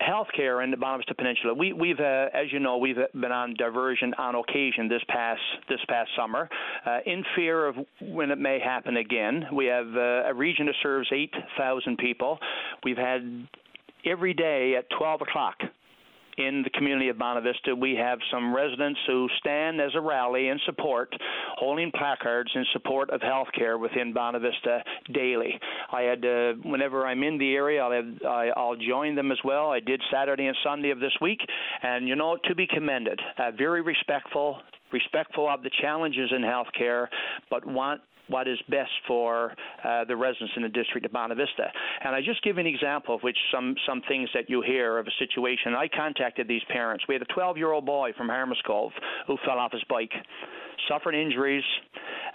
[0.00, 1.54] healthcare in the Bonavista Peninsula.
[1.54, 5.80] We, we've, uh, as you know, we've been on diversion on occasion this past this
[5.88, 6.48] past summer,
[6.86, 9.46] uh, in fear of when it may happen again.
[9.52, 12.38] We have uh, a region that serves 8,000 people.
[12.84, 13.46] We've had
[14.04, 15.56] every day at 12 o'clock
[16.38, 20.58] in the community of Bonavista, we have some residents who stand as a rally in
[20.66, 21.14] support,
[21.56, 24.82] holding placards in support of health care within Bonavista
[25.12, 25.58] daily.
[25.92, 29.38] I had, uh, whenever I'm in the area, I'll, have, I, I'll join them as
[29.44, 29.70] well.
[29.70, 31.40] I did Saturday and Sunday of this week,
[31.82, 34.58] and you know, to be commended, uh, very respectful,
[34.92, 37.06] respectful of the challenges in healthcare,
[37.50, 38.00] but want
[38.30, 39.52] what is best for
[39.84, 41.68] uh, the residents in the district of Bonavista.
[42.04, 45.06] And I just give an example of which some some things that you hear of
[45.06, 45.74] a situation.
[45.74, 47.04] I contacted these parents.
[47.08, 48.92] We had a 12-year-old boy from Amherst Cove
[49.26, 50.12] who fell off his bike,
[50.88, 51.64] suffered injuries.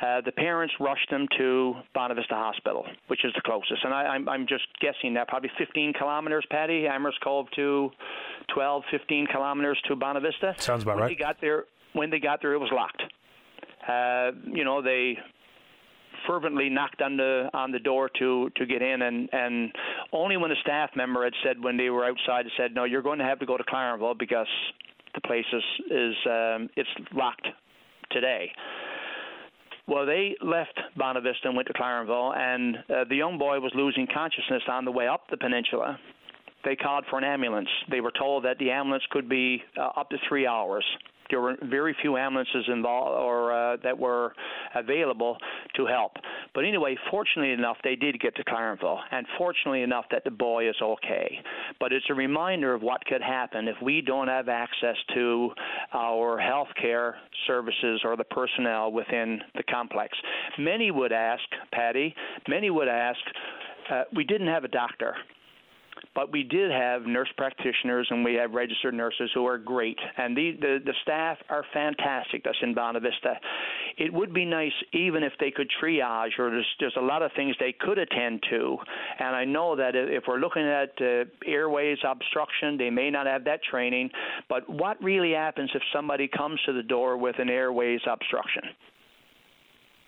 [0.02, 3.84] Uh, the parents rushed him to Bonavista Hospital, which is the closest.
[3.84, 7.92] And I, I'm, I'm just guessing that probably 15 kilometers, Patty, Amherst Cove to
[8.54, 10.60] 12, 15 kilometers to Bonavista.
[10.60, 11.18] Sounds about when right.
[11.18, 13.02] They got there, when they got there, it was locked.
[13.88, 15.18] Uh, you know, they
[16.28, 19.72] fervently knocked on the on the door to to get in and and
[20.12, 23.20] only when a staff member had said when they were outside said no you're going
[23.20, 24.48] to have to go to Clarenville because
[25.14, 27.48] the place is is um, it's locked
[28.12, 28.52] today
[29.88, 34.08] well, they left Bonavista and went to Clarenville, and uh, the young boy was losing
[34.12, 36.00] consciousness on the way up the peninsula.
[36.64, 37.70] They called for an ambulance.
[37.92, 40.84] They were told that the ambulance could be uh, up to three hours
[41.30, 44.34] there were very few ambulances involved or uh, that were
[44.76, 45.38] available
[45.76, 46.14] to help.
[46.54, 50.70] But anyway, fortunately enough, they did get to Clarenville, and fortunately enough that the boy
[50.70, 51.40] is okay.
[51.80, 55.52] But it's a reminder of what could happen if we don't have access to
[55.94, 57.16] our health care
[57.48, 60.18] services or the personnel within the complex.
[60.58, 62.16] Many would ask, Patty,
[62.48, 63.20] many would ask,
[63.92, 65.16] uh, we didn't have a doctor.
[66.14, 69.98] But we did have nurse practitioners and we have registered nurses who are great.
[70.18, 73.36] And the, the, the staff are fantastic that's in Bonavista.
[73.98, 77.32] It would be nice even if they could triage or there's, there's a lot of
[77.36, 78.78] things they could attend to.
[79.20, 83.44] And I know that if we're looking at uh, airways obstruction, they may not have
[83.46, 84.10] that training.
[84.50, 88.64] But what really happens if somebody comes to the door with an airways obstruction?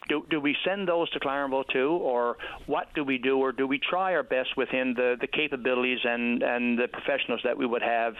[0.08, 3.68] Do, do we send those to Clarenville too, or what do we do, or do
[3.68, 7.82] we try our best within the, the capabilities and, and the professionals that we would
[7.82, 8.16] have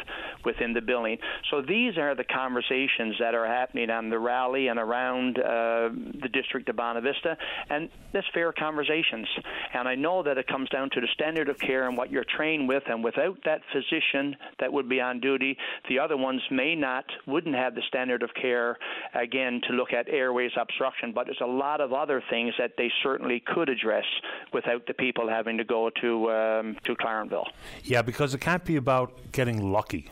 [0.46, 1.18] within the building?
[1.52, 5.90] So these are the conversations that are happening on the rally and around uh,
[6.22, 7.38] the district of Bonavista,
[7.70, 9.28] and that's fair conversations.
[9.74, 12.26] And I know that it comes down to the standard of care and what you're
[12.36, 15.58] trained with, and without that physician that would be on duty,
[15.90, 18.78] the other ones may not, wouldn't have the standard of care,
[19.14, 22.72] again, to look at airways obstruction, but there's a lot lot of other things that
[22.78, 24.06] they certainly could address
[24.54, 27.48] without the people having to go to um, to Clarenville.
[27.84, 30.12] Yeah, because it can't be about getting lucky.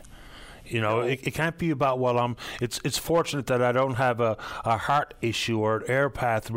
[0.65, 2.35] You know, it, it, can't be about well, I'm.
[2.59, 6.49] It's it's fortunate that I don't have a, a heart issue or an air path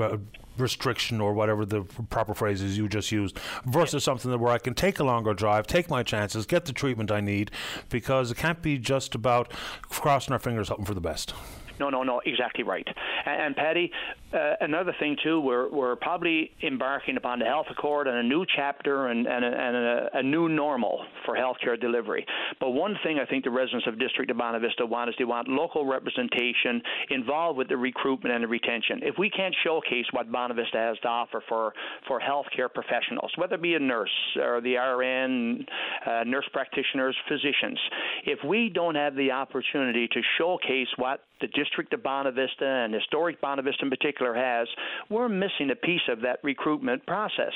[0.57, 4.05] restriction or whatever the proper phrase is you just used versus yeah.
[4.05, 7.21] something where I can take a longer drive, take my chances, get the treatment I
[7.21, 7.53] need,
[7.91, 9.53] because it can't be just about
[9.83, 11.33] crossing our fingers hoping for the best.
[11.79, 12.87] No, no, no, exactly right.
[13.27, 13.91] And, and Patty,
[14.33, 18.45] uh, another thing too, we're we're probably embarking upon the health accord and a new
[18.57, 22.27] chapter and and, a, and a, a, new normal for healthcare delivery.
[22.61, 25.49] But one thing I think the residents of District of Bonavista want is they want
[25.49, 29.01] local representation involved with the recruitment and the retention.
[29.03, 31.73] If we can't showcase what Bonavista has to offer for
[32.07, 35.65] for healthcare professionals, whether it be a nurse or the RN,
[36.07, 37.79] uh, nurse practitioners, physicians,
[38.27, 43.41] if we don't have the opportunity to showcase what the District of Bonavista and historic
[43.41, 44.69] Bonavista in particular has,
[45.11, 47.53] we're missing a piece of that recruitment process.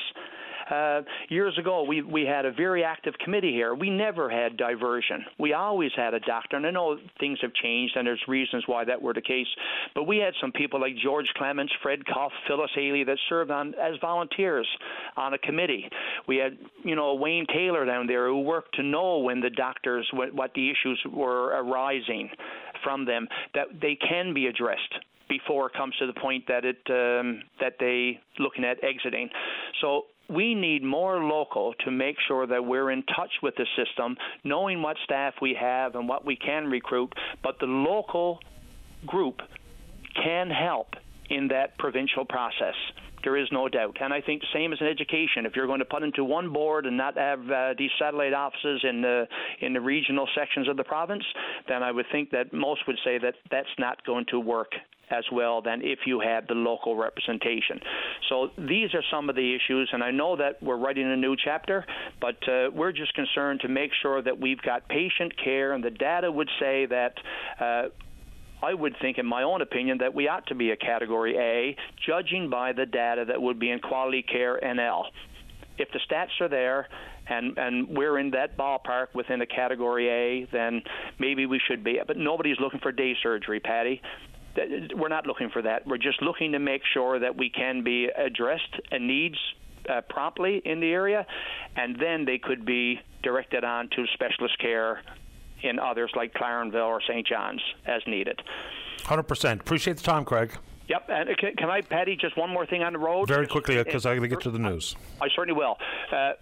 [0.71, 3.75] Uh, years ago, we we had a very active committee here.
[3.75, 5.25] We never had diversion.
[5.39, 8.85] We always had a doctor, and I know things have changed, and there's reasons why
[8.85, 9.47] that were the case.
[9.95, 13.75] But we had some people like George Clements, Fred Koff, Phyllis Haley that served on
[13.75, 14.67] as volunteers
[15.17, 15.89] on a committee.
[16.27, 20.09] We had you know Wayne Taylor down there who worked to know when the doctors
[20.13, 22.31] what, what the issues were arising
[22.83, 24.95] from them that they can be addressed
[25.29, 29.29] before it comes to the point that it um, that they looking at exiting.
[29.81, 34.17] So we need more local to make sure that we're in touch with the system,
[34.45, 38.39] knowing what staff we have and what we can recruit, but the local
[39.07, 39.41] group
[40.23, 40.89] can help
[41.31, 42.75] in that provincial process.
[43.25, 43.97] There is no doubt.
[44.01, 45.47] And I think the same as in education.
[45.47, 48.85] If you're going to put into one board and not have uh, these satellite offices
[48.89, 49.27] in the
[49.61, 51.25] in the regional sections of the province,
[51.69, 54.73] then I would think that most would say that that's not going to work
[55.13, 57.79] as well than if you had the local representation.
[58.29, 61.37] So these are some of the issues, and I know that we're writing a new
[61.43, 61.85] chapter,
[62.21, 65.91] but uh, we're just concerned to make sure that we've got patient care, and the
[65.91, 67.15] data would say that.
[67.61, 67.89] Uh,
[68.63, 71.77] I would think, in my own opinion, that we ought to be a Category A,
[72.07, 75.05] judging by the data that would be in Quality Care NL.
[75.79, 76.89] If the stats are there,
[77.27, 80.83] and and we're in that ballpark within a category A, then
[81.19, 82.01] maybe we should be.
[82.07, 84.03] But nobody's looking for day surgery, Patty
[84.95, 85.87] we're not looking for that.
[85.87, 89.37] We're just looking to make sure that we can be addressed and needs
[89.89, 91.27] uh, promptly in the area,
[91.77, 95.03] and then they could be directed on to specialist care
[95.63, 97.27] in others like Clarenville or St.
[97.27, 98.41] John's as needed.
[98.99, 99.61] 100%.
[99.61, 100.53] Appreciate the time, Craig.
[100.89, 101.09] Yep.
[101.09, 103.29] And uh, can, can I, Patty, just one more thing on the road?
[103.29, 104.97] Very quickly, because I got to get to the news.
[105.21, 105.77] I certainly will.
[106.13, 106.33] Uh,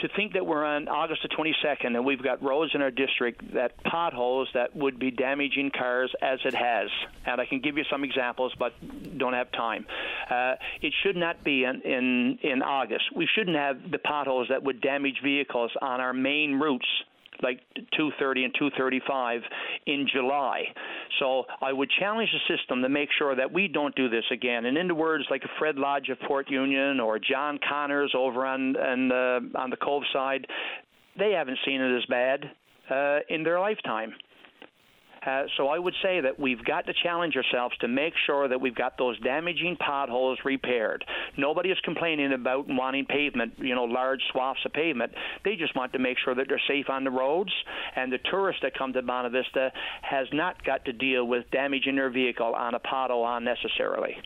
[0.00, 3.52] to think that we're on August the 22nd and we've got roads in our district
[3.54, 6.88] that potholes that would be damaging cars as it has,
[7.26, 8.72] and I can give you some examples, but
[9.18, 9.86] don't have time.
[10.30, 13.04] Uh, it should not be in, in in August.
[13.14, 16.86] We shouldn't have the potholes that would damage vehicles on our main routes
[17.42, 17.60] like
[17.96, 19.40] 230 and 235
[19.86, 20.64] in July.
[21.18, 24.66] So I would challenge the system to make sure that we don't do this again.
[24.66, 28.76] And in the words like Fred Lodge of Port Union or John Connors over on
[28.76, 30.46] on, uh, on the Cove side,
[31.18, 32.44] they haven't seen it as bad
[32.90, 34.12] uh, in their lifetime.
[35.24, 38.60] Uh, so I would say that we've got to challenge ourselves to make sure that
[38.60, 41.04] we've got those damaging potholes repaired.
[41.36, 45.12] Nobody is complaining about wanting pavement, you know, large swaths of pavement.
[45.44, 47.52] They just want to make sure that they're safe on the roads,
[47.96, 49.70] and the tourists that come to Bonavista
[50.02, 54.16] has not got to deal with damaging their vehicle on a pothole unnecessarily.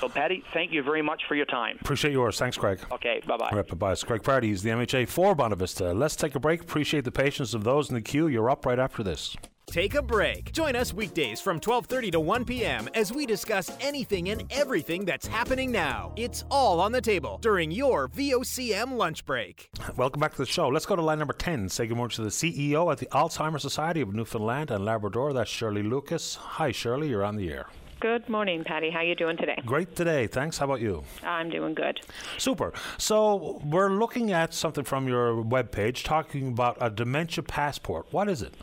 [0.00, 1.78] So, Patty, thank you very much for your time.
[1.80, 2.38] Appreciate yours.
[2.38, 2.80] Thanks, Craig.
[2.90, 3.50] Okay, bye bye.
[3.50, 3.92] All right, bye bye.
[3.92, 4.44] It's Craig Pardy.
[4.44, 5.96] He's the MHA for Bonavista.
[5.96, 6.62] Let's take a break.
[6.62, 8.26] Appreciate the patience of those in the queue.
[8.26, 9.36] You're up right after this.
[9.70, 10.50] Take a break.
[10.50, 12.88] Join us weekdays from 12:30 to 1 p.m.
[12.92, 16.12] as we discuss anything and everything that's happening now.
[16.16, 19.70] It's all on the table during your VOCM lunch break.
[19.96, 20.66] Welcome back to the show.
[20.66, 21.68] Let's go to line number 10.
[21.68, 25.32] Say good morning to the CEO at the Alzheimer's Society of Newfoundland and Labrador.
[25.32, 26.34] That's Shirley Lucas.
[26.34, 27.10] Hi, Shirley.
[27.10, 27.66] You're on the air.
[28.00, 28.90] Good morning, Patty.
[28.90, 29.62] How you doing today?
[29.64, 30.26] Great today.
[30.26, 30.58] Thanks.
[30.58, 31.04] How about you?
[31.22, 32.00] I'm doing good.
[32.38, 32.72] Super.
[32.98, 38.06] So we're looking at something from your webpage talking about a dementia passport.
[38.10, 38.54] What is it?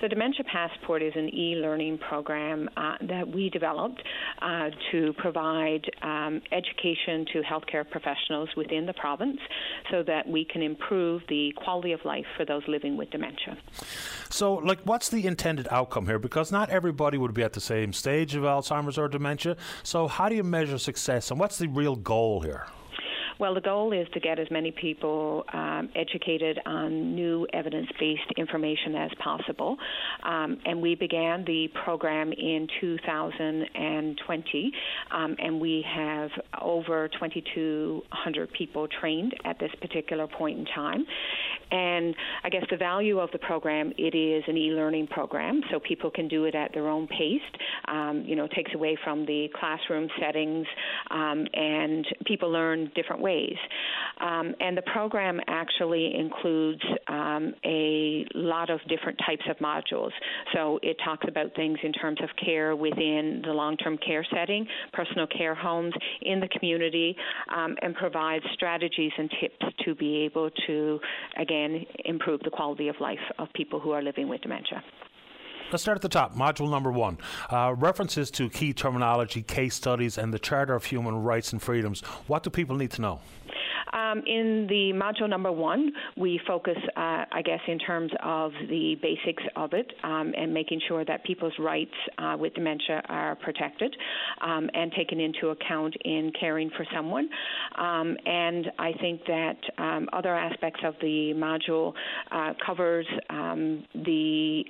[0.00, 4.02] The Dementia Passport is an e learning program uh, that we developed
[4.40, 9.38] uh, to provide um, education to healthcare professionals within the province
[9.90, 13.58] so that we can improve the quality of life for those living with dementia.
[14.30, 16.18] So, like, what's the intended outcome here?
[16.18, 19.58] Because not everybody would be at the same stage of Alzheimer's or dementia.
[19.82, 22.66] So, how do you measure success and what's the real goal here?
[23.40, 28.30] Well, the goal is to get as many people um, educated on new evidence based
[28.36, 29.78] information as possible.
[30.22, 34.72] Um, and we began the program in 2020,
[35.10, 36.28] um, and we have
[36.60, 41.06] over 2,200 people trained at this particular point in time.
[41.70, 42.14] And
[42.44, 46.28] I guess the value of the program, it is an e-learning program, so people can
[46.28, 47.40] do it at their own pace.
[47.88, 50.66] Um, you know, takes away from the classroom settings,
[51.10, 53.29] um, and people learn different ways.
[54.20, 60.10] Um, and the program actually includes um, a lot of different types of modules.
[60.54, 65.26] So it talks about things in terms of care within the long-term care setting, personal
[65.26, 67.16] care homes, in the community,
[67.54, 71.00] um, and provides strategies and tips to be able to,
[71.38, 74.82] again, improve the quality of life of people who are living with dementia.
[75.70, 76.34] Let's start at the top.
[76.34, 77.18] Module number one
[77.48, 82.00] uh, references to key terminology, case studies, and the Charter of Human Rights and Freedoms.
[82.26, 83.20] What do people need to know?
[83.92, 88.96] Um, in the module number one, we focus, uh, I guess, in terms of the
[89.00, 93.94] basics of it um, and making sure that people's rights uh, with dementia are protected
[94.40, 97.28] um, and taken into account in caring for someone.
[97.76, 101.92] Um, and I think that um, other aspects of the module
[102.30, 104.64] uh, covers um, the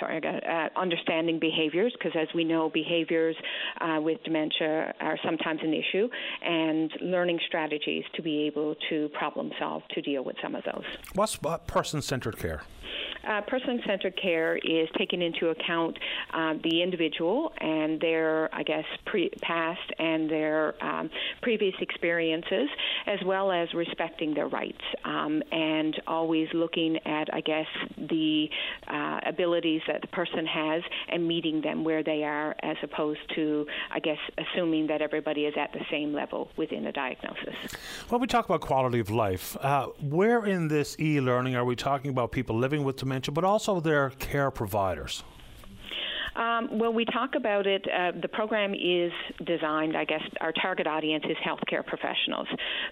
[0.00, 3.36] sorry, I uh, understanding behaviors because as we know, behaviors
[3.80, 6.08] uh, with dementia are sometimes an issue,
[6.42, 10.84] and learning strategies to be able to problem solve to deal with some of those.
[11.14, 12.62] What's person-centered care?
[13.28, 15.98] Uh, person centered care is taking into account
[16.32, 21.10] uh, the individual and their, I guess, pre- past and their um,
[21.42, 22.68] previous experiences,
[23.06, 27.66] as well as respecting their rights um, and always looking at, I guess,
[27.98, 28.48] the
[28.88, 33.66] uh, abilities that the person has and meeting them where they are, as opposed to,
[33.92, 37.56] I guess, assuming that everybody is at the same level within a diagnosis.
[38.08, 41.76] Well, we talk about quality of life, uh, where in this e learning are we
[41.76, 45.24] talking about people living with dementia, but also their care providers?
[46.40, 47.86] Um, well, we talk about it.
[47.86, 49.12] Uh, the program is
[49.44, 52.48] designed, I guess, our target audience is healthcare professionals.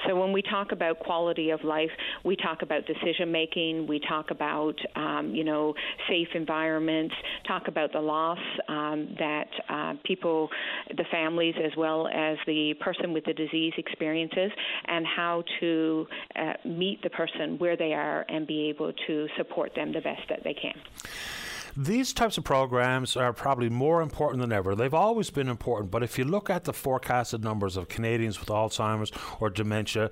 [0.07, 1.91] So when we talk about quality of life,
[2.25, 5.73] we talk about decision making, we talk about, um, you know,
[6.11, 7.15] safe environments,
[7.47, 8.39] talk about the loss
[8.69, 10.51] um, that uh, people,
[10.95, 14.51] the families, as well as the person with the disease experiences,
[14.85, 16.07] and how to
[16.37, 20.21] uh, meet the person where they are and be able to support them the best
[20.29, 20.75] that they can.
[21.77, 24.75] These types of programs are probably more important than ever.
[24.75, 28.49] They've always been important, but if you look at the forecasted numbers of Canadians with
[28.49, 30.11] Alzheimer's or dementia,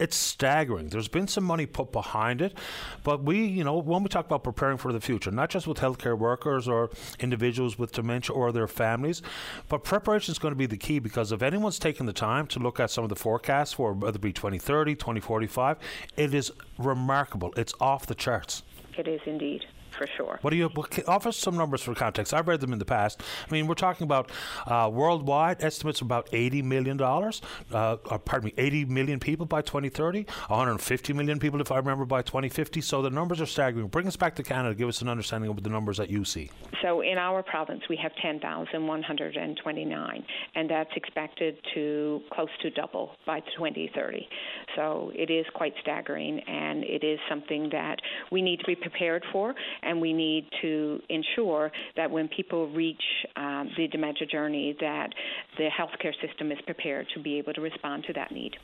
[0.00, 0.88] it's staggering.
[0.88, 2.56] There's been some money put behind it,
[3.04, 5.78] but we, you know, when we talk about preparing for the future, not just with
[5.78, 6.90] healthcare workers or
[7.20, 9.22] individuals with dementia or their families,
[9.68, 12.58] but preparation is going to be the key because if anyone's taken the time to
[12.58, 15.78] look at some of the forecasts for whether it be 2030, 2045,
[16.16, 17.52] it is remarkable.
[17.56, 18.62] It's off the charts.
[18.96, 19.64] It is indeed
[19.94, 20.38] for sure.
[20.42, 20.70] What do you
[21.06, 22.34] offer some numbers for context?
[22.34, 23.22] I've read them in the past.
[23.48, 24.30] I mean, we're talking about
[24.66, 27.40] uh, worldwide estimates of about eighty million dollars.
[27.72, 32.04] Uh, uh, pardon me, eighty million people by 2030, 150 million people, if I remember,
[32.04, 32.80] by 2050.
[32.80, 33.88] So the numbers are staggering.
[33.88, 34.74] Bring us back to Canada.
[34.74, 36.50] Give us an understanding of the numbers that you see.
[36.82, 43.40] So in our province, we have 10,129, and that's expected to close to double by
[43.56, 44.28] 2030.
[44.76, 47.96] So it is quite staggering, and it is something that
[48.30, 49.54] we need to be prepared for
[49.84, 53.02] and we need to ensure that when people reach
[53.36, 55.10] um, the dementia journey, that
[55.56, 58.56] the healthcare system is prepared to be able to respond to that need.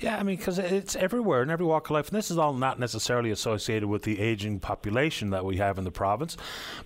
[0.00, 2.52] Yeah, I mean, because it's everywhere in every walk of life, and this is all
[2.52, 6.36] not necessarily associated with the aging population that we have in the province,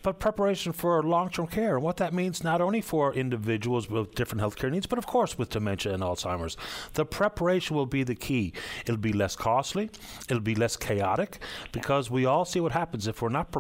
[0.03, 4.43] but preparation for long-term care and what that means not only for individuals with different
[4.43, 6.57] healthcare needs, but of course with dementia and Alzheimer's.
[6.95, 8.53] The preparation will be the key.
[8.83, 9.91] It'll be less costly,
[10.29, 11.39] it'll be less chaotic,
[11.73, 13.53] because we all see what happens if we're not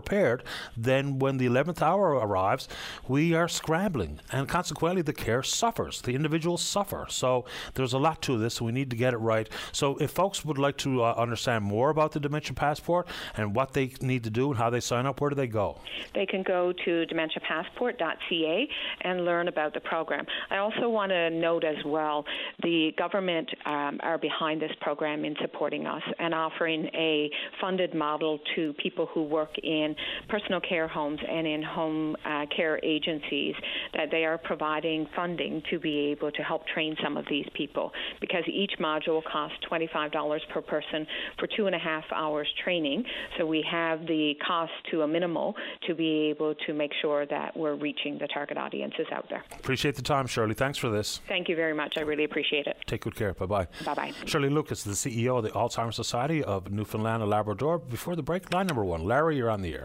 [0.77, 2.69] then when the 11th hour arrives,
[3.09, 6.01] we are scrambling, and consequently, the care suffers.
[6.01, 7.07] The individuals suffer.
[7.09, 7.45] So
[7.75, 9.49] there's a lot to this, we need to get it right.
[9.73, 13.07] So if folks would like to uh, understand more about the Dementia Passport
[13.37, 15.79] and what they need to do and how they sign up, where do they go?
[16.15, 18.69] They can go to dementiapassport.ca
[19.03, 20.27] and learn about the program.
[20.51, 22.25] I also want to note as well
[22.63, 28.39] the government um, are behind this program in supporting us and offering a funded model
[28.57, 29.97] to people who work in in
[30.29, 33.55] personal care homes and in home uh, care agencies
[33.95, 37.93] that they are providing funding to be able to help train some of these people
[38.21, 41.07] because each module costs $25 per person
[41.39, 43.05] for two and a half hours training.
[43.39, 45.55] So we have the cost to a minimal
[45.87, 49.45] to be able to make sure that we're reaching the target audiences out there.
[49.59, 50.55] Appreciate the time, Shirley.
[50.55, 51.21] Thanks for this.
[51.29, 51.95] Thank you very much.
[51.97, 52.77] I really appreciate it.
[52.87, 53.35] Take good care.
[53.35, 53.69] Bye bye.
[53.85, 54.13] Bye bye.
[54.27, 57.79] Shirley Lucas, the CEO of the Alzheimer's Society of Newfoundland and Labrador.
[57.79, 59.05] Before the break, line number one.
[59.05, 59.80] Larry, you're on the air.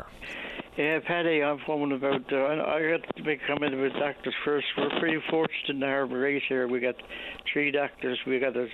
[0.78, 2.34] Yeah, Paddy, I'm phoning about.
[2.34, 4.68] Uh, I got to make a comment about doctors first.
[4.78, 6.68] We're pretty fortunate in the Harbour Grace here.
[6.68, 6.96] We got
[7.52, 8.20] three doctors.
[8.28, 8.68] We got a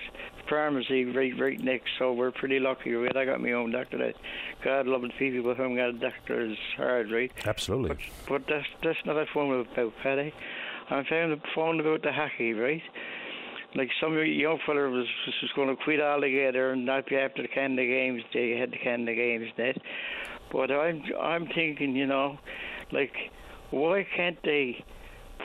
[0.48, 2.92] pharmacy right right next, so we're pretty lucky.
[2.92, 3.16] Right?
[3.16, 3.98] I got my own doctor.
[3.98, 4.16] That
[4.64, 7.30] God loving people with whom got a doctor is hard, right?
[7.46, 7.96] Absolutely.
[8.26, 10.34] But, but that's that's not a phone about, Paddy.
[10.90, 11.04] I'm
[11.54, 12.82] phone about the hockey, right?
[13.74, 17.48] like some young fella was was going to quit altogether and not be after the
[17.48, 18.22] Canada games.
[18.32, 19.78] They had the Canada games net,
[20.50, 22.38] but I'm I'm thinking, you know,
[22.90, 23.14] like
[23.70, 24.84] why can't they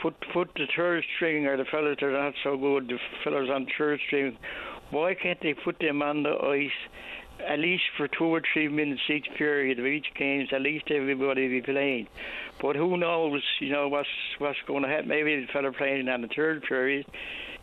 [0.02, 3.48] put put the third string or the fellas that are not so good, the fellas
[3.50, 4.36] on third string,
[4.90, 6.70] why can't they put them on the ice?
[7.46, 11.46] At least for two or three minutes each period of each games, at least everybody
[11.48, 12.08] be playing.
[12.60, 14.08] But who knows, you know, what's
[14.38, 15.08] what's going to happen?
[15.08, 17.06] Maybe the fella playing on the third period,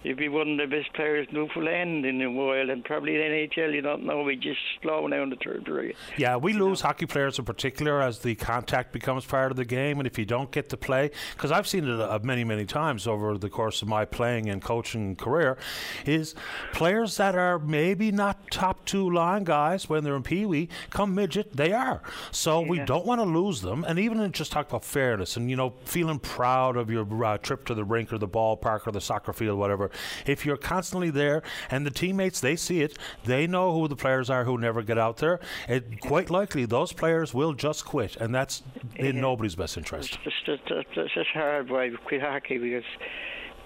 [0.06, 3.24] he'd be one of the best players in Newfoundland in the world, and probably the
[3.24, 3.74] NHL.
[3.74, 5.96] You don't know, we just slow down the third period.
[6.18, 6.88] Yeah, we lose know?
[6.88, 10.26] hockey players in particular as the contact becomes part of the game, and if you
[10.26, 13.82] don't get to play, because I've seen it uh, many, many times over the course
[13.82, 15.58] of my playing and coaching career,
[16.06, 16.36] is
[16.72, 21.16] players that are maybe not top two line guys when they're in Pee Wee come
[21.16, 22.02] midget, they are.
[22.32, 22.70] So yeah.
[22.70, 25.74] we don't want to lose them, and even just talk about fairness and you know
[25.86, 29.34] feeling proud of your uh, trip to the rink or the ballpark or the soccer
[29.34, 29.90] field, whatever
[30.26, 34.30] if you're constantly there and the teammates they see it, they know who the players
[34.30, 35.40] are who never get out there.
[35.68, 38.64] It quite likely those players will just quit, and that's
[38.96, 39.22] in yeah.
[39.22, 40.18] nobody's best interest.
[40.26, 42.84] It's just, it's just hard why quit hockey because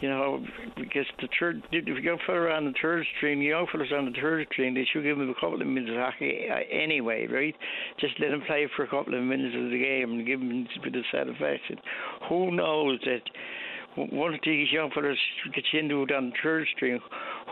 [0.01, 0.45] you know,
[0.77, 4.05] because the third, if you go further on the third string, you go fellas on
[4.05, 7.27] the third string, they should give them a couple of minutes of hockey uh, anyway,
[7.27, 7.55] right?
[7.99, 10.67] Just let them play for a couple of minutes of the game and give them
[10.73, 11.77] a bit of satisfaction.
[12.29, 13.21] Who knows that
[13.95, 15.17] one of these young fellas
[15.53, 16.99] gets into it on third string,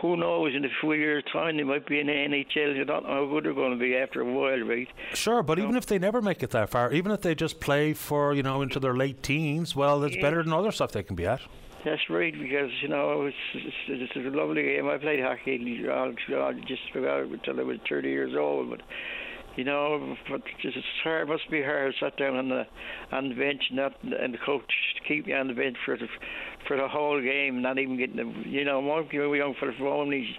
[0.00, 2.76] who knows in a few years' time they might be in the NHL.
[2.76, 4.88] You don't know how good they're going to be after a while, right?
[5.14, 7.92] Sure, but even if they never make it that far, even if they just play
[7.92, 10.22] for you know into their late teens, well, it's yeah.
[10.22, 11.40] better than other stuff they can be at.
[11.84, 14.88] That's right, because you know it's, it's, it's a lovely game.
[14.88, 18.80] I played hockey all, all uh, just about until I was 30 years old, but
[19.58, 21.28] you know, but it's hard.
[21.28, 21.92] Must be hard.
[21.98, 22.64] Sat down on the
[23.10, 24.72] on the bench, not and the coach
[25.06, 26.06] keep me on the bench for the
[26.68, 28.48] for the whole game, not even getting the.
[28.48, 30.38] You know, one young for the only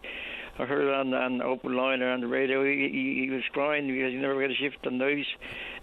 [0.58, 2.64] I heard on on open line or on the radio.
[2.64, 5.26] He, he, he was crying because he never got a shift on night,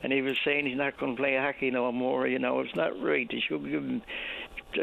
[0.02, 2.26] and he was saying he's not going to play hockey no more.
[2.26, 3.28] You know, it's not right.
[3.30, 4.02] They should give him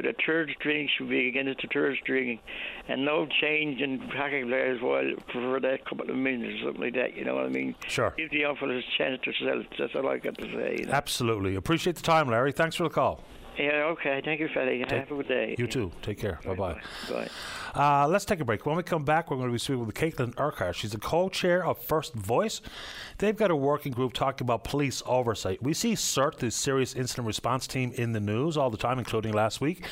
[0.02, 2.40] the third string should be against the third string,
[2.88, 6.95] and no change in hockey players while for that couple of minutes or something like
[6.95, 7.15] that.
[7.15, 7.76] You know what I mean?
[7.88, 8.14] Sure.
[8.18, 9.64] Give the fellas a chance to sell.
[9.78, 10.78] That's all I got to say.
[10.80, 10.94] You know?
[10.94, 11.56] Absolutely.
[11.56, 12.52] Appreciate the time, Larry.
[12.52, 13.24] Thanks for the call.
[13.57, 14.21] Yeah, okay.
[14.23, 14.80] Thank you, Paddy.
[14.80, 15.55] Have a good day.
[15.57, 15.91] You too.
[16.01, 16.39] Take care.
[16.45, 16.81] Bye bye.
[17.09, 17.30] Bye.
[17.75, 18.65] Uh, let's take a break.
[18.65, 20.75] When we come back, we're going to be speaking with Caitlin Urquhart.
[20.75, 22.61] She's the co-chair of First Voice.
[23.17, 25.61] They've got a working group talking about police oversight.
[25.61, 29.34] We see SIRT, the Serious Incident Response Team, in the news all the time, including
[29.34, 29.85] last week.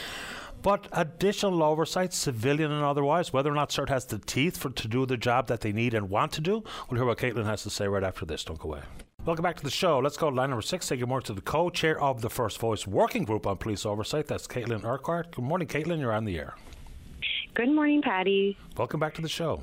[0.62, 4.88] But additional oversight, civilian and otherwise, whether or not SIRT has the teeth for to
[4.88, 7.64] do the job that they need and want to do, we'll hear what Caitlin has
[7.64, 8.44] to say right after this.
[8.44, 8.82] Don't go away.
[9.24, 10.00] Welcome back to the show.
[10.00, 10.88] Let's go to line number six.
[10.88, 14.26] Say good morning to the co-chair of the First Voice Working Group on Police Oversight.
[14.26, 15.30] That's Caitlin Urquhart.
[15.30, 16.00] Good morning, Caitlin.
[16.00, 16.56] You're on the air.
[17.54, 18.58] Good morning, Patty.
[18.78, 19.62] Welcome back to the show.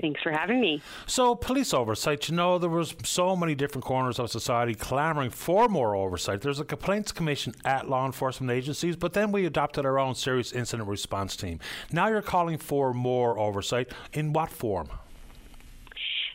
[0.00, 0.82] Thanks for having me.
[1.06, 5.68] So, police oversight, you know, there was so many different corners of society clamoring for
[5.68, 6.40] more oversight.
[6.40, 10.50] There's a complaints commission at law enforcement agencies, but then we adopted our own serious
[10.50, 11.60] incident response team.
[11.92, 13.92] Now you're calling for more oversight.
[14.12, 14.88] In what form?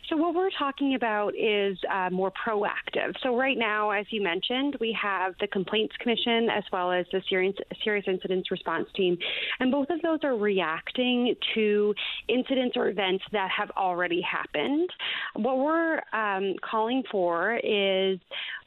[0.08, 3.14] So, what we're talking about is uh, more proactive.
[3.22, 7.20] So, right now, as you mentioned, we have the Complaints Commission as well as the
[7.28, 9.18] Serious, Serious Incidents Response Team,
[9.58, 11.94] and both of those are reacting to
[12.28, 14.88] incidents or events that have already happened.
[15.34, 18.20] What we're um, calling for is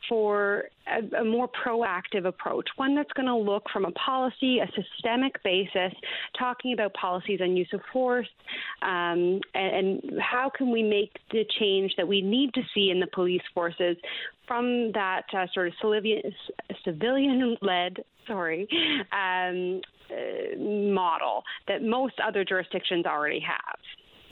[0.10, 4.68] for a, a, more proactive approach, one that's going to look from a policy, a
[4.68, 5.94] systemic basis,
[6.38, 8.28] talking about policies on use of force,
[8.82, 13.00] um, and, and how can we make the change that we need to see in
[13.00, 13.98] the police forces
[14.48, 15.74] from that uh, sort of
[16.84, 18.68] civilian led sorry
[19.12, 23.78] um, uh, model that most other jurisdictions already have.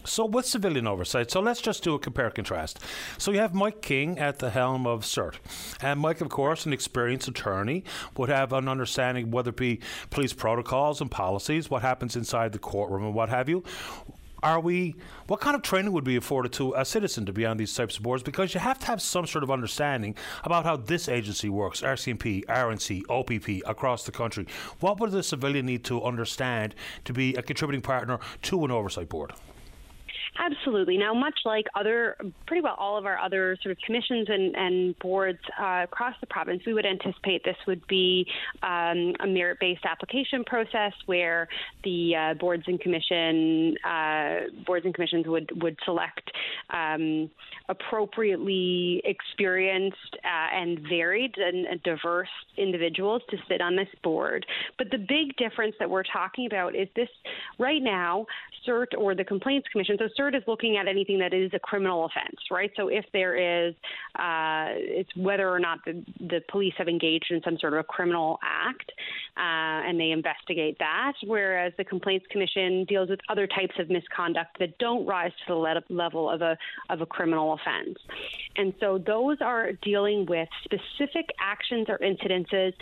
[0.08, 2.80] So, with civilian oversight, so let's just do a compare contrast.
[3.18, 5.36] So, you have Mike King at the helm of SIRT.
[5.82, 7.84] And Mike, of course, an experienced attorney,
[8.16, 12.60] would have an understanding whether it be police protocols and policies, what happens inside the
[12.60, 13.64] courtroom, and what have you
[14.44, 14.96] are we
[15.28, 17.98] what kind of training would be afforded to a citizen to be on these types
[17.98, 18.24] of boards?
[18.24, 22.46] Because you have to have some sort of understanding about how this agency works RCMP,
[22.46, 24.48] RNC, OPP across the country.
[24.80, 29.10] What would the civilian need to understand to be a contributing partner to an oversight
[29.10, 29.34] board
[30.40, 30.98] Absolutely.
[30.98, 32.16] Now, much like other,
[32.46, 36.28] pretty well all of our other sort of commissions and, and boards uh, across the
[36.28, 38.26] province, we would anticipate this would be
[38.62, 41.48] um, a merit based application process where
[41.84, 46.32] the uh, boards and commission uh, boards and commissions would would select
[46.70, 47.30] um,
[47.70, 54.46] appropriately experienced uh, and varied and diverse individuals to sit on this board.
[54.78, 57.10] But the big difference that we're talking about is this
[57.58, 58.26] right now,
[58.66, 59.98] SIRT or the Complaints Commission.
[59.98, 62.72] So SIRT is looking at anything that is a criminal offense, right?
[62.76, 63.74] So if there is,
[64.18, 67.84] uh, it's whether or not the, the police have engaged in some sort of a
[67.84, 68.92] criminal act
[69.38, 71.14] uh, and they investigate that.
[71.26, 75.56] Whereas the Complaints Commission deals with other types of misconduct that don't rise to the
[75.56, 76.58] le- level of a
[76.90, 77.98] of a criminal offense.
[78.56, 82.74] And so those are dealing with specific actions or incidences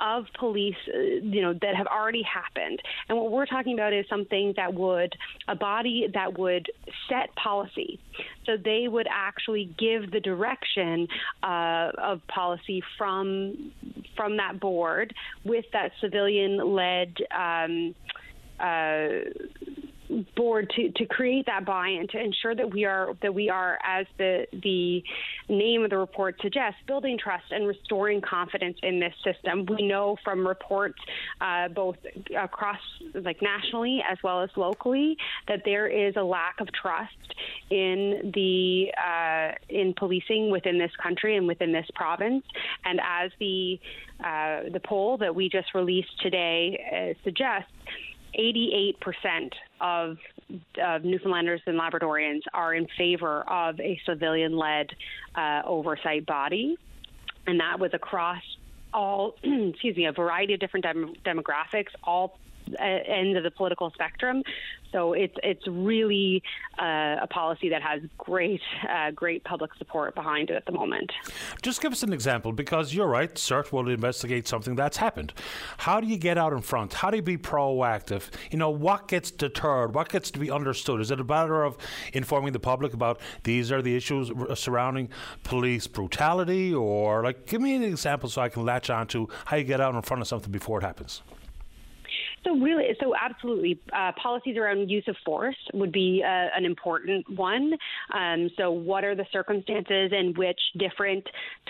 [0.00, 2.80] of police, uh, you know, that have already happened.
[3.08, 5.12] And what we're talking about is something that would,
[5.48, 6.70] a body that would
[7.08, 8.00] set policy.
[8.46, 11.08] So they would actually give the direction
[11.42, 13.72] uh, of policy from
[14.16, 15.12] from that board
[15.44, 17.16] with that civilian-led.
[17.36, 17.94] Um,
[18.60, 19.08] uh,
[20.36, 24.06] board to, to create that buy-in to ensure that we are that we are as
[24.18, 25.02] the the
[25.48, 29.66] name of the report suggests building trust and restoring confidence in this system.
[29.66, 30.98] We know from reports
[31.40, 31.96] uh, both
[32.36, 32.80] across
[33.14, 35.16] like nationally as well as locally
[35.48, 37.12] that there is a lack of trust
[37.70, 42.44] in the uh, in policing within this country and within this province.
[42.84, 43.80] And as the
[44.20, 47.70] uh, the poll that we just released today uh, suggests
[48.38, 48.94] 88%
[49.80, 50.18] of,
[50.82, 54.90] of Newfoundlanders and Labradorians are in favor of a civilian led
[55.34, 56.76] uh, oversight body.
[57.46, 58.42] And that was across
[58.92, 62.38] all, excuse me, a variety of different dem- demographics, all
[62.72, 64.42] uh, ends of the political spectrum.
[64.94, 66.40] So it's it's really
[66.80, 71.10] uh, a policy that has great uh, great public support behind it at the moment.
[71.62, 73.34] Just give us an example, because you're right.
[73.34, 75.32] SIRT will investigate something that's happened.
[75.78, 76.94] How do you get out in front?
[76.94, 78.30] How do you be proactive?
[78.52, 79.96] You know, what gets deterred?
[79.96, 81.00] What gets to be understood?
[81.00, 81.76] Is it a matter of
[82.12, 85.08] informing the public about these are the issues surrounding
[85.42, 89.56] police brutality, or like give me an example so I can latch on to how
[89.56, 91.22] you get out in front of something before it happens?
[92.44, 97.24] So really, so absolutely, uh, policies around use of force would be uh, an important
[97.38, 97.72] one.
[98.12, 101.24] Um, so, what are the circumstances in which different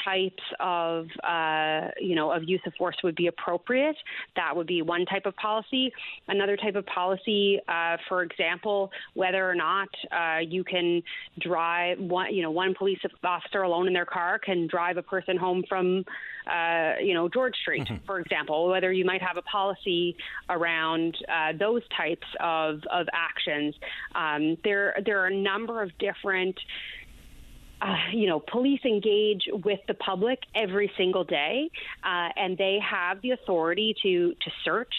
[0.05, 3.97] types of, uh, you know, of use of force would be appropriate?
[4.35, 5.93] That would be one type of policy.
[6.27, 11.03] Another type of policy, uh, for example, whether or not uh, you can
[11.39, 15.37] drive one, you know, one police officer alone in their car can drive a person
[15.37, 16.05] home from
[16.47, 18.05] uh, you know, George Street, mm-hmm.
[18.07, 20.17] for example, whether you might have a policy
[20.49, 23.75] around uh, those types of, of actions.
[24.15, 26.59] Um, there, there are a number of different.
[27.83, 31.69] Uh, you know, police engage with the public every single day,
[32.03, 34.95] uh, and they have the authority to to search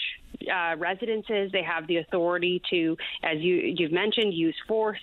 [0.52, 1.50] uh, residences.
[1.50, 5.00] They have the authority to, as you you've mentioned, use force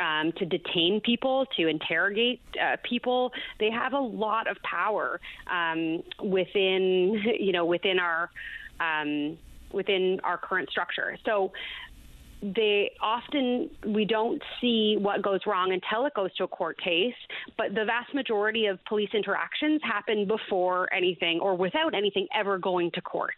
[0.00, 3.32] um, to detain people, to interrogate uh, people.
[3.60, 8.30] They have a lot of power um, within, you know, within our
[8.80, 9.38] um,
[9.72, 11.16] within our current structure.
[11.24, 11.52] So
[12.54, 17.14] they often we don't see what goes wrong until it goes to a court case
[17.56, 22.90] but the vast majority of police interactions happen before anything or without anything ever going
[22.90, 23.36] to court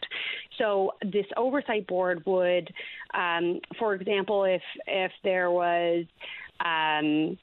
[0.59, 2.73] so this oversight board would
[3.15, 6.05] um, for example if if there was
[6.65, 7.39] um,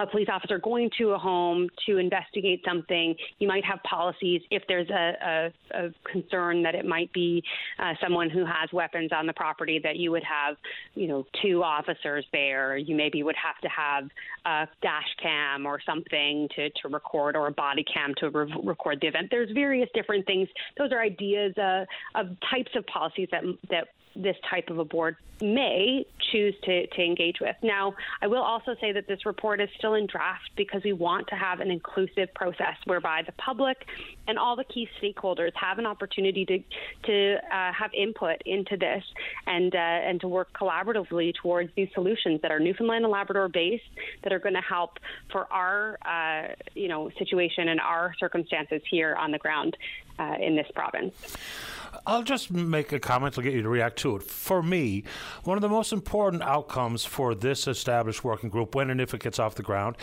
[0.00, 4.62] a police officer going to a home to investigate something, you might have policies if
[4.66, 7.42] there's a, a, a concern that it might be
[7.78, 10.56] uh, someone who has weapons on the property that you would have,
[10.94, 12.76] you know, two officers there.
[12.76, 14.04] You maybe would have to have
[14.46, 18.98] a dash cam or something to, to record or a body cam to re- record
[19.00, 19.28] the event.
[19.30, 20.48] There's various different things.
[20.78, 21.84] Those are ideas uh,
[22.14, 27.02] of types of policies that that this type of a board may choose to, to
[27.02, 27.56] engage with.
[27.62, 31.28] Now, I will also say that this report is still in draft because we want
[31.28, 33.86] to have an inclusive process whereby the public
[34.28, 36.62] and all the key stakeholders have an opportunity to
[37.04, 39.02] to uh, have input into this
[39.46, 43.84] and uh, and to work collaboratively towards these solutions that are Newfoundland and Labrador based
[44.22, 44.98] that are going to help
[45.30, 49.76] for our uh, you know situation and our circumstances here on the ground
[50.18, 51.14] uh, in this province.
[52.06, 54.22] I'll just make a comment to get you to react to it.
[54.22, 55.04] For me,
[55.44, 59.22] one of the most important outcomes for this established working group, when and if it
[59.22, 59.96] gets off the ground,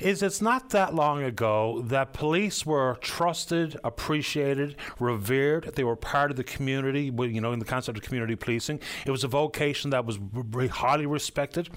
[0.00, 5.72] is it's not that long ago that police were trusted, appreciated, revered.
[5.74, 8.80] They were part of the community, you know, in the concept of community policing.
[9.06, 10.18] It was a vocation that was
[10.70, 11.68] highly respected.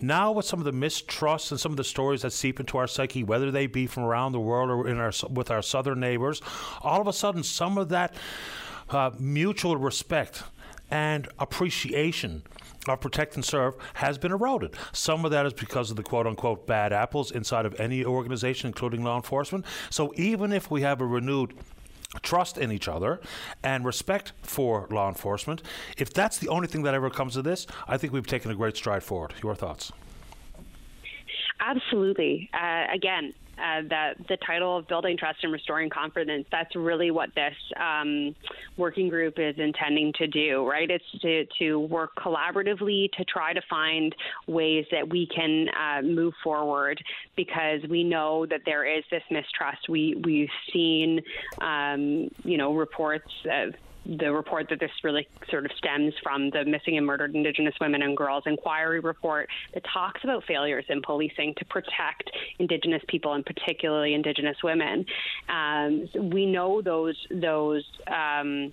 [0.00, 2.86] Now, with some of the mistrust and some of the stories that seep into our
[2.86, 6.40] psyche, whether they be from around the world or in our with our southern neighbors,
[6.82, 8.14] all of a sudden, some of that
[8.90, 10.42] uh, mutual respect
[10.90, 12.42] and appreciation
[12.88, 14.74] of protect and serve has been eroded.
[14.92, 18.68] Some of that is because of the quote unquote bad apples inside of any organization,
[18.68, 19.64] including law enforcement.
[19.90, 21.54] So even if we have a renewed
[22.22, 23.20] trust in each other
[23.62, 25.62] and respect for law enforcement,
[25.96, 28.54] if that's the only thing that ever comes of this, I think we've taken a
[28.54, 29.34] great stride forward.
[29.42, 29.92] Your thoughts?
[31.60, 32.50] Absolutely.
[32.52, 37.30] Uh, again, uh, that the title of building trust and restoring confidence that's really what
[37.34, 38.34] this um,
[38.76, 40.90] working group is intending to do right?
[40.90, 44.14] It's to, to work collaboratively to try to find
[44.46, 47.02] ways that we can uh, move forward
[47.36, 49.88] because we know that there is this mistrust.
[49.88, 51.20] We we've seen
[51.60, 53.74] um, you know reports of
[54.06, 58.02] the report that this really sort of stems from the missing and murdered Indigenous women
[58.02, 63.44] and girls inquiry report that talks about failures in policing to protect Indigenous people and
[63.44, 65.06] particularly Indigenous women.
[65.48, 68.72] Um, we know those those um,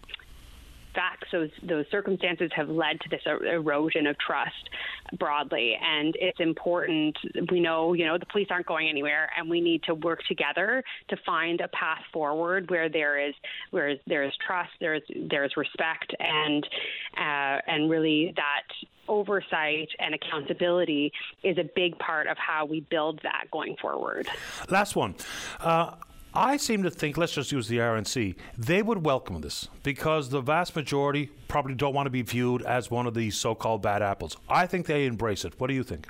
[0.94, 4.70] facts, those those circumstances have led to this erosion of trust
[5.18, 7.18] broadly, and it's important.
[7.52, 10.84] We know, you know, the police aren't going anywhere, and we need to work together
[11.10, 13.34] to find a path forward where there is
[13.72, 16.66] where there is trust, there is there is respect, and
[17.18, 18.64] uh, and really that
[19.08, 21.12] oversight and accountability
[21.44, 24.28] is a big part of how we build that going forward.
[24.70, 25.16] Last one.
[25.60, 25.96] Uh,
[26.34, 30.40] I seem to think, let's just use the RNC, they would welcome this because the
[30.40, 34.02] vast majority probably don't want to be viewed as one of these so called bad
[34.02, 34.38] apples.
[34.48, 35.60] I think they embrace it.
[35.60, 36.08] What do you think?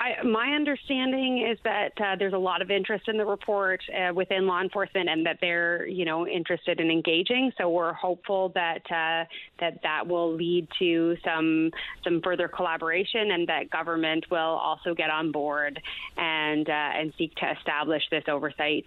[0.00, 4.14] I, my understanding is that uh, there's a lot of interest in the report uh,
[4.14, 7.52] within law enforcement, and that they're, you know, interested in engaging.
[7.58, 9.26] So we're hopeful that uh,
[9.60, 11.70] that that will lead to some
[12.02, 15.78] some further collaboration, and that government will also get on board
[16.16, 18.86] and uh, and seek to establish this oversight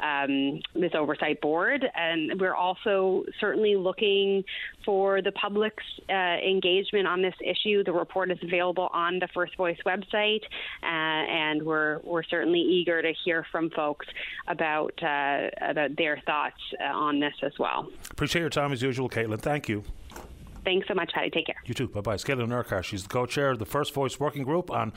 [0.00, 1.84] um, this oversight board.
[1.94, 4.42] And we're also certainly looking
[4.86, 7.84] for the public's uh, engagement on this issue.
[7.84, 10.40] The report is available on the First Voice website.
[10.82, 14.06] Uh, and we're we're certainly eager to hear from folks
[14.48, 17.88] about uh, about their thoughts uh, on this as well.
[18.10, 19.40] Appreciate your time as usual, Caitlin.
[19.40, 19.84] Thank you.
[20.64, 21.30] Thanks so much, Patty.
[21.30, 21.56] Take care.
[21.64, 21.88] You too.
[21.88, 22.16] Bye bye.
[22.16, 22.84] Caitlin Urquhart.
[22.84, 24.92] She's the co chair of the First Voice Working Group on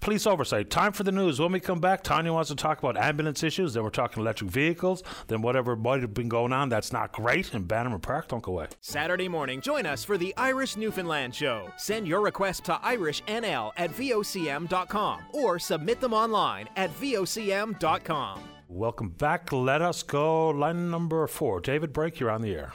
[0.00, 0.70] Police Oversight.
[0.70, 1.40] Time for the news.
[1.40, 3.74] When we come back, Tanya wants to talk about ambulance issues.
[3.74, 5.02] Then we're talking electric vehicles.
[5.28, 8.28] Then whatever might have been going on that's not great in Bannerman Park.
[8.28, 8.66] Don't go away.
[8.80, 11.70] Saturday morning, join us for the Irish Newfoundland Show.
[11.76, 18.40] Send your request to IrishNL at VOCM.com or submit them online at VOCM.com.
[18.68, 19.52] Welcome back.
[19.52, 20.50] Let us go.
[20.50, 21.60] Line number four.
[21.60, 22.72] David Brake, you're on the air.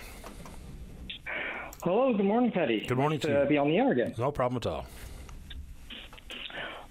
[1.83, 2.85] Hello, good morning, Patty.
[2.87, 3.49] Good morning nice to you.
[3.49, 4.13] be on the air again.
[4.15, 4.85] No problem at all.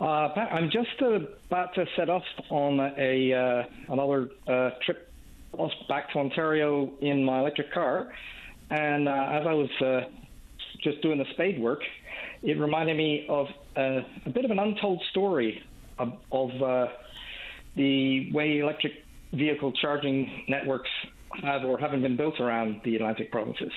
[0.00, 5.12] Uh, Pat, I'm just uh, about to set off on a uh, another uh, trip
[5.88, 8.12] back to Ontario in my electric car,
[8.70, 10.00] and uh, as I was uh,
[10.82, 11.82] just doing the spade work,
[12.42, 13.46] it reminded me of
[13.76, 14.02] a
[14.32, 15.62] bit of an untold story
[15.98, 16.50] of, of
[17.76, 18.92] the way electric
[19.32, 20.90] vehicle charging networks
[21.44, 23.72] have or haven't been built around the Atlantic provinces.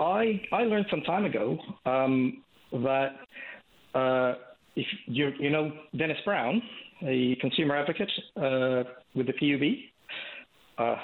[0.00, 2.42] I I learned some time ago um,
[2.72, 3.16] that
[3.94, 4.34] uh,
[4.74, 6.62] if you you know Dennis Browne,
[7.02, 8.82] a consumer advocate uh,
[9.14, 9.62] with the PUB,
[10.78, 10.96] uh,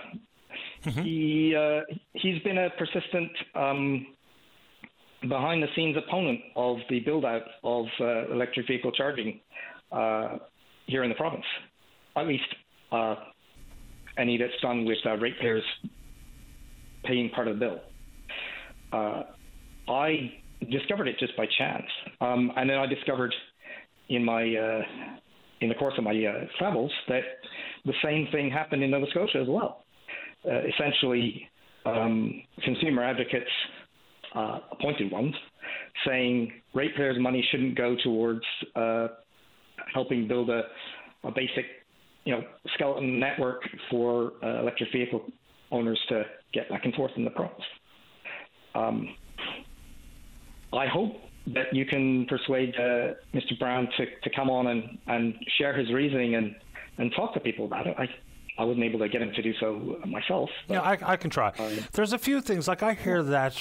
[0.85, 1.03] mm-hmm.
[1.03, 1.81] he uh,
[2.15, 4.07] he's been a persistent um,
[5.23, 9.41] behind the scenes opponent of the build out of uh, electric vehicle charging
[9.93, 10.39] uh,
[10.87, 11.45] here in the province,
[12.17, 12.45] at least
[14.19, 15.63] any that's done with ratepayers
[17.05, 17.81] paying part of the bill
[18.93, 19.23] uh,
[19.89, 20.33] I
[20.71, 21.87] discovered it just by chance,
[22.21, 23.35] um, and then I discovered
[24.09, 24.83] in my uh,
[25.61, 27.23] in the course of my uh, travels that
[27.85, 29.85] the same thing happened in Nova Scotia as well.
[30.45, 31.49] Uh, essentially,
[31.87, 33.51] um, consumer advocates,
[34.35, 35.35] uh, appointed ones,
[36.07, 38.45] saying ratepayers' money shouldn't go towards
[38.75, 39.09] uh,
[39.93, 40.63] helping build a,
[41.25, 41.65] a basic,
[42.25, 42.43] you know,
[42.75, 43.61] skeleton network
[43.91, 45.25] for electric vehicle
[45.71, 46.23] owners to
[46.53, 47.63] get back and forth in the province.
[48.75, 49.15] Um,
[50.73, 51.17] I hope
[51.49, 53.59] that you can persuade uh, Mr.
[53.59, 56.55] Browne to, to come on and, and share his reasoning and,
[56.99, 57.97] and talk to people about it.
[57.99, 58.09] I,
[58.59, 60.51] I wasn't able to get him to do so myself.
[60.69, 61.53] But, yeah, I, I can try.
[61.93, 63.57] There's a few things like I hear that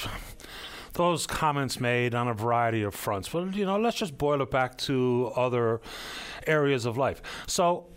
[0.93, 3.29] those comments made on a variety of fronts.
[3.29, 5.81] But you know, let's just boil it back to other
[6.45, 7.21] areas of life.
[7.47, 7.87] So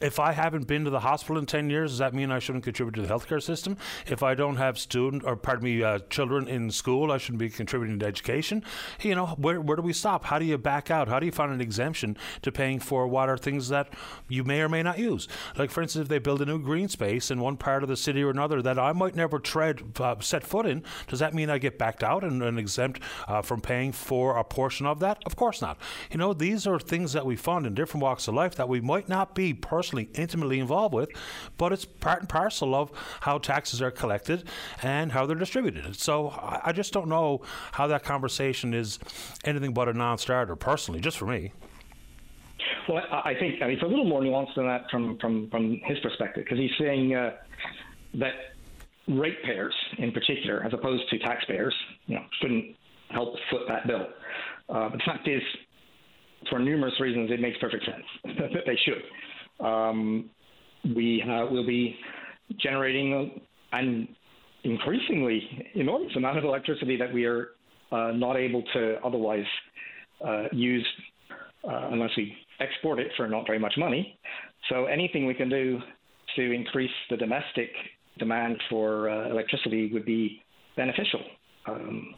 [0.00, 2.64] if I haven't been to the hospital in 10 years, does that mean I shouldn't
[2.64, 3.76] contribute to the healthcare system?
[4.06, 7.48] If I don't have student or pardon me, uh, children in school, I shouldn't be
[7.48, 8.64] contributing to education.
[9.00, 10.24] You know, where, where do we stop?
[10.24, 11.08] How do you back out?
[11.08, 13.92] How do you find an exemption to paying for what are things that
[14.28, 15.28] you may or may not use?
[15.56, 17.96] Like, for instance, if they build a new green space in one part of the
[17.96, 21.50] city or another that I might never tread, uh, set foot in, does that mean
[21.50, 25.22] I get backed out and, and exempt uh, from paying for a portion of that?
[25.26, 25.78] Of course not.
[26.10, 28.80] You know, these are things that we fund in different walks of life that we
[28.80, 31.10] might not be personally intimately involved with,
[31.56, 34.44] but it's part and parcel of how taxes are collected
[34.82, 35.96] and how they're distributed.
[35.96, 36.30] So
[36.62, 37.42] I just don't know
[37.72, 38.98] how that conversation is
[39.44, 41.52] anything but a non-starter, personally, just for me.
[42.88, 45.80] Well, I think I mean, it's a little more nuanced than that from from, from
[45.84, 47.32] his perspective because he's saying uh,
[48.14, 48.34] that
[49.08, 51.74] ratepayers, in particular, as opposed to taxpayers,
[52.06, 52.76] you know, shouldn't
[53.10, 54.06] help foot that bill.
[54.68, 55.42] Uh, the fact is,
[56.50, 58.04] for numerous reasons, it makes perfect sense
[58.38, 59.02] that they should
[59.62, 60.30] um,
[60.94, 61.96] we uh, will be
[62.60, 63.40] generating
[63.72, 64.08] an
[64.64, 67.50] increasingly enormous amount of electricity that we are
[67.90, 69.44] uh, not able to otherwise
[70.26, 70.86] uh, use
[71.64, 74.18] uh, unless we export it for not very much money.
[74.68, 75.80] So anything we can do
[76.36, 77.70] to increase the domestic
[78.18, 80.42] demand for uh, electricity would be
[80.76, 81.20] beneficial.
[81.66, 82.14] Um,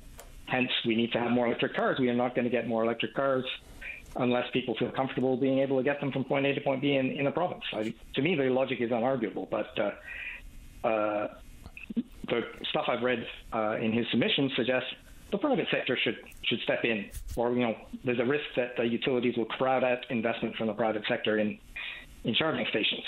[0.46, 1.98] hence, we need to have more electric cars.
[1.98, 3.44] We are not going to get more electric cars
[4.16, 6.94] unless people feel comfortable being able to get them from point A to point B
[6.94, 7.64] in, in a province.
[7.72, 11.28] I, to me, the logic is unarguable, but uh, uh,
[12.28, 14.88] the stuff I've read uh, in his submission suggests
[15.30, 18.84] the private sector should should step in, or you know, there's a risk that the
[18.84, 21.58] utilities will crowd out investment from the private sector in
[22.24, 23.04] in charging stations.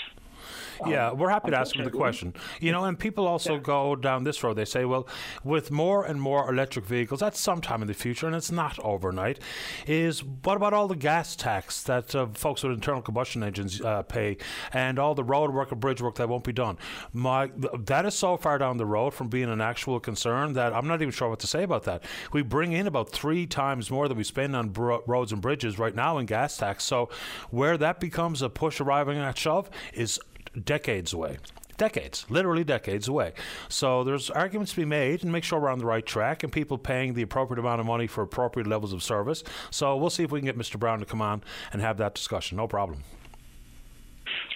[0.85, 2.33] Yeah, we're happy to ask him the question.
[2.59, 3.61] You know, and people also yeah.
[3.61, 4.55] go down this road.
[4.55, 5.07] They say, well,
[5.43, 9.39] with more and more electric vehicles, that's sometime in the future, and it's not overnight.
[9.85, 14.03] Is what about all the gas tax that uh, folks with internal combustion engines uh,
[14.03, 14.37] pay,
[14.73, 16.77] and all the road work and bridge work that won't be done?
[17.13, 20.87] My that is so far down the road from being an actual concern that I'm
[20.87, 22.03] not even sure what to say about that.
[22.31, 25.79] We bring in about three times more than we spend on bro- roads and bridges
[25.79, 26.83] right now in gas tax.
[26.83, 27.09] So
[27.49, 30.19] where that becomes a push arriving at shove is
[30.63, 31.37] decades away
[31.77, 33.33] decades, literally decades away.
[33.69, 36.51] So there's arguments to be made and make sure we're on the right track and
[36.51, 39.43] people paying the appropriate amount of money for appropriate levels of service.
[39.69, 40.79] So we'll see if we can get Mr.
[40.79, 42.57] Browne to come on and have that discussion.
[42.57, 43.03] No problem.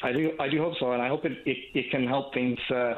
[0.04, 2.58] I do, I do hope so, and I hope it, it, it can help things
[2.72, 2.96] uh,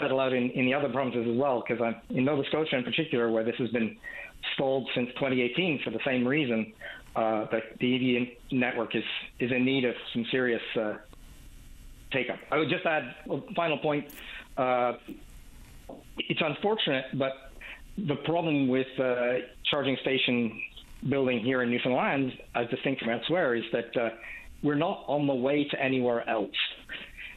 [0.00, 1.62] settle out in, in the other provinces as well.
[1.66, 3.96] Because in Nova Scotia, in particular, where this has been
[4.54, 6.72] stalled since 2018 for the same reason,
[7.14, 9.04] uh, that the EV network is
[9.40, 10.94] is in need of some serious uh,
[12.12, 12.38] take up.
[12.50, 14.08] I would just add a final point.
[14.56, 14.94] Uh,
[16.18, 17.32] it's unfortunate, but
[17.96, 19.34] the problem with uh,
[19.70, 20.60] charging station
[21.08, 24.10] building here in Newfoundland, as distinct from elsewhere, is that uh,
[24.62, 26.50] we're not on the way to anywhere else.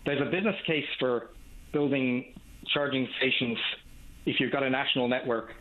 [0.05, 1.29] There's a business case for
[1.71, 2.33] building
[2.73, 3.57] charging stations
[4.25, 5.51] if you've got a national network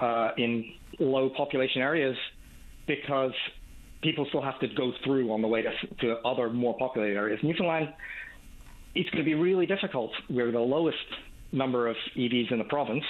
[0.00, 2.16] uh, in low population areas
[2.86, 3.32] because
[4.02, 5.70] people still have to go through on the way to,
[6.00, 7.40] to other more populated areas.
[7.42, 7.88] Newfoundland,
[8.94, 10.12] it's going to be really difficult.
[10.28, 10.98] We're the lowest
[11.52, 13.04] number of EVs in the province,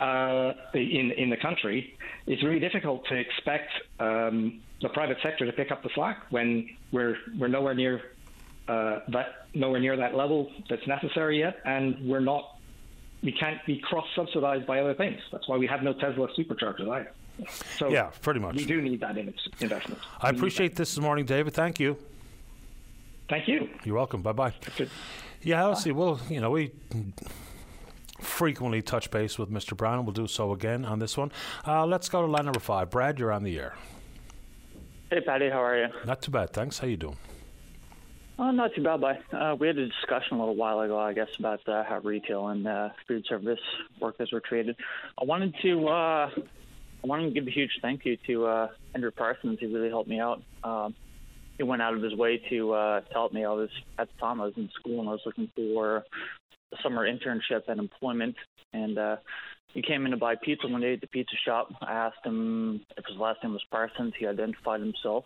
[0.00, 1.96] uh, in in the country.
[2.26, 3.70] It's really difficult to expect
[4.00, 8.00] um, the private sector to pick up the slack when we're we're nowhere near
[8.68, 12.58] uh, that nowhere near that level that's necessary yet, and we're not.
[13.22, 15.20] We can't be cross-subsidized by other things.
[15.30, 17.12] That's why we have no Tesla superchargers either.
[17.78, 18.56] So yeah, pretty much.
[18.56, 20.00] We do need that investment.
[20.20, 21.54] I appreciate this morning, David.
[21.54, 21.96] Thank you.
[23.28, 23.68] Thank you.
[23.84, 24.22] You're welcome.
[24.22, 24.54] Bye bye.
[25.42, 25.92] Yeah, I'll see.
[25.92, 26.72] Well, you know, we
[28.20, 29.76] frequently touch base with Mr.
[29.76, 31.32] Browne, and we'll do so again on this one.
[31.66, 32.90] Uh, let's go to line number five.
[32.90, 33.74] Brad, you're on the air.
[35.10, 35.88] Hey, Patty, how are you?
[36.06, 36.78] Not too bad, thanks.
[36.78, 37.16] How you doing?
[38.38, 39.18] Oh, not too bad, bye.
[39.32, 42.48] Uh, we had a discussion a little while ago, I guess, about uh, how retail
[42.48, 43.60] and uh, food service
[44.00, 44.76] workers were treated.
[45.20, 49.10] I wanted to, uh, I wanted to give a huge thank you to uh, Andrew
[49.10, 49.58] Parsons.
[49.60, 50.42] He really helped me out.
[50.64, 50.94] Um,
[51.62, 53.44] he went out of his way to, uh, to help me.
[53.44, 56.76] I was at the time I was in school and I was looking for a
[56.82, 58.34] summer internship and employment,
[58.72, 59.16] and uh,
[59.72, 61.72] he came in to buy pizza one day at the pizza shop.
[61.80, 64.12] I asked him if his last name was Parsons.
[64.18, 65.24] He identified himself,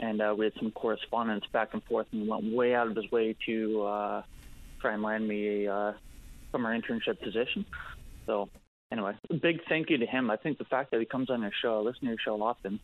[0.00, 2.08] and uh, we had some correspondence back and forth.
[2.12, 4.22] And he went way out of his way to uh,
[4.82, 5.92] try and land me a uh,
[6.52, 7.64] summer internship position.
[8.26, 8.50] So,
[8.92, 10.30] anyway, big thank you to him.
[10.30, 12.42] I think the fact that he comes on your show, I listen to your show
[12.42, 12.80] often,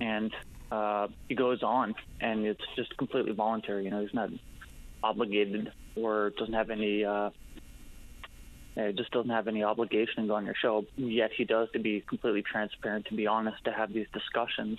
[0.00, 0.34] and
[0.70, 3.84] uh, he goes on, and it's just completely voluntary.
[3.84, 4.30] You know, he's not
[5.02, 7.30] obligated or doesn't have any uh,
[8.76, 10.84] uh, just doesn't have any obligation to go on your show.
[10.96, 14.78] Yet he does to be completely transparent, to be honest, to have these discussions.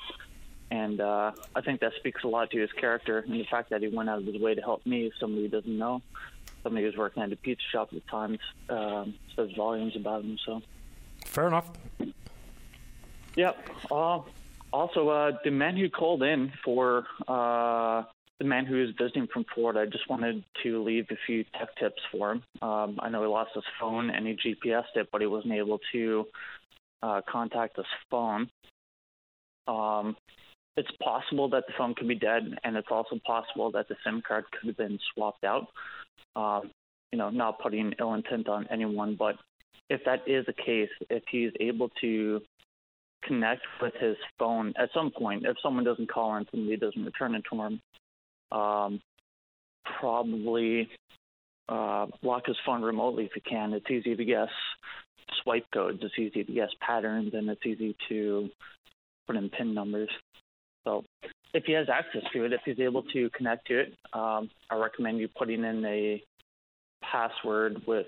[0.69, 3.81] And uh, I think that speaks a lot to his character and the fact that
[3.81, 6.01] he went out of his way to help me, somebody who doesn't know,
[6.63, 8.39] somebody who's working at a pizza shop at times,
[8.69, 10.37] time, um, says volumes about him.
[10.45, 10.61] So,
[11.25, 11.69] fair enough.
[13.35, 13.69] Yep.
[13.91, 14.21] Uh,
[14.73, 18.03] also, uh, the man who called in for uh,
[18.39, 21.69] the man who is visiting from Florida, I just wanted to leave a few tech
[21.79, 22.43] tips for him.
[22.61, 25.79] Um, I know he lost his phone and he GPSed it, but he wasn't able
[25.91, 26.25] to
[27.03, 28.49] uh, contact his phone.
[29.67, 30.15] Um,
[30.77, 34.23] it's possible that the phone could be dead, and it's also possible that the SIM
[34.25, 35.67] card could have been swapped out.
[36.35, 36.71] Um,
[37.11, 39.35] you know, not putting ill intent on anyone, but
[39.89, 42.41] if that is the case, if he's able to
[43.23, 47.35] connect with his phone at some point, if someone doesn't call and somebody doesn't return
[47.35, 47.81] it to him,
[48.51, 49.01] um,
[49.99, 50.89] probably
[51.69, 53.73] uh, lock his phone remotely if you can.
[53.73, 54.49] It's easy to guess
[55.43, 55.99] swipe codes.
[56.01, 58.49] It's easy to guess patterns, and it's easy to
[59.27, 60.09] put in PIN numbers.
[60.83, 61.03] So
[61.53, 64.77] if he has access to it, if he's able to connect to it, um, I
[64.77, 66.21] recommend you putting in a
[67.03, 68.07] password with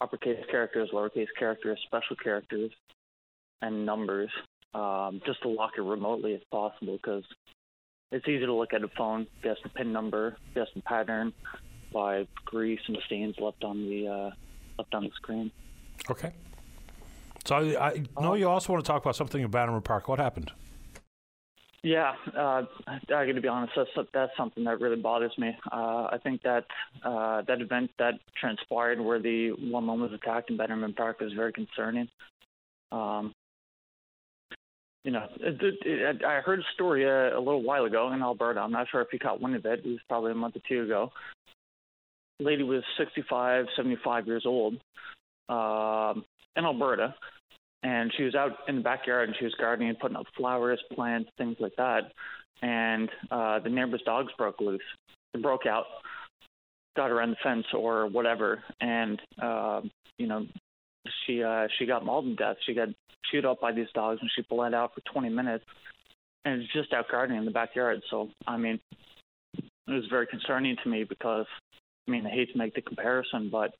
[0.00, 2.70] uppercase characters, lowercase characters, special characters,
[3.64, 4.30] and numbers,
[4.74, 7.24] um, just to lock it remotely if possible, because
[8.12, 11.32] it's easy to look at a phone, guess the PIN number, guess the pattern
[11.92, 14.30] by grease and stains left on the uh,
[14.78, 15.50] left on the screen.
[16.10, 16.32] Okay.
[17.44, 20.08] So I, I know you also want to talk about something in Bannerman Park.
[20.08, 20.50] What happened?
[21.82, 23.74] Yeah, uh, I got to be honest.
[23.76, 25.54] That's that's something that really bothers me.
[25.70, 26.64] Uh, I think that
[27.02, 31.52] uh, that event that transpired, where the woman was attacked in Bannerman Park, is very
[31.52, 32.08] concerning.
[32.90, 33.34] Um,
[35.04, 38.60] you know, it, I heard a story a, uh, a little while ago in Alberta.
[38.60, 39.80] I'm not sure if you caught wind of it.
[39.80, 41.12] It was probably a month or two ago.
[42.40, 44.74] Lady was 65, 75 years old
[45.48, 46.24] um,
[46.56, 47.14] in Alberta,
[47.82, 50.80] and she was out in the backyard and she was gardening, and putting up flowers,
[50.94, 52.12] plants, things like that.
[52.62, 54.80] And uh, the neighbor's dogs broke loose.
[55.34, 55.84] They broke out,
[56.96, 59.82] got around the fence or whatever, and uh,
[60.18, 60.46] you know,
[61.26, 62.56] she uh, she got mauled to death.
[62.66, 62.88] She got
[63.30, 65.64] chewed up by these dogs, and she bled out for 20 minutes.
[66.44, 68.02] And it's just out gardening in the backyard.
[68.10, 68.78] So, I mean,
[69.56, 71.46] it was very concerning to me because
[72.06, 73.74] I mean, I hate to make the comparison, but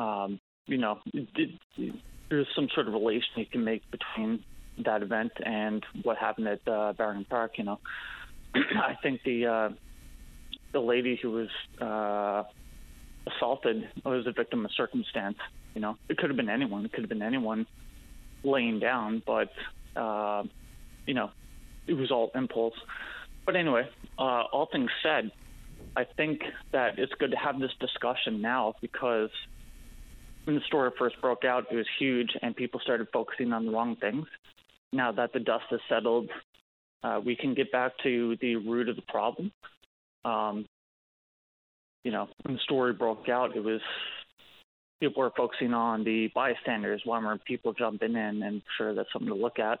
[0.00, 1.28] um, you know, it,
[1.76, 1.94] it,
[2.28, 4.44] there's some sort of relation you can make between
[4.84, 7.52] that event and what happened at uh, Barron Park.
[7.58, 7.80] You know,
[8.54, 9.68] I think the uh,
[10.72, 11.48] the lady who was
[11.80, 12.44] uh,
[13.30, 15.38] assaulted was a victim of circumstance.
[15.74, 16.84] You know, it could have been anyone.
[16.84, 17.66] It could have been anyone
[18.42, 19.50] laying down, but
[19.96, 20.44] uh,
[21.06, 21.30] you know,
[21.86, 22.74] it was all impulse.
[23.46, 23.88] But anyway,
[24.18, 25.30] uh, all things said,
[25.96, 26.40] I think
[26.72, 29.30] that it's good to have this discussion now because
[30.44, 33.72] when the story first broke out, it was huge and people started focusing on the
[33.72, 34.26] wrong things.
[34.92, 36.28] Now that the dust has settled,
[37.02, 39.52] uh, we can get back to the root of the problem.
[40.24, 40.66] Um,
[42.04, 43.80] you know, when the story broke out, it was
[45.00, 47.02] people were focusing on the bystanders.
[47.04, 48.42] Why weren't people jumping in?
[48.42, 49.80] And sure, that's something to look at.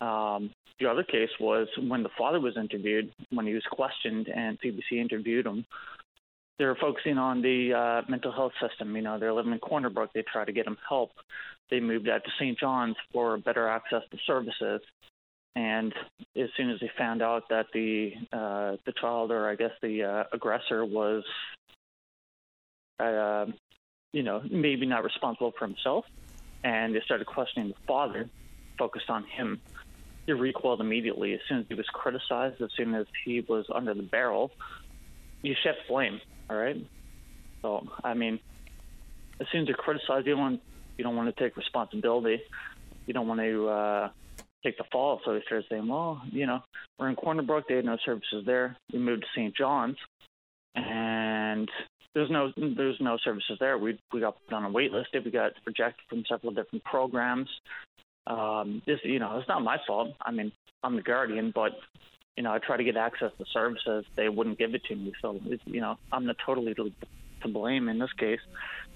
[0.00, 0.50] Um,
[0.80, 4.92] the other case was when the father was interviewed, when he was questioned, and CBC
[4.92, 5.64] interviewed him.
[6.58, 8.94] They were focusing on the uh, mental health system.
[8.96, 10.10] You know, they're living in Corner Brook.
[10.12, 11.10] They try to get him help.
[11.70, 12.58] They moved out to St.
[12.58, 14.80] John's for better access to services.
[15.54, 15.92] And
[16.36, 20.04] as soon as they found out that the uh, the child, or I guess the
[20.04, 21.24] uh, aggressor, was,
[23.00, 23.46] uh,
[24.12, 26.04] you know, maybe not responsible for himself,
[26.64, 28.28] and they started questioning the father,
[28.78, 29.60] focused on him
[30.28, 33.94] he recoiled immediately as soon as he was criticized, as soon as he was under
[33.94, 34.50] the barrel.
[35.40, 36.20] You shift blame,
[36.50, 36.76] all right?
[37.62, 38.38] So, I mean,
[39.40, 40.62] as soon as you criticize, you don't want,
[40.98, 42.42] you don't want to take responsibility.
[43.06, 44.08] You don't want to uh,
[44.62, 45.22] take the fall.
[45.24, 46.62] So he started saying, well, you know,
[46.98, 47.64] we're in Corner Brook.
[47.66, 48.76] They had no services there.
[48.92, 49.56] We moved to St.
[49.56, 49.96] John's,
[50.74, 51.70] and
[52.18, 53.78] there's no there's no services there.
[53.78, 55.10] We we got put on a wait list.
[55.12, 57.48] We got rejected from several different programs
[58.28, 60.14] um, this, you know, it's not my fault.
[60.20, 60.52] I mean,
[60.84, 61.72] I'm the guardian, but
[62.36, 64.04] you know, I try to get access to services.
[64.14, 66.92] They wouldn't give it to me, so you know, I'm the totally to,
[67.42, 68.40] to blame in this case.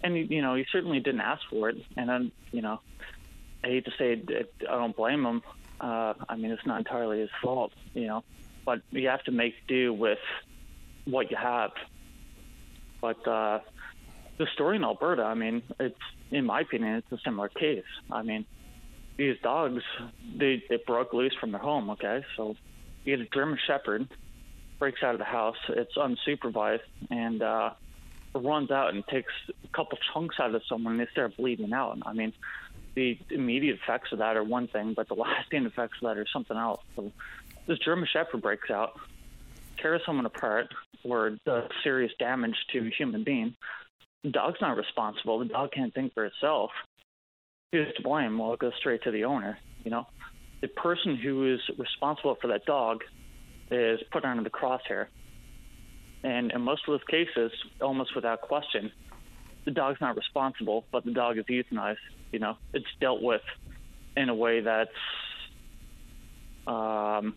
[0.05, 1.79] And you know, he certainly didn't ask for it.
[1.97, 2.81] And then, you know,
[3.65, 5.43] I hate to say it, I don't blame him.
[5.81, 8.23] Uh, I mean, it's not entirely his fault, you know,
[8.65, 10.21] but you have to make do with
[11.07, 11.73] what you have.
[13.03, 13.59] But uh,
[14.39, 16.01] the story in Alberta, I mean, it's
[16.31, 17.85] in my opinion, it's a similar case.
[18.11, 18.47] I mean,
[19.19, 19.83] these dogs
[20.35, 21.91] they they broke loose from their home.
[21.91, 22.57] Okay, so
[23.05, 24.09] you get a German Shepherd
[24.79, 25.59] breaks out of the house.
[25.69, 26.81] It's unsupervised
[27.11, 27.71] and uh,
[28.35, 30.95] runs out and takes a couple chunks out of someone.
[30.95, 31.99] and They start bleeding out.
[32.05, 32.33] I mean,
[32.95, 36.27] the immediate effects of that are one thing, but the lasting effects of that are
[36.33, 36.81] something else.
[36.97, 37.13] So
[37.67, 38.99] this German Shepherd breaks out,
[39.83, 40.67] tears someone apart,
[41.05, 43.55] or does serious damage to a human being.
[44.25, 45.41] The dog's not responsible.
[45.41, 46.71] The dog can't think for itself
[47.73, 48.39] who's to blame?
[48.39, 49.59] Well, it goes straight to the owner.
[49.85, 50.07] You know,
[50.61, 53.01] the person who is responsible for that dog
[53.71, 55.07] is put under the crosshair.
[56.23, 57.51] And in most of those cases,
[57.81, 58.93] almost without question,
[59.65, 61.97] the dog's not responsible, but the dog is euthanized.
[62.31, 63.41] You know, it's dealt with
[64.17, 64.91] in a way that's
[66.67, 67.35] um,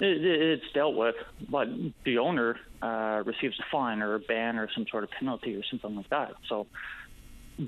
[0.00, 1.14] it, it's dealt with,
[1.48, 1.68] but
[2.04, 5.62] the owner uh, receives a fine or a ban or some sort of penalty or
[5.70, 6.32] something like that.
[6.48, 6.66] So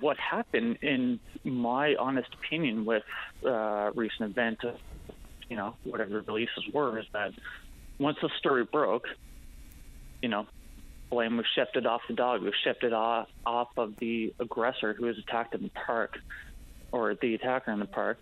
[0.01, 3.03] what happened, in my honest opinion, with
[3.47, 4.63] uh, recent events,
[5.49, 7.33] you know, whatever releases were, is that
[7.99, 9.05] once the story broke,
[10.23, 10.47] you know,
[11.11, 15.19] blame was shifted off the dog, was shifted off, off of the aggressor who was
[15.19, 16.15] attacked in the park,
[16.91, 18.19] or the attacker in the park.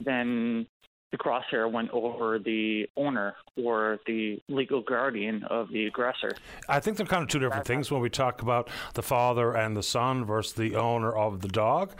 [0.00, 0.66] Then
[1.12, 6.32] the crosshair went over the owner or the legal guardian of the aggressor.
[6.68, 9.76] I think they're kind of two different things when we talk about the father and
[9.76, 11.92] the son versus the owner of the dog.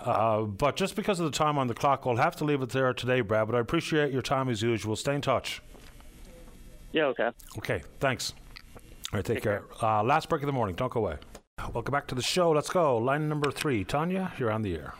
[0.00, 2.70] Uh, but just because of the time on the clock, we'll have to leave it
[2.70, 3.46] there today, Brad.
[3.46, 4.94] But I appreciate your time as usual.
[4.96, 5.60] Stay in touch.
[6.92, 7.30] Yeah, okay.
[7.58, 8.34] Okay, thanks.
[9.12, 9.64] All right, take, take care.
[9.78, 9.84] care.
[9.84, 10.76] Uh, last break of the morning.
[10.76, 11.16] Don't go away.
[11.72, 12.50] Welcome back to the show.
[12.50, 12.98] Let's go.
[12.98, 13.84] Line number three.
[13.84, 14.94] Tanya, you're on the air.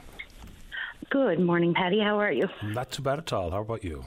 [1.13, 2.01] Good morning, Paddy.
[2.01, 2.49] How are you?
[2.63, 3.51] Not too bad at all.
[3.51, 4.03] How about you?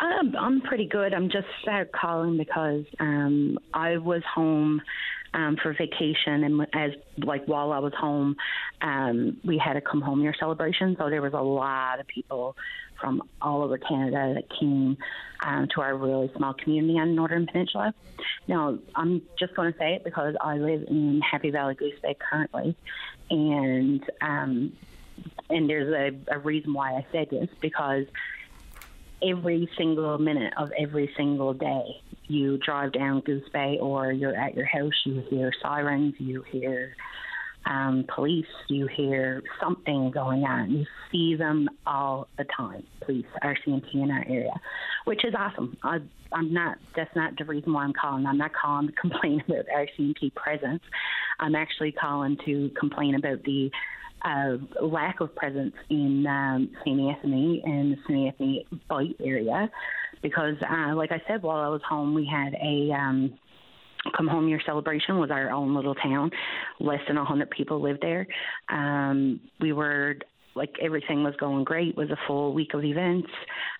[0.00, 1.12] Um, I'm pretty good.
[1.12, 4.80] I'm just uh, calling because um, I was home
[5.34, 8.34] um, for vacation, and as like while I was home,
[8.80, 10.96] um, we had a come home year celebration.
[10.98, 12.56] So there was a lot of people
[12.98, 14.96] from all over Canada that came
[15.44, 17.92] um, to our really small community on Northern Peninsula.
[18.48, 22.16] Now, I'm just going to say it because I live in Happy Valley Goose Bay
[22.30, 22.74] currently,
[23.28, 24.72] and um,
[25.48, 28.06] and there's a, a reason why I say this because
[29.22, 34.54] every single minute of every single day you drive down Goose Bay or you're at
[34.54, 36.94] your house, you hear sirens, you hear
[37.66, 40.70] um, police, you hear something going on.
[40.70, 44.54] You see them all the time, police, RCMP in our area,
[45.04, 45.76] which is awesome.
[45.82, 45.98] I,
[46.32, 48.24] I'm not, that's not the reason why I'm calling.
[48.26, 50.82] I'm not calling to complain about RCMP presence.
[51.38, 53.70] I'm actually calling to complain about the
[54.22, 57.00] uh, lack of presence in um, St.
[57.00, 58.26] Anthony and the St.
[58.26, 59.70] Anthony Bight area
[60.22, 63.38] because, uh, like I said, while I was home, we had a um,
[64.16, 66.30] come home year celebration was our own little town.
[66.78, 68.26] Less than a hundred people lived there.
[68.68, 70.16] Um, we were
[70.54, 71.90] like everything was going great.
[71.90, 73.28] It was a full week of events.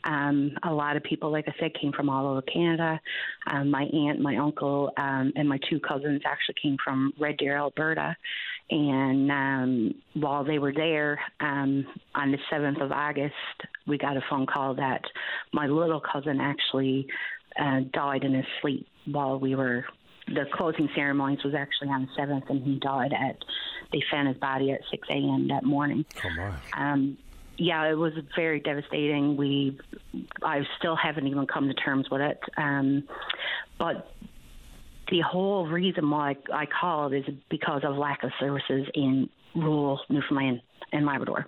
[0.05, 3.01] Um, a lot of people, like I said, came from all over Canada.
[3.47, 7.57] Um, my aunt, my uncle, um, and my two cousins actually came from Red Deer,
[7.57, 8.17] Alberta.
[8.71, 11.85] And um, while they were there, um,
[12.15, 13.35] on the 7th of August,
[13.87, 15.03] we got a phone call that
[15.53, 17.07] my little cousin actually
[17.61, 19.85] uh, died in his sleep while we were
[20.27, 23.37] the closing ceremonies was actually on the seventh, and he died at.
[23.93, 25.49] They found his body at six a.m.
[25.49, 26.05] that morning.
[26.25, 26.53] Oh my.
[26.75, 27.19] Um,
[27.57, 29.37] yeah, it was very devastating.
[29.37, 29.79] We,
[30.43, 32.41] I still haven't even come to terms with it.
[32.57, 33.05] Um,
[33.79, 34.15] but
[35.11, 40.63] the whole reason why I called is because of lack of services in rural Newfoundland
[40.93, 41.47] and Labrador.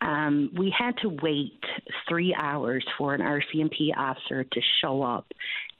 [0.00, 1.62] Um, we had to wait
[2.08, 5.26] three hours for an RCMP officer to show up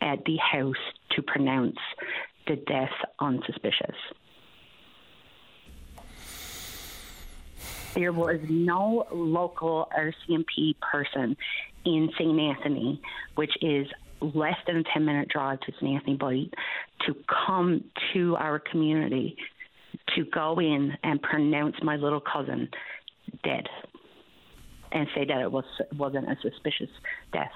[0.01, 0.75] at the house
[1.11, 1.79] to pronounce
[2.47, 3.97] the death unsuspicious.
[7.95, 11.37] There was no local RCMP person
[11.85, 12.39] in St.
[12.39, 13.01] Anthony,
[13.37, 13.87] which is
[14.21, 15.95] less than a 10 minute drive to St.
[15.95, 16.53] Anthony Bight,
[17.07, 17.17] to
[17.47, 19.37] come to our community
[20.15, 22.69] to go in and pronounce my little cousin
[23.43, 23.67] dead
[24.93, 25.65] and say that it was
[25.97, 26.91] wasn't a suspicious
[27.33, 27.51] death.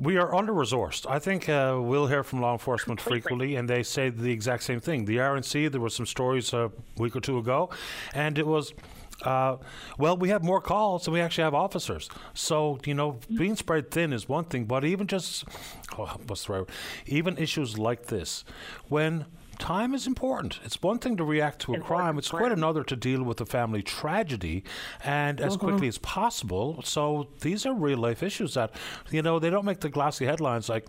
[0.00, 1.04] We are under resourced.
[1.08, 4.80] I think uh, we'll hear from law enforcement frequently, and they say the exact same
[4.80, 5.04] thing.
[5.04, 7.68] The RNC, there were some stories a week or two ago,
[8.14, 8.72] and it was.
[9.22, 9.58] Uh,
[9.98, 12.08] well, we have more calls than we actually have officers.
[12.32, 15.44] So, you know, being spread thin is one thing, but even just,
[15.98, 16.70] oh, what's the right word?
[17.04, 18.46] Even issues like this,
[18.88, 19.26] when
[19.60, 20.58] time is important.
[20.64, 23.46] It's one thing to react to a crime, it's quite another to deal with a
[23.46, 24.64] family tragedy
[25.04, 25.66] and as Mm-hmm.
[25.68, 26.80] quickly as possible.
[26.84, 28.72] So these are real life issues that,
[29.10, 30.86] you know, they don't make the glossy headlines like,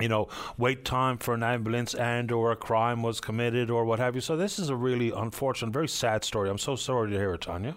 [0.00, 0.28] you know,
[0.58, 4.20] wait time for an ambulance and or a crime was committed or what have you.
[4.20, 6.48] So this is a really unfortunate, very sad story.
[6.50, 7.74] I'm so sorry to hear it, Tanya.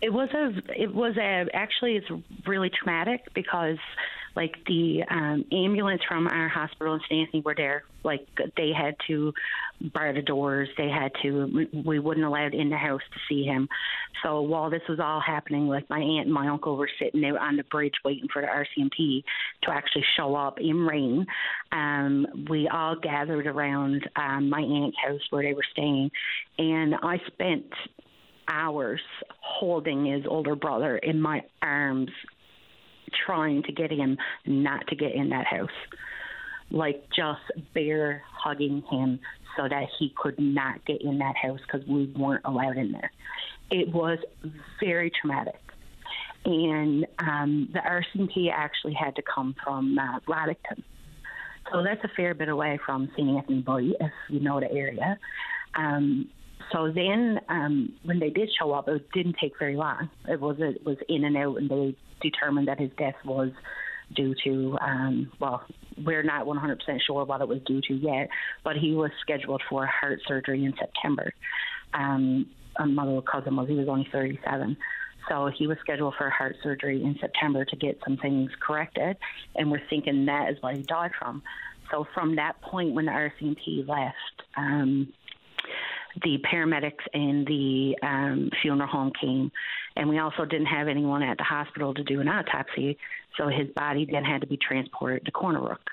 [0.00, 0.52] It was a.
[0.80, 1.46] It was a.
[1.54, 2.06] Actually, it's
[2.46, 3.78] really traumatic because,
[4.38, 7.18] like the um, ambulance from our hospital in.
[7.18, 7.82] Anthony were there.
[8.04, 8.24] Like
[8.56, 9.34] they had to
[9.92, 10.68] bar the doors.
[10.78, 11.66] They had to.
[11.84, 13.68] We wouldn't allow it in the house to see him.
[14.22, 17.36] So while this was all happening, like my aunt and my uncle were sitting there
[17.36, 19.24] on the bridge waiting for the RCMP
[19.64, 21.26] to actually show up in rain.
[21.72, 26.12] Um, we all gathered around um, my aunt's house where they were staying,
[26.58, 27.66] and I spent
[28.48, 29.00] hours
[29.40, 32.10] holding his older brother in my arms,
[33.26, 35.70] trying to get him not to get in that house.
[36.70, 37.40] Like just
[37.74, 39.20] bear hugging him
[39.56, 43.10] so that he could not get in that house because we weren't allowed in there.
[43.70, 44.18] It was
[44.80, 45.60] very traumatic.
[46.44, 50.20] And um, the RCMP actually had to come from uh.
[51.72, 53.28] So that's a fair bit away from St.
[53.28, 55.18] Anthony Boy, if you know the area.
[55.74, 56.30] Um,
[56.72, 60.10] so then, um, when they did show up, it didn't take very long.
[60.28, 63.50] It was it was in and out, and they determined that his death was
[64.14, 65.64] due to um, well,
[66.04, 68.28] we're not 100% sure what it was due to yet,
[68.64, 71.32] but he was scheduled for heart surgery in September.
[71.92, 72.46] Um,
[72.78, 74.76] my little cousin was he was only 37.
[75.28, 79.16] So he was scheduled for heart surgery in September to get some things corrected,
[79.56, 81.42] and we're thinking that is what he died from.
[81.90, 84.14] So from that point, when the RCMP left,
[84.56, 85.12] um,
[86.22, 89.50] the paramedics and the um, funeral home came,
[89.96, 92.98] and we also didn't have anyone at the hospital to do an autopsy.
[93.36, 95.90] So his body then had to be transported to Corner Brook.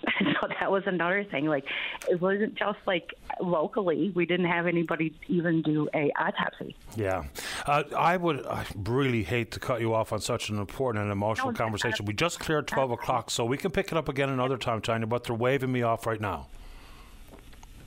[0.18, 1.46] so that was another thing.
[1.46, 1.64] Like
[2.08, 3.10] it wasn't just like
[3.40, 6.76] locally; we didn't have anybody even do a autopsy.
[6.96, 7.24] Yeah,
[7.66, 8.46] uh, I would.
[8.46, 12.06] I really hate to cut you off on such an important and emotional No, conversation.
[12.06, 15.06] We just cleared twelve o'clock, so we can pick it up again another time, Tanya.
[15.06, 16.48] But they're waving me off right now.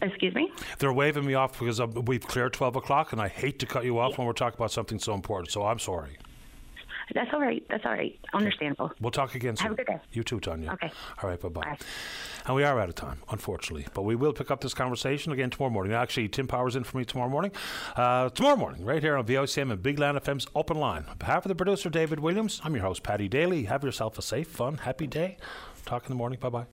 [0.01, 0.51] Excuse me.
[0.79, 3.99] They're waving me off because we've cleared twelve o'clock, and I hate to cut you
[3.99, 5.51] off when we're talking about something so important.
[5.51, 6.17] So I'm sorry.
[7.13, 7.61] That's all right.
[7.69, 8.17] That's all right.
[8.33, 8.91] Understandable.
[9.01, 9.63] We'll talk again soon.
[9.65, 9.99] Have a good day.
[10.13, 10.71] You too, Tanya.
[10.71, 10.89] Okay.
[11.21, 11.77] All right, bye-bye.
[12.45, 13.85] And we are out of time, unfortunately.
[13.93, 15.91] But we will pick up this conversation again tomorrow morning.
[15.93, 17.51] Actually, Tim Powers in for me tomorrow morning.
[17.97, 21.03] Uh, tomorrow morning, right here on VOCM and Big Land FM's Open Line.
[21.09, 23.65] On behalf of the producer, David Williams, I'm your host, Paddy Daly.
[23.65, 25.35] Have yourself a safe, fun, happy day.
[25.85, 26.39] Talk in the morning.
[26.39, 26.65] Bye-bye.